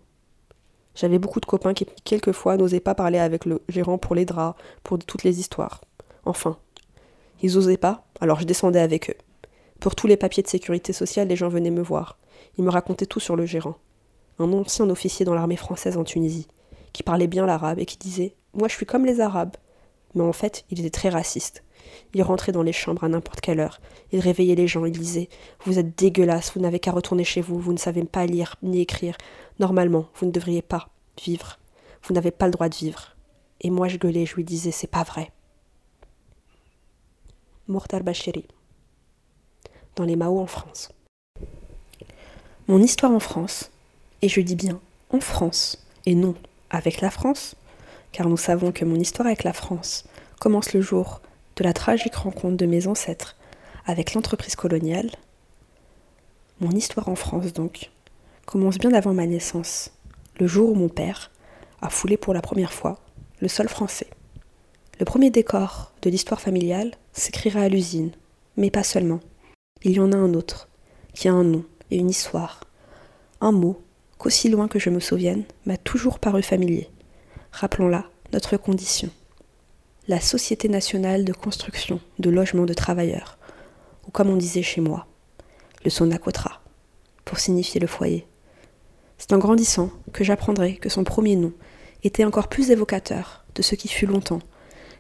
J'avais 0.96 1.20
beaucoup 1.20 1.42
de 1.42 1.46
copains 1.46 1.74
qui, 1.74 1.86
quelquefois, 2.06 2.56
n'osaient 2.56 2.80
pas 2.80 2.96
parler 2.96 3.20
avec 3.20 3.44
le 3.44 3.62
gérant 3.68 3.98
pour 3.98 4.16
les 4.16 4.24
draps, 4.24 4.58
pour 4.84 4.98
toutes 5.00 5.24
les 5.24 5.42
histoires. 5.42 5.82
Enfin, 6.24 6.58
ils 7.42 7.58
osaient 7.58 7.76
pas, 7.76 8.06
alors 8.22 8.40
je 8.40 8.46
descendais 8.46 8.80
avec 8.80 9.10
eux. 9.10 9.18
Pour 9.82 9.96
tous 9.96 10.08
les 10.08 10.16
papiers 10.18 10.44
de 10.44 10.48
sécurité 10.48 10.94
sociale, 10.94 11.28
les 11.28 11.36
gens 11.36 11.50
venaient 11.50 11.72
me 11.72 11.82
voir. 11.82 12.18
Ils 12.58 12.64
me 12.64 12.70
racontaient 12.70 13.06
tout 13.06 13.20
sur 13.20 13.36
le 13.36 13.46
gérant. 13.46 13.76
Un 14.40 14.54
ancien 14.54 14.90
officier 14.90 15.26
dans 15.26 15.36
l'armée 15.36 15.58
française 15.58 15.98
en 15.98 16.06
Tunisie, 16.06 16.48
qui 16.94 17.04
parlait 17.04 17.28
bien 17.28 17.46
l'arabe 17.46 17.80
et 17.80 17.86
qui 17.86 17.98
disait 17.98 18.36
Moi 18.54 18.70
je 18.70 18.76
suis 18.76 18.86
comme 18.86 19.06
les 19.06 19.20
Arabes. 19.20 19.58
Mais 20.16 20.24
en 20.24 20.34
fait, 20.34 20.64
il 20.70 20.80
était 20.80 20.90
très 20.90 21.10
raciste. 21.10 21.64
Il 22.14 22.24
rentrait 22.24 22.52
dans 22.52 22.64
les 22.64 22.74
chambres 22.74 23.04
à 23.04 23.10
n'importe 23.10 23.42
quelle 23.42 23.60
heure. 23.60 23.80
Il 24.12 24.20
réveillait 24.20 24.56
les 24.56 24.68
gens. 24.68 24.86
Il 24.86 24.98
disait 24.98 25.30
Vous 25.66 25.80
êtes 25.80 25.98
dégueulasses, 25.98 26.54
vous 26.54 26.62
n'avez 26.62 26.80
qu'à 26.80 26.92
retourner 26.92 27.24
chez 27.24 27.42
vous, 27.42 27.60
vous 27.60 27.74
ne 27.74 27.78
savez 27.78 28.04
pas 28.04 28.26
lire 28.26 28.56
ni 28.64 28.82
écrire. 28.82 29.18
Normalement, 29.60 30.08
vous 30.16 30.26
ne 30.26 30.32
devriez 30.32 30.62
pas 30.62 30.90
vivre. 31.24 31.60
Vous 32.04 32.14
n'avez 32.14 32.32
pas 32.32 32.46
le 32.46 32.52
droit 32.52 32.70
de 32.70 32.76
vivre. 32.76 33.16
Et 33.62 33.70
moi, 33.70 33.88
je 33.88 33.98
gueulais, 33.98 34.26
je 34.26 34.36
lui 34.36 34.44
disais 34.44 34.72
C'est 34.72 34.88
pas 34.88 35.04
vrai. 35.04 35.32
Mourtar 37.68 38.02
Bachiri. 38.02 38.46
Dans 39.96 40.06
les 40.06 40.16
Mao 40.16 40.40
en 40.40 40.48
France. 40.48 40.90
Mon 42.68 42.82
histoire 42.82 43.12
en 43.12 43.20
France, 43.20 43.72
et 44.22 44.30
je 44.30 44.42
dis 44.42 44.56
bien 44.56 44.80
en 45.10 45.20
France, 45.20 45.86
et 46.06 46.14
non 46.14 46.36
avec 46.70 47.02
la 47.02 47.10
France, 47.10 47.56
car 48.12 48.30
nous 48.30 48.38
savons 48.38 48.72
que 48.72 48.86
mon 48.86 48.96
histoire 48.96 49.28
avec 49.28 49.44
la 49.44 49.54
France 49.54 50.06
commence 50.40 50.74
le 50.74 50.82
jour 50.82 51.22
la 51.64 51.74
tragique 51.74 52.16
rencontre 52.16 52.58
de 52.58 52.66
mes 52.66 52.88
ancêtres 52.88 53.36
avec 53.86 54.14
l'entreprise 54.14 54.56
coloniale. 54.56 55.12
Mon 56.60 56.72
histoire 56.72 57.10
en 57.10 57.16
France, 57.16 57.54
donc, 57.54 57.90
commence 58.46 58.78
bien 58.78 58.94
avant 58.94 59.14
ma 59.14 59.26
naissance, 59.26 59.92
le 60.40 60.48
jour 60.48 60.70
où 60.70 60.76
mon 60.76 60.90
père 60.90 61.32
a 61.82 61.90
foulé 61.90 62.18
pour 62.18 62.34
la 62.34 62.42
première 62.42 62.74
fois 62.74 63.00
le 63.40 63.48
sol 63.48 63.70
français. 63.70 64.08
Le 65.00 65.06
premier 65.06 65.30
décor 65.30 65.94
de 66.02 66.10
l'histoire 66.10 66.42
familiale 66.42 66.92
s'écrira 67.14 67.62
à 67.62 67.70
l'usine, 67.70 68.12
mais 68.58 68.70
pas 68.70 68.84
seulement. 68.84 69.22
Il 69.84 69.94
y 69.94 70.00
en 70.00 70.12
a 70.12 70.18
un 70.18 70.34
autre, 70.34 70.68
qui 71.14 71.30
a 71.30 71.34
un 71.34 71.44
nom 71.44 71.64
et 71.90 71.98
une 71.98 72.10
histoire, 72.10 72.62
un 73.42 73.52
mot 73.52 73.82
qu'aussi 74.18 74.50
loin 74.50 74.68
que 74.68 74.80
je 74.80 74.90
me 74.90 75.00
souvienne 75.00 75.46
m'a 75.66 75.78
toujours 75.78 76.20
paru 76.20 76.44
familier. 76.44 76.90
Rappelons-la, 77.52 78.06
notre 78.34 78.58
condition. 78.58 79.10
La 80.10 80.20
Société 80.20 80.70
nationale 80.70 81.24
de 81.24 81.34
construction 81.34 82.00
de 82.18 82.32
logements 82.32 82.66
de 82.66 82.74
travailleurs, 82.74 83.38
ou 84.08 84.10
comme 84.10 84.32
on 84.32 84.38
disait 84.38 84.64
chez 84.64 84.82
moi, 84.82 85.06
le 85.86 85.92
Sonacotra, 85.92 86.64
pour 87.26 87.38
signifier 87.38 87.80
le 87.80 87.86
foyer. 87.86 88.26
C'est 89.20 89.34
en 89.34 89.38
grandissant 89.38 89.92
que 90.12 90.24
j'apprendrai 90.24 90.78
que 90.78 90.90
son 90.90 91.04
premier 91.04 91.36
nom 91.36 91.54
était 92.02 92.26
encore 92.26 92.48
plus 92.48 92.72
évocateur 92.72 93.46
de 93.54 93.62
ce 93.62 93.76
qui 93.76 93.88
fut 93.88 94.08
longtemps 94.08 94.42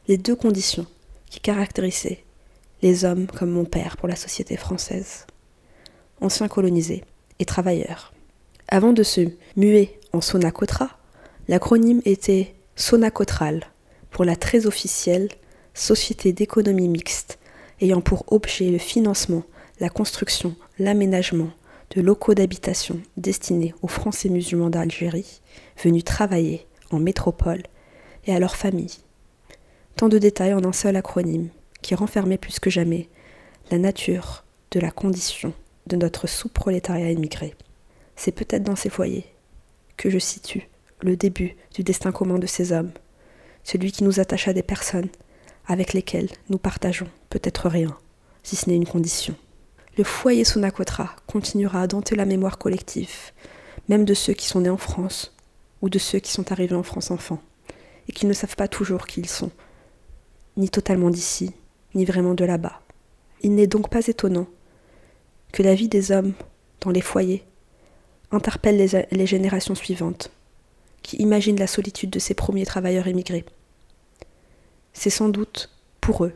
les 0.07 0.18
deux 0.18 0.36
conditions 0.36 0.86
qui 1.32 1.39
caractérisaient 1.39 2.24
les 2.84 3.03
hommes 3.03 3.26
comme 3.26 3.49
mon 3.49 3.66
père 3.66 3.97
pour 3.97 4.07
la 4.07 4.16
société 4.16 4.57
française, 4.57 5.26
anciens 6.22 6.47
colonisés 6.47 7.03
et 7.39 7.45
travailleurs. 7.45 8.14
Avant 8.68 8.93
de 8.93 9.01
se 9.01 9.22
muer 9.57 9.99
en 10.14 10.22
Sonacotra, 10.22 10.99
l'acronyme 11.47 12.03
était 12.05 12.53
Sonacotral 12.76 13.72
pour 14.12 14.26
la 14.26 14.36
très 14.36 14.66
officielle 14.66 15.30
Société 15.74 16.34
d'économie 16.34 16.89
mixte 16.89 17.39
ayant 17.80 18.01
pour 18.01 18.26
objet 18.34 18.70
le 18.70 18.78
financement, 18.78 19.43
la 19.80 19.89
construction, 19.89 20.55
l'aménagement 20.78 21.51
de 21.95 22.01
locaux 22.01 22.34
d'habitation 22.34 22.99
destinés 23.18 23.74
aux 23.82 23.88
Français 23.88 24.30
musulmans 24.30 24.70
d'Algérie 24.70 25.41
venus 25.82 26.03
travailler 26.03 26.68
en 26.91 26.99
métropole 26.99 27.64
et 28.26 28.34
à 28.34 28.39
leurs 28.39 28.55
familles 28.55 28.97
Tant 29.95 30.10
de 30.10 30.18
détails 30.18 30.53
en 30.53 30.64
un 30.64 30.72
seul 30.72 30.95
acronyme, 30.95 31.49
qui 31.82 31.95
renfermait 31.95 32.38
plus 32.38 32.60
que 32.60 32.70
jamais 32.70 33.10
la 33.72 33.78
nature 33.78 34.43
de 34.72 34.80
la 34.80 34.91
condition 34.91 35.53
de 35.88 35.95
notre 35.95 36.28
sous-prolétariat 36.28 37.12
immigré. 37.12 37.55
C'est 38.16 38.32
peut-être 38.32 38.64
dans 38.64 38.76
ces 38.76 38.89
foyers 38.89 39.26
que 39.97 40.10
je 40.10 40.20
situe 40.20 40.70
le 41.01 41.16
début 41.16 41.55
du 41.74 41.84
destin 41.84 42.12
commun 42.12 42.39
de 42.39 42.47
ces 42.47 42.72
hommes, 42.72 42.91
celui 43.70 43.91
qui 43.91 44.03
nous 44.03 44.20
attache 44.20 44.47
à 44.47 44.53
des 44.53 44.63
personnes 44.63 45.09
avec 45.67 45.93
lesquelles 45.93 46.30
nous 46.49 46.57
partageons 46.57 47.07
peut-être 47.30 47.70
rien, 47.70 47.95
si 48.41 48.55
ce 48.55 48.67
n'est 48.67 48.76
une 48.76 48.88
condition. 48.88 49.36
Le 49.95 50.03
foyer 50.03 50.43
Sonacotra 50.43 51.15
continuera 51.28 51.84
à 51.84 51.88
dompter 51.88 52.15
la 52.15 52.26
mémoire 52.26 52.57
collective, 52.57 53.32
même 53.88 54.05
de 54.05 54.15
ceux 54.15 54.34
qui 54.34 54.47
sont 54.47 54.61
nés 54.61 54.72
en 54.72 54.78
France 54.78 55.36
ou 55.84 55.89
de 55.89 55.99
ceux 55.99 56.17
qui 56.17 56.32
sont 56.32 56.51
arrivés 56.51 56.76
en 56.76 56.82
France 56.82 57.11
enfants, 57.11 57.41
et 58.07 58.11
qui 58.11 58.26
ne 58.26 58.34
savent 58.34 58.55
pas 58.55 58.67
toujours 58.67 59.05
qui 59.05 59.20
ils 59.20 59.30
sont, 59.30 59.51
ni 60.57 60.72
totalement 60.72 61.11
d'ici, 61.11 61.53
ni 61.93 62.05
vraiment 62.05 62.34
de 62.34 62.45
là-bas. 62.45 62.82
Il 63.41 63.53
n'est 63.53 63.67
donc 63.67 63.89
pas 63.89 64.07
étonnant 64.07 64.47
que 65.51 65.61
la 65.61 65.76
vie 65.76 65.89
des 65.89 66.11
hommes 66.11 66.34
dans 66.82 66.89
les 66.89 67.01
foyers 67.01 67.43
interpelle 68.32 68.78
les, 68.78 69.05
les 69.11 69.28
générations 69.28 69.76
suivantes, 69.76 70.32
qui 71.03 71.17
imaginent 71.17 71.59
la 71.59 71.67
solitude 71.67 72.09
de 72.09 72.20
ces 72.20 72.34
premiers 72.34 72.65
travailleurs 72.65 73.07
émigrés. 73.07 73.45
C'est 74.94 75.10
sans 75.10 75.30
doute 75.30 75.70
pour 76.02 76.26
eux 76.26 76.34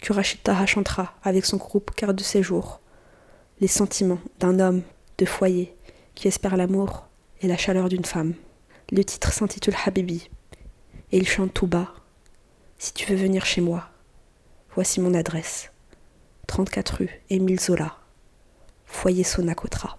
que 0.00 0.12
Rachid 0.12 0.42
Taha 0.42 0.66
chantera 0.66 1.14
avec 1.22 1.44
son 1.46 1.56
groupe 1.56 1.92
Carte 1.94 2.16
de 2.16 2.22
séjour 2.22 2.80
les 3.60 3.68
sentiments 3.68 4.18
d'un 4.40 4.58
homme 4.58 4.82
de 5.18 5.24
foyer 5.24 5.74
qui 6.14 6.26
espère 6.28 6.56
l'amour 6.56 7.06
et 7.40 7.48
la 7.48 7.56
chaleur 7.56 7.88
d'une 7.88 8.04
femme. 8.04 8.34
Le 8.90 9.04
titre 9.04 9.32
s'intitule 9.32 9.76
Habibi 9.86 10.28
et 11.12 11.18
il 11.18 11.28
chante 11.28 11.54
tout 11.54 11.66
bas 11.66 11.94
si 12.78 12.92
tu 12.92 13.06
veux 13.06 13.16
venir 13.16 13.46
chez 13.46 13.60
moi, 13.60 13.88
voici 14.74 15.00
mon 15.00 15.14
adresse. 15.14 15.70
34 16.48 16.96
rue 16.96 17.22
Émile 17.30 17.60
Zola, 17.60 17.96
foyer 18.86 19.22
Sonacotra. 19.22 19.96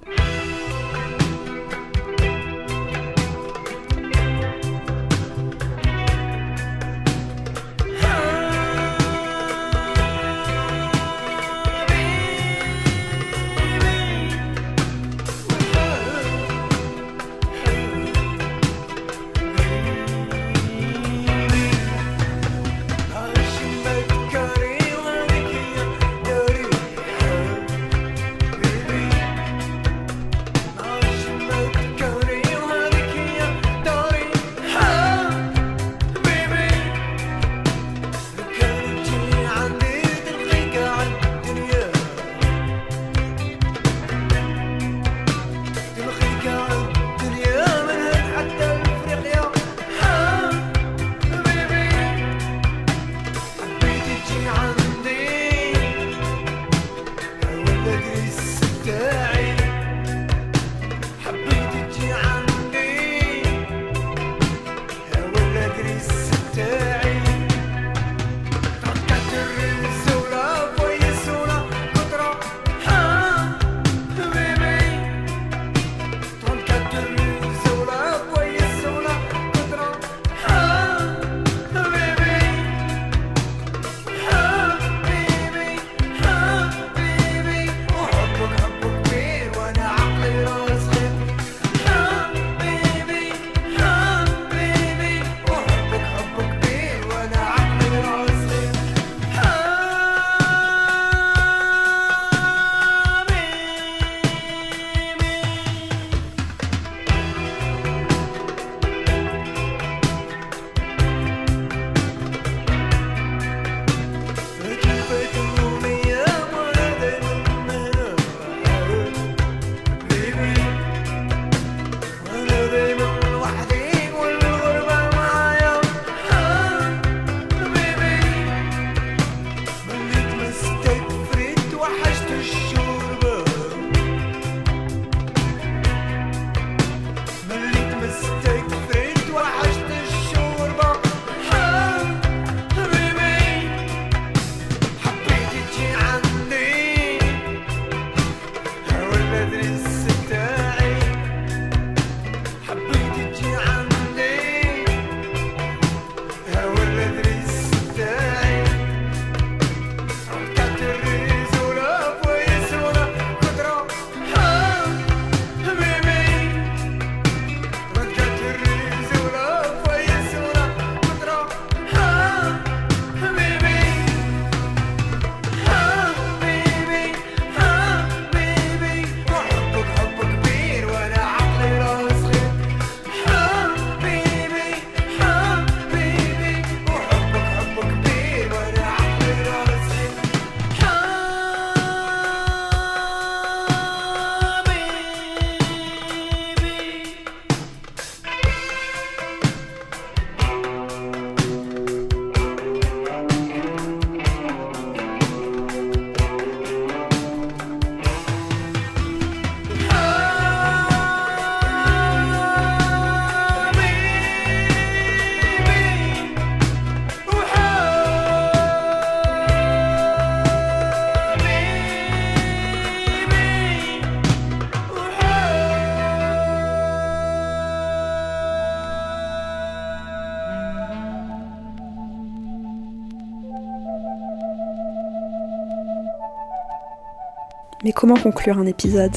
Mais 237.83 237.91
comment 237.91 238.15
conclure 238.15 238.57
un 238.57 238.65
épisode 238.65 239.15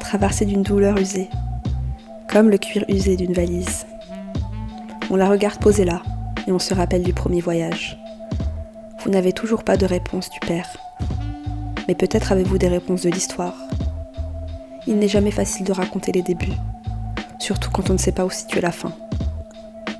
Traversé 0.00 0.44
d'une 0.46 0.64
douleur 0.64 0.98
usée, 0.98 1.30
comme 2.28 2.50
le 2.50 2.58
cuir 2.58 2.84
usé 2.88 3.16
d'une 3.16 3.32
valise? 3.32 3.86
On 5.10 5.16
la 5.16 5.28
regarde 5.28 5.60
posée 5.60 5.84
là, 5.84 6.02
et 6.48 6.50
on 6.50 6.58
se 6.58 6.74
rappelle 6.74 7.04
du 7.04 7.12
premier 7.12 7.40
voyage. 7.40 7.96
Vous 9.04 9.10
n'avez 9.10 9.32
toujours 9.32 9.62
pas 9.62 9.76
de 9.76 9.86
réponse 9.86 10.28
du 10.28 10.40
père. 10.40 10.68
Mais 11.86 11.94
peut-être 11.94 12.32
avez-vous 12.32 12.58
des 12.58 12.66
réponses 12.66 13.02
de 13.02 13.10
l'histoire. 13.10 13.54
Il 14.88 14.98
n'est 14.98 15.06
jamais 15.06 15.30
facile 15.30 15.64
de 15.64 15.72
raconter 15.72 16.10
les 16.10 16.22
débuts, 16.22 16.52
surtout 17.38 17.70
quand 17.70 17.90
on 17.90 17.92
ne 17.92 17.98
sait 17.98 18.12
pas 18.12 18.24
où 18.24 18.30
situer 18.30 18.60
la 18.60 18.72
fin. 18.72 18.92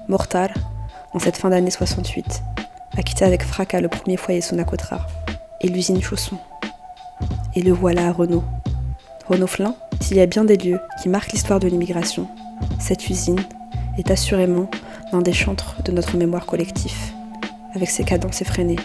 Mortar, 0.08 0.48
en 1.12 1.20
cette 1.20 1.36
fin 1.36 1.50
d'année 1.50 1.70
68, 1.70 2.42
a 2.96 3.02
quitté 3.04 3.24
avec 3.24 3.44
fracas 3.44 3.80
le 3.80 3.88
premier 3.88 4.16
foyer 4.16 4.40
Sonacotra 4.40 5.06
et 5.60 5.68
l'usine 5.68 6.02
Chausson. 6.02 6.38
Et 7.56 7.62
le 7.62 7.72
voilà 7.72 8.08
à 8.08 8.12
Renault. 8.12 8.44
Renault 9.28 9.46
Flin, 9.46 9.74
s'il 10.00 10.16
y 10.16 10.20
a 10.20 10.26
bien 10.26 10.44
des 10.44 10.56
lieux 10.56 10.80
qui 11.00 11.08
marquent 11.08 11.32
l'histoire 11.32 11.60
de 11.60 11.68
l'immigration, 11.68 12.28
cette 12.80 13.08
usine 13.08 13.40
est 13.96 14.10
assurément 14.10 14.68
l'un 15.12 15.22
des 15.22 15.32
chantres 15.32 15.80
de 15.84 15.92
notre 15.92 16.16
mémoire 16.16 16.46
collectif, 16.46 17.12
avec 17.74 17.90
ses 17.90 18.04
cadences 18.04 18.42
effrénées 18.42 18.78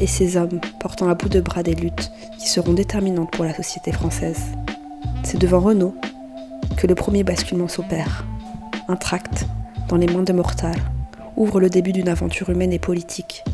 et 0.00 0.06
ses 0.06 0.36
hommes 0.36 0.60
portant 0.78 1.08
à 1.08 1.14
bout 1.14 1.28
de 1.28 1.40
bras 1.40 1.62
des 1.62 1.74
luttes 1.74 2.12
qui 2.38 2.48
seront 2.48 2.74
déterminantes 2.74 3.30
pour 3.30 3.44
la 3.44 3.54
société 3.54 3.90
française. 3.90 4.42
C'est 5.22 5.38
devant 5.38 5.60
Renault 5.60 5.94
que 6.76 6.86
le 6.86 6.94
premier 6.94 7.24
basculement 7.24 7.68
s'opère. 7.68 8.26
Un 8.88 8.96
tract, 8.96 9.46
dans 9.88 9.96
les 9.96 10.06
mains 10.06 10.22
de 10.22 10.32
Mortal, 10.32 10.76
ouvre 11.36 11.58
le 11.58 11.70
début 11.70 11.92
d'une 11.92 12.08
aventure 12.08 12.50
humaine 12.50 12.72
et 12.72 12.78
politique 12.78 13.44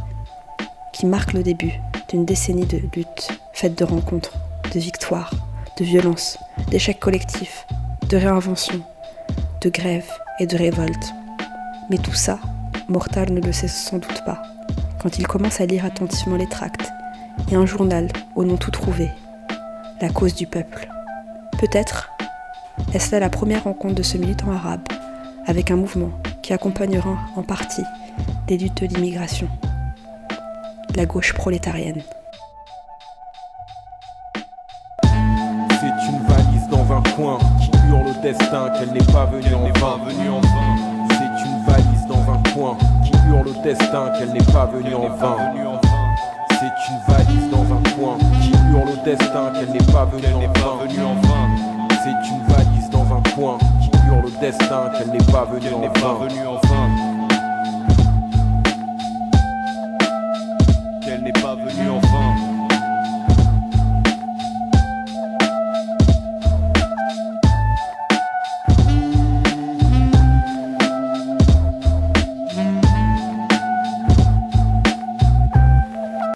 qui 0.93 1.07
marque 1.07 1.33
le 1.33 1.43
début 1.43 1.81
d'une 2.09 2.25
décennie 2.25 2.67
de 2.67 2.79
lutte 2.95 3.29
faite 3.53 3.79
de 3.79 3.85
rencontres, 3.85 4.37
de 4.73 4.81
victoires, 4.81 5.33
de 5.79 5.85
violences, 5.85 6.39
d'échecs 6.71 7.01
collectifs, 7.01 7.67
de 8.09 8.17
réinventions, 8.17 8.83
de 9.61 9.69
grèves 9.69 10.11
et 10.39 10.47
de 10.47 10.57
révoltes. 10.57 11.13
Mais 11.91 11.99
tout 11.99 12.15
ça, 12.15 12.39
Mortal 12.89 13.33
ne 13.33 13.41
le 13.41 13.53
sait 13.53 13.69
sans 13.69 13.99
doute 13.99 14.25
pas, 14.25 14.43
quand 15.01 15.19
il 15.19 15.27
commence 15.27 15.61
à 15.61 15.67
lire 15.67 15.85
attentivement 15.85 16.37
les 16.37 16.49
tracts 16.49 16.91
et 17.51 17.57
un 17.57 17.67
journal 17.67 18.09
au 18.35 18.45
nom 18.45 18.57
tout 18.57 18.71
trouvé, 18.71 19.11
La 20.01 20.09
cause 20.09 20.35
du 20.35 20.47
peuple. 20.47 20.89
Peut-être 21.59 22.11
est-ce 22.95 23.13
là 23.13 23.21
la 23.21 23.29
première 23.29 23.65
rencontre 23.65 23.95
de 23.95 24.03
ce 24.03 24.17
militant 24.17 24.51
arabe 24.51 24.89
avec 25.47 25.71
un 25.71 25.77
mouvement 25.77 26.11
qui 26.43 26.53
accompagnera 26.53 27.19
en 27.37 27.43
partie 27.43 27.85
les 28.49 28.57
luttes 28.57 28.83
de 28.83 28.95
l'immigration, 28.95 29.49
la 30.97 31.07
gauche 31.07 31.35
prolétarienne. 31.35 32.03
destin 38.21 38.69
qu'elle 38.71 38.93
n'est 38.93 39.13
pas 39.13 39.27
venue 39.27 39.55
en 39.55 39.69
vain. 39.81 39.99
C'est 41.11 41.45
une 41.47 41.65
valise 41.67 42.07
dans 42.07 42.33
un 42.33 42.43
coin 42.53 42.77
qui 43.05 43.13
hurle 43.29 43.49
au 43.49 43.63
destin 43.63 44.11
qu'elle 44.19 44.33
n'est 44.33 44.53
pas 44.53 44.67
venue 44.67 44.95
en 44.95 45.09
vain. 45.09 45.37
C'est 46.51 46.67
une 46.91 47.15
valise 47.15 47.51
dans 47.51 47.63
un 47.63 47.83
coin 47.97 48.19
qui 48.43 48.51
hurle 48.71 48.91
au 48.91 49.05
destin 49.05 49.53
qu'elle 49.55 49.71
n'est 49.71 49.79
pas 49.93 50.05
venue 50.05 51.03
en 51.03 51.15
vain. 51.15 51.49
C'est 52.05 52.29
une 52.31 52.43
valise 52.55 52.91
dans 52.91 53.07
un 53.15 53.23
coin 53.35 53.59
qui 53.81 53.91
hurle 54.07 54.27
au 54.27 54.41
destin 54.41 54.91
qu'elle 54.97 55.11
n'est 55.11 55.33
pas 55.33 55.45
venue 55.45 55.75
en 55.75 55.81
vain. 55.81 56.29
Qu'elle 61.03 61.23
n'est 61.23 61.33
pas 61.33 61.55
venue 61.55 61.91
en 61.91 61.99
vain. 62.01 62.10